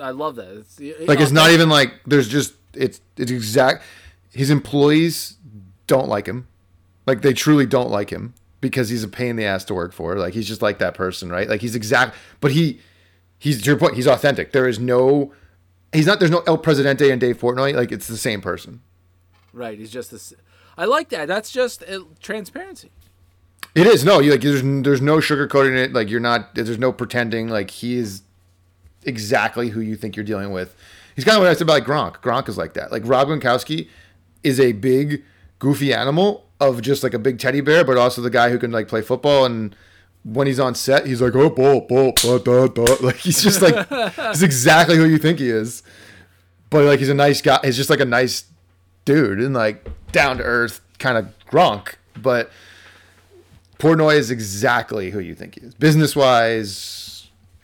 I 0.00 0.10
love 0.10 0.36
that. 0.36 0.64
It's, 0.78 1.08
Like 1.08 1.20
it's 1.20 1.32
not 1.32 1.50
even 1.50 1.68
like 1.68 1.92
there's 2.06 2.28
just 2.28 2.54
it's 2.74 3.00
it's 3.16 3.30
exact. 3.30 3.82
His 4.32 4.50
employees 4.50 5.36
don't 5.86 6.08
like 6.08 6.26
him, 6.26 6.48
like 7.06 7.22
they 7.22 7.32
truly 7.32 7.66
don't 7.66 7.90
like 7.90 8.10
him 8.10 8.34
because 8.60 8.88
he's 8.88 9.04
a 9.04 9.08
pain 9.08 9.30
in 9.30 9.36
the 9.36 9.44
ass 9.44 9.64
to 9.66 9.74
work 9.74 9.92
for. 9.92 10.16
Like 10.16 10.34
he's 10.34 10.48
just 10.48 10.62
like 10.62 10.78
that 10.78 10.94
person, 10.94 11.30
right? 11.30 11.48
Like 11.48 11.60
he's 11.60 11.74
exact, 11.76 12.16
but 12.40 12.52
he 12.52 12.80
he's 13.38 13.62
to 13.62 13.66
your 13.70 13.78
point. 13.78 13.94
He's 13.94 14.06
authentic. 14.08 14.52
There 14.52 14.66
is 14.68 14.78
no. 14.78 15.32
He's 15.92 16.06
not. 16.06 16.18
There's 16.18 16.30
no 16.30 16.42
El 16.46 16.58
Presidente 16.58 17.10
and 17.10 17.20
Dave 17.20 17.38
Portnoy. 17.38 17.74
Like 17.74 17.92
it's 17.92 18.08
the 18.08 18.16
same 18.16 18.40
person. 18.40 18.80
right. 19.52 19.78
He's 19.78 19.90
just 19.90 20.10
this. 20.10 20.32
I 20.76 20.86
like 20.86 21.10
that. 21.10 21.28
That's 21.28 21.52
just 21.52 21.84
uh, 21.84 22.00
transparency. 22.20 22.90
It 23.76 23.86
is 23.86 24.04
no. 24.04 24.18
You 24.18 24.32
like 24.32 24.40
there's 24.40 24.62
there's 24.62 25.00
no 25.00 25.18
sugarcoating 25.18 25.76
it. 25.76 25.92
Like 25.92 26.10
you're 26.10 26.18
not. 26.20 26.54
There's 26.56 26.78
no 26.78 26.90
pretending. 26.92 27.48
Like 27.48 27.70
he 27.70 27.96
is 27.96 28.22
exactly 29.06 29.70
who 29.70 29.80
you 29.80 29.96
think 29.96 30.16
you're 30.16 30.24
dealing 30.24 30.50
with. 30.52 30.74
He's 31.14 31.24
kind 31.24 31.36
of 31.36 31.42
what 31.42 31.50
I 31.50 31.54
said 31.54 31.62
about 31.62 31.74
like 31.74 31.84
Gronk. 31.84 32.16
Gronk 32.20 32.48
is 32.48 32.58
like 32.58 32.74
that. 32.74 32.90
Like 32.90 33.02
Rob 33.04 33.28
Gronkowski 33.28 33.88
is 34.42 34.58
a 34.58 34.72
big, 34.72 35.22
goofy 35.58 35.92
animal 35.94 36.46
of 36.60 36.82
just 36.82 37.02
like 37.02 37.14
a 37.14 37.18
big 37.18 37.38
teddy 37.38 37.60
bear, 37.60 37.84
but 37.84 37.96
also 37.96 38.20
the 38.20 38.30
guy 38.30 38.50
who 38.50 38.58
can 38.58 38.72
like 38.72 38.88
play 38.88 39.02
football 39.02 39.44
and. 39.44 39.74
When 40.26 40.46
he's 40.46 40.58
on 40.58 40.74
set, 40.74 41.06
he's 41.06 41.20
like, 41.20 41.34
oh, 41.34 41.50
ball, 41.50 41.82
ball, 41.82 42.12
da, 42.12 42.38
da, 42.38 42.66
da. 42.66 42.96
like 43.02 43.16
he's 43.16 43.42
just 43.42 43.60
like, 43.60 43.86
he's 44.30 44.42
exactly 44.42 44.96
who 44.96 45.04
you 45.04 45.18
think 45.18 45.38
he 45.38 45.50
is. 45.50 45.82
But 46.70 46.86
like, 46.86 46.98
he's 46.98 47.10
a 47.10 47.14
nice 47.14 47.42
guy. 47.42 47.60
He's 47.62 47.76
just 47.76 47.90
like 47.90 48.00
a 48.00 48.06
nice 48.06 48.44
dude 49.04 49.38
and 49.38 49.52
like 49.52 49.86
down 50.12 50.38
to 50.38 50.42
earth 50.42 50.80
kind 50.98 51.18
of 51.18 51.28
Gronk. 51.50 51.96
But 52.16 52.50
Portnoy 53.78 54.16
is 54.16 54.30
exactly 54.30 55.10
who 55.10 55.18
you 55.18 55.34
think 55.34 55.56
he 55.56 55.66
is, 55.66 55.74
business 55.74 56.16
wise, 56.16 57.13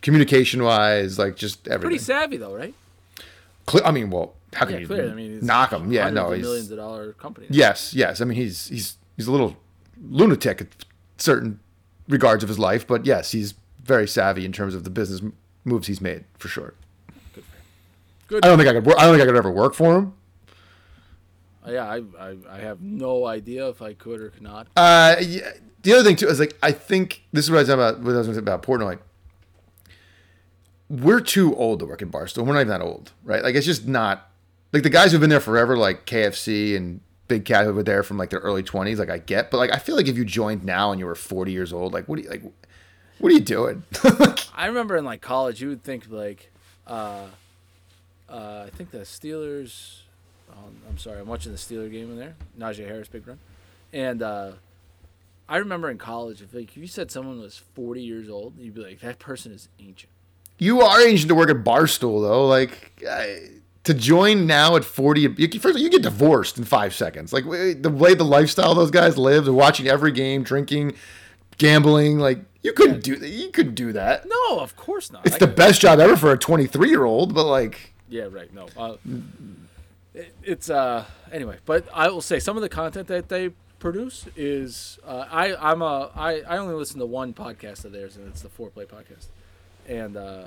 communication 0.02 0.62
wise, 0.62 1.18
like 1.18 1.36
just 1.36 1.66
everything. 1.68 1.90
Pretty 1.90 2.04
savvy 2.04 2.36
though, 2.36 2.54
right? 2.54 2.74
Cle- 3.66 3.82
I 3.84 3.90
mean, 3.90 4.10
well, 4.10 4.34
how 4.54 4.64
can 4.64 4.74
Yeah, 4.74 4.80
you 4.80 4.86
clear. 4.86 5.10
I 5.10 5.14
mean, 5.14 5.40
knock 5.44 5.70
him? 5.72 5.92
Yeah, 5.92 6.10
no, 6.10 6.30
he's 6.32 6.42
millions 6.42 6.70
of 6.70 6.78
dollar 6.78 7.12
company. 7.14 7.46
yes, 7.50 7.94
yes. 7.94 8.20
I 8.20 8.24
mean, 8.24 8.36
he's 8.36 8.68
he's 8.68 8.96
he's 9.16 9.26
a 9.26 9.32
little 9.32 9.56
lunatic 10.10 10.60
at 10.62 10.68
certain 11.18 11.60
regards 12.08 12.42
of 12.42 12.48
his 12.48 12.58
life, 12.58 12.86
but 12.86 13.04
yes, 13.06 13.32
he's 13.32 13.54
very 13.84 14.08
savvy 14.08 14.44
in 14.44 14.52
terms 14.52 14.74
of 14.74 14.84
the 14.84 14.90
business 14.90 15.20
moves 15.64 15.86
he's 15.86 16.00
made 16.00 16.24
for 16.38 16.48
sure. 16.48 16.74
Good. 18.28 18.44
I 18.44 18.48
don't 18.48 18.58
think 18.58 18.68
I 18.68 18.72
could. 18.72 18.86
Work, 18.86 18.96
I 18.98 19.02
don't 19.04 19.14
think 19.14 19.22
I 19.22 19.26
could 19.26 19.36
ever 19.36 19.50
work 19.50 19.74
for 19.74 19.96
him. 19.96 20.14
Uh, 21.66 21.72
yeah, 21.72 21.84
I, 21.84 22.02
I 22.18 22.36
I 22.50 22.58
have 22.60 22.80
no 22.80 23.26
idea 23.26 23.68
if 23.68 23.82
I 23.82 23.92
could 23.92 24.20
or 24.20 24.30
could 24.30 24.42
not. 24.42 24.68
Uh, 24.76 25.16
yeah, 25.20 25.50
the 25.82 25.92
other 25.92 26.04
thing 26.04 26.16
too 26.16 26.28
is 26.28 26.40
like 26.40 26.56
I 26.62 26.72
think 26.72 27.22
this 27.32 27.44
is 27.44 27.50
what 27.50 27.58
I 27.58 27.60
was 27.60 27.68
talking 27.68 27.80
about. 27.82 28.00
What 28.00 28.14
I 28.14 28.18
was 28.18 28.26
say 28.28 28.36
about 28.38 28.62
Portnoy. 28.62 28.98
We're 30.90 31.20
too 31.20 31.54
old 31.54 31.78
to 31.78 31.86
work 31.86 32.02
in 32.02 32.10
Barstool. 32.10 32.44
We're 32.44 32.52
not 32.52 32.60
even 32.60 32.68
that 32.68 32.82
old, 32.82 33.12
right? 33.24 33.42
Like 33.42 33.54
it's 33.54 33.64
just 33.64 33.86
not 33.86 34.28
like 34.72 34.82
the 34.82 34.90
guys 34.90 35.12
who've 35.12 35.20
been 35.20 35.30
there 35.30 35.40
forever, 35.40 35.76
like 35.76 36.04
KFC 36.04 36.76
and 36.76 37.00
Big 37.28 37.44
Cat 37.44 37.64
who 37.64 37.72
were 37.72 37.82
there 37.82 38.02
from 38.02 38.18
like 38.18 38.30
their 38.30 38.40
early 38.40 38.62
twenties. 38.62 38.98
Like 38.98 39.08
I 39.08 39.18
get, 39.18 39.50
but 39.50 39.58
like 39.58 39.72
I 39.72 39.78
feel 39.78 39.96
like 39.96 40.08
if 40.08 40.16
you 40.16 40.24
joined 40.24 40.64
now 40.64 40.90
and 40.90 40.98
you 40.98 41.06
were 41.06 41.14
forty 41.14 41.52
years 41.52 41.72
old, 41.72 41.92
like 41.92 42.08
what 42.08 42.16
do 42.16 42.22
you 42.22 42.28
like? 42.28 42.42
What 43.18 43.30
are 43.30 43.34
you 43.34 43.40
doing? 43.40 43.84
I 44.54 44.66
remember 44.66 44.96
in 44.96 45.04
like 45.04 45.20
college, 45.20 45.62
you 45.62 45.68
would 45.68 45.84
think 45.84 46.10
like, 46.10 46.50
uh, 46.86 47.26
uh, 48.28 48.64
I 48.66 48.70
think 48.70 48.90
the 48.90 48.98
Steelers. 48.98 50.00
Um, 50.50 50.74
I'm 50.88 50.98
sorry, 50.98 51.20
I'm 51.20 51.28
watching 51.28 51.52
the 51.52 51.58
Steeler 51.58 51.90
game 51.90 52.10
in 52.10 52.18
there. 52.18 52.34
Najee 52.58 52.84
Harris, 52.84 53.06
big 53.06 53.28
run, 53.28 53.38
and 53.92 54.20
uh, 54.20 54.52
I 55.48 55.58
remember 55.58 55.90
in 55.90 55.98
college, 55.98 56.42
if 56.42 56.54
like 56.54 56.70
if 56.70 56.76
you 56.76 56.86
said 56.86 57.10
someone 57.10 57.40
was 57.40 57.58
40 57.58 58.02
years 58.02 58.28
old, 58.28 58.54
you'd 58.58 58.74
be 58.74 58.82
like, 58.82 59.00
that 59.00 59.18
person 59.18 59.52
is 59.52 59.68
ancient. 59.78 60.10
You 60.60 60.80
are 60.82 61.00
ancient 61.04 61.28
to 61.30 61.34
work 61.34 61.50
at 61.50 61.56
Barstool 61.64 62.22
though. 62.22 62.46
Like 62.46 63.02
I, 63.08 63.48
to 63.84 63.94
join 63.94 64.46
now 64.46 64.76
at 64.76 64.84
40, 64.84 65.20
you, 65.22 65.60
first 65.60 65.78
you 65.78 65.88
get 65.90 66.02
divorced 66.02 66.58
in 66.58 66.64
five 66.64 66.94
seconds. 66.94 67.32
Like 67.32 67.44
the 67.44 67.90
way 67.90 68.14
the 68.14 68.24
lifestyle 68.24 68.74
those 68.74 68.90
guys 68.92 69.18
live, 69.18 69.48
watching 69.48 69.88
every 69.88 70.12
game, 70.12 70.42
drinking, 70.44 70.94
gambling. 71.58 72.18
Like 72.18 72.40
you 72.62 72.72
couldn't 72.74 73.02
do 73.02 73.16
that. 73.16 73.28
You 73.28 73.50
couldn't 73.50 73.74
do 73.74 73.92
that. 73.94 74.26
No, 74.28 74.60
of 74.60 74.76
course 74.76 75.10
not. 75.10 75.26
It's 75.26 75.36
I 75.36 75.38
the 75.38 75.46
could- 75.46 75.56
best 75.56 75.80
job 75.80 75.98
ever 75.98 76.16
for 76.16 76.30
a 76.30 76.38
23 76.38 76.88
year 76.90 77.04
old, 77.04 77.34
but 77.34 77.44
like, 77.46 77.94
Yeah, 78.08 78.28
right. 78.30 78.52
No, 78.52 78.66
uh, 78.76 78.96
it, 80.14 80.34
it's 80.42 80.68
uh 80.70 81.04
anyway. 81.32 81.56
But 81.64 81.88
I 81.94 82.08
will 82.10 82.20
say 82.20 82.38
some 82.38 82.56
of 82.56 82.62
the 82.62 82.68
content 82.68 83.08
that 83.08 83.28
they 83.28 83.50
produce 83.78 84.26
is 84.36 84.98
uh, 85.06 85.24
I 85.30 85.54
I'm 85.56 85.80
a 85.82 86.10
I 86.14 86.40
I 86.42 86.58
only 86.58 86.74
listen 86.74 86.98
to 86.98 87.06
one 87.06 87.32
podcast 87.32 87.84
of 87.86 87.92
theirs, 87.92 88.16
and 88.16 88.28
it's 88.28 88.42
the 88.42 88.48
Foreplay 88.50 88.86
podcast, 88.86 89.28
and 89.90 90.16
uh, 90.16 90.46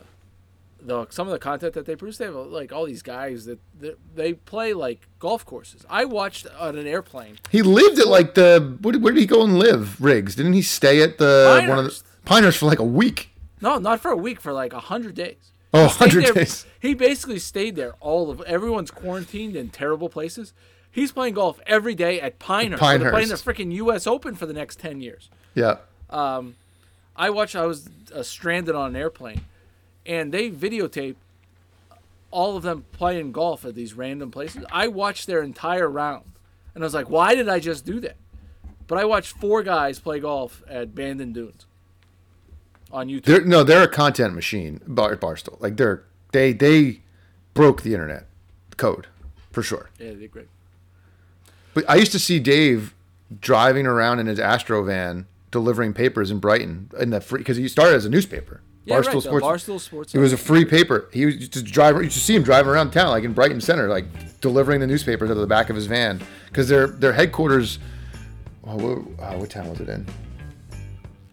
the 0.81 1.05
some 1.09 1.27
of 1.27 1.31
the 1.33 1.39
content 1.39 1.73
that 1.73 1.85
they 1.85 1.95
produce, 1.95 2.17
they 2.17 2.25
have 2.25 2.35
like 2.35 2.71
all 2.71 2.85
these 2.85 3.01
guys 3.03 3.45
that, 3.45 3.59
that 3.79 3.97
they 4.15 4.33
play 4.33 4.73
like 4.73 5.07
golf 5.19 5.45
courses. 5.45 5.85
I 5.89 6.05
watched 6.05 6.47
on 6.57 6.77
an 6.77 6.87
airplane. 6.87 7.37
he 7.51 7.61
lived 7.61 7.99
at 7.99 8.07
like 8.07 8.33
the, 8.35 8.77
what, 8.81 8.95
where 8.97 9.13
did 9.13 9.19
he 9.19 9.25
go 9.25 9.43
and 9.43 9.59
live? 9.59 10.01
Riggs. 10.01 10.35
Didn't 10.35 10.53
he 10.53 10.61
stay 10.61 11.01
at 11.01 11.17
the, 11.17 11.65
one 11.67 11.77
of 11.79 11.83
the, 11.85 11.89
Pinehurst. 11.91 12.05
Pinehurst 12.25 12.57
for 12.57 12.65
like 12.65 12.79
a 12.79 12.83
week? 12.85 13.29
No, 13.61 13.77
not 13.77 13.99
for 13.99 14.11
a 14.11 14.17
week, 14.17 14.41
for 14.41 14.53
like 14.53 14.73
a 14.73 14.79
hundred 14.79 15.15
days. 15.15 15.51
Oh, 15.73 15.85
100 15.85 16.25
there- 16.25 16.33
days. 16.33 16.65
He 16.79 16.93
basically 16.93 17.39
stayed 17.39 17.75
there 17.75 17.93
all 17.99 18.29
of 18.29 18.41
everyone's 18.41 18.91
quarantined 18.91 19.55
in 19.55 19.69
terrible 19.69 20.09
places. 20.09 20.53
He's 20.91 21.11
playing 21.11 21.33
golf 21.33 21.59
every 21.65 21.95
day 21.95 22.21
at 22.21 22.37
Pinehurst. 22.37 22.81
where 22.81 22.99
They're 22.99 23.09
playing 23.09 23.29
the 23.29 23.35
freaking 23.35 23.71
U.S. 23.73 24.05
Open 24.05 24.35
for 24.35 24.45
the 24.45 24.53
next 24.53 24.79
ten 24.79 25.01
years. 25.01 25.29
Yeah. 25.55 25.77
I 27.15 27.29
watched. 27.29 27.55
I 27.55 27.65
was 27.65 27.89
uh, 28.13 28.23
stranded 28.23 28.75
on 28.75 28.89
an 28.91 28.95
airplane, 28.95 29.41
and 30.05 30.31
they 30.33 30.49
videotape 30.49 31.15
all 32.31 32.57
of 32.57 32.63
them 32.63 32.85
playing 32.91 33.31
golf 33.31 33.65
at 33.65 33.75
these 33.75 33.93
random 33.93 34.31
places. 34.31 34.65
I 34.71 34.87
watched 34.87 35.27
their 35.27 35.43
entire 35.43 35.89
round, 35.89 36.25
and 36.73 36.83
I 36.83 36.85
was 36.85 36.93
like, 36.93 37.09
"Why 37.09 37.35
did 37.35 37.49
I 37.49 37.59
just 37.59 37.85
do 37.85 37.99
that?" 37.99 38.15
But 38.87 38.97
I 38.97 39.05
watched 39.05 39.33
four 39.37 39.63
guys 39.63 39.99
play 39.99 40.19
golf 40.19 40.63
at 40.67 40.93
Bandon 40.95 41.33
Dunes 41.33 41.65
on 42.91 43.07
YouTube. 43.07 43.25
They're 43.25 43.45
no, 43.45 43.63
they're 43.63 43.83
a 43.83 43.87
content 43.87 44.33
machine, 44.33 44.81
Bar, 44.87 45.15
Barstool. 45.17 45.59
Like 45.61 45.77
they're 45.77 46.03
they 46.31 46.53
they 46.53 47.01
broke 47.53 47.83
the 47.83 47.93
internet 47.93 48.25
code 48.77 49.07
for 49.51 49.61
sure. 49.61 49.89
yeah, 49.99 50.09
they 50.09 50.15
did 50.15 50.31
great. 50.31 50.47
But 51.73 51.85
I 51.89 51.95
used 51.95 52.11
to 52.11 52.19
see 52.19 52.39
Dave 52.39 52.93
driving 53.39 53.87
around 53.87 54.19
in 54.19 54.27
his 54.27 54.39
Astro 54.39 54.83
van 54.83 55.25
delivering 55.53 55.93
papers 55.93 56.31
in 56.31 56.39
Brighton 56.39 56.89
in 56.99 57.11
the 57.11 57.21
free 57.21 57.37
because 57.37 57.55
he 57.55 57.69
started 57.69 57.95
as 57.95 58.05
a 58.05 58.09
newspaper. 58.09 58.61
Yeah, 58.85 58.95
right. 58.95 59.05
the 59.05 59.11
Barstool 59.11 59.79
Sports. 59.79 60.13
It 60.13 60.19
was 60.19 60.33
a 60.33 60.37
free 60.37 60.65
paper. 60.65 61.07
He 61.13 61.25
was 61.25 61.47
just 61.47 61.65
driving. 61.65 62.03
You 62.03 62.09
just 62.09 62.25
see 62.25 62.35
him 62.35 62.43
driving 62.43 62.69
around 62.69 62.91
town, 62.91 63.11
like 63.11 63.23
in 63.23 63.31
Brighton 63.31 63.61
Center, 63.61 63.87
like 63.87 64.41
delivering 64.41 64.81
the 64.81 64.87
newspapers 64.87 65.29
out 65.29 65.37
of 65.37 65.41
the 65.41 65.47
back 65.47 65.69
of 65.69 65.77
his 65.77 65.85
van 65.85 66.21
because 66.47 66.67
their 66.67 66.87
their 66.87 67.13
headquarters. 67.13 67.79
Oh, 68.65 68.75
what, 68.75 69.23
uh, 69.23 69.37
what 69.37 69.49
town 69.49 69.69
was 69.69 69.79
it 69.79 69.87
in? 69.87 70.05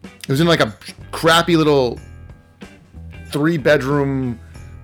It 0.05 0.29
was 0.29 0.41
in 0.41 0.47
like 0.47 0.61
a 0.61 0.77
crappy 1.11 1.57
little 1.57 1.99
three 3.33 3.57
bedroom 3.57 4.39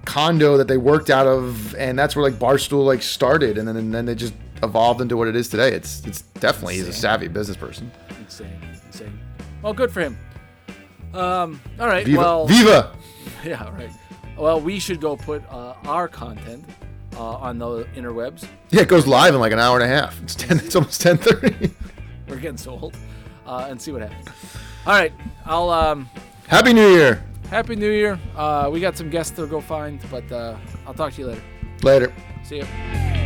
condo 0.04 0.56
that 0.56 0.66
they 0.66 0.76
worked 0.76 1.10
out 1.10 1.26
of, 1.26 1.74
and 1.76 1.96
that's 1.96 2.16
where 2.16 2.24
like 2.24 2.38
Barstool 2.38 2.84
like 2.84 3.02
started, 3.02 3.58
and 3.58 3.68
then 3.68 3.76
and 3.76 3.94
then 3.94 4.06
they 4.06 4.16
just 4.16 4.34
evolved 4.64 5.00
into 5.00 5.16
what 5.16 5.28
it 5.28 5.36
is 5.36 5.48
today. 5.48 5.72
It's 5.72 6.04
it's 6.04 6.22
definitely 6.40 6.74
he's 6.74 6.88
a 6.88 6.92
savvy 6.92 7.28
business 7.28 7.56
person. 7.56 7.92
insane, 8.18 8.58
insane. 8.86 9.25
Well, 9.66 9.74
good 9.74 9.90
for 9.90 10.00
him. 10.00 10.16
Um. 11.12 11.60
All 11.80 11.88
right. 11.88 12.06
Viva, 12.06 12.18
well. 12.18 12.46
Viva! 12.46 12.92
Yeah. 13.44 13.68
Right. 13.76 13.90
Well, 14.38 14.60
we 14.60 14.78
should 14.78 15.00
go 15.00 15.16
put 15.16 15.42
uh, 15.50 15.74
our 15.86 16.06
content 16.06 16.64
uh, 17.16 17.34
on 17.34 17.58
the 17.58 17.84
interwebs. 17.96 18.46
Yeah, 18.70 18.82
it 18.82 18.88
goes 18.88 19.08
live 19.08 19.34
in 19.34 19.40
like 19.40 19.52
an 19.52 19.58
hour 19.58 19.80
and 19.80 19.84
a 19.84 19.88
half. 19.88 20.22
It's 20.22 20.34
ten. 20.46 20.58
It's 20.58 20.76
almost 20.76 21.00
ten 21.00 21.16
thirty. 21.16 21.74
We're 22.28 22.36
getting 22.36 22.56
so 22.56 22.78
old, 22.78 22.96
uh, 23.44 23.66
and 23.68 23.82
see 23.82 23.90
what 23.90 24.02
happens. 24.02 24.28
All 24.86 24.92
right. 24.92 25.12
I'll. 25.44 25.70
Um. 25.70 26.08
Happy 26.46 26.72
New 26.72 26.88
Year. 26.88 27.24
Happy 27.50 27.74
New 27.74 27.90
Year. 27.90 28.20
Uh, 28.36 28.70
we 28.72 28.78
got 28.78 28.96
some 28.96 29.10
guests 29.10 29.34
to 29.34 29.48
go 29.48 29.60
find, 29.60 30.00
but 30.12 30.30
uh, 30.30 30.56
I'll 30.86 30.94
talk 30.94 31.12
to 31.14 31.20
you 31.22 31.26
later. 31.26 31.42
Later. 31.82 32.12
See 32.44 32.58
you. 32.58 33.25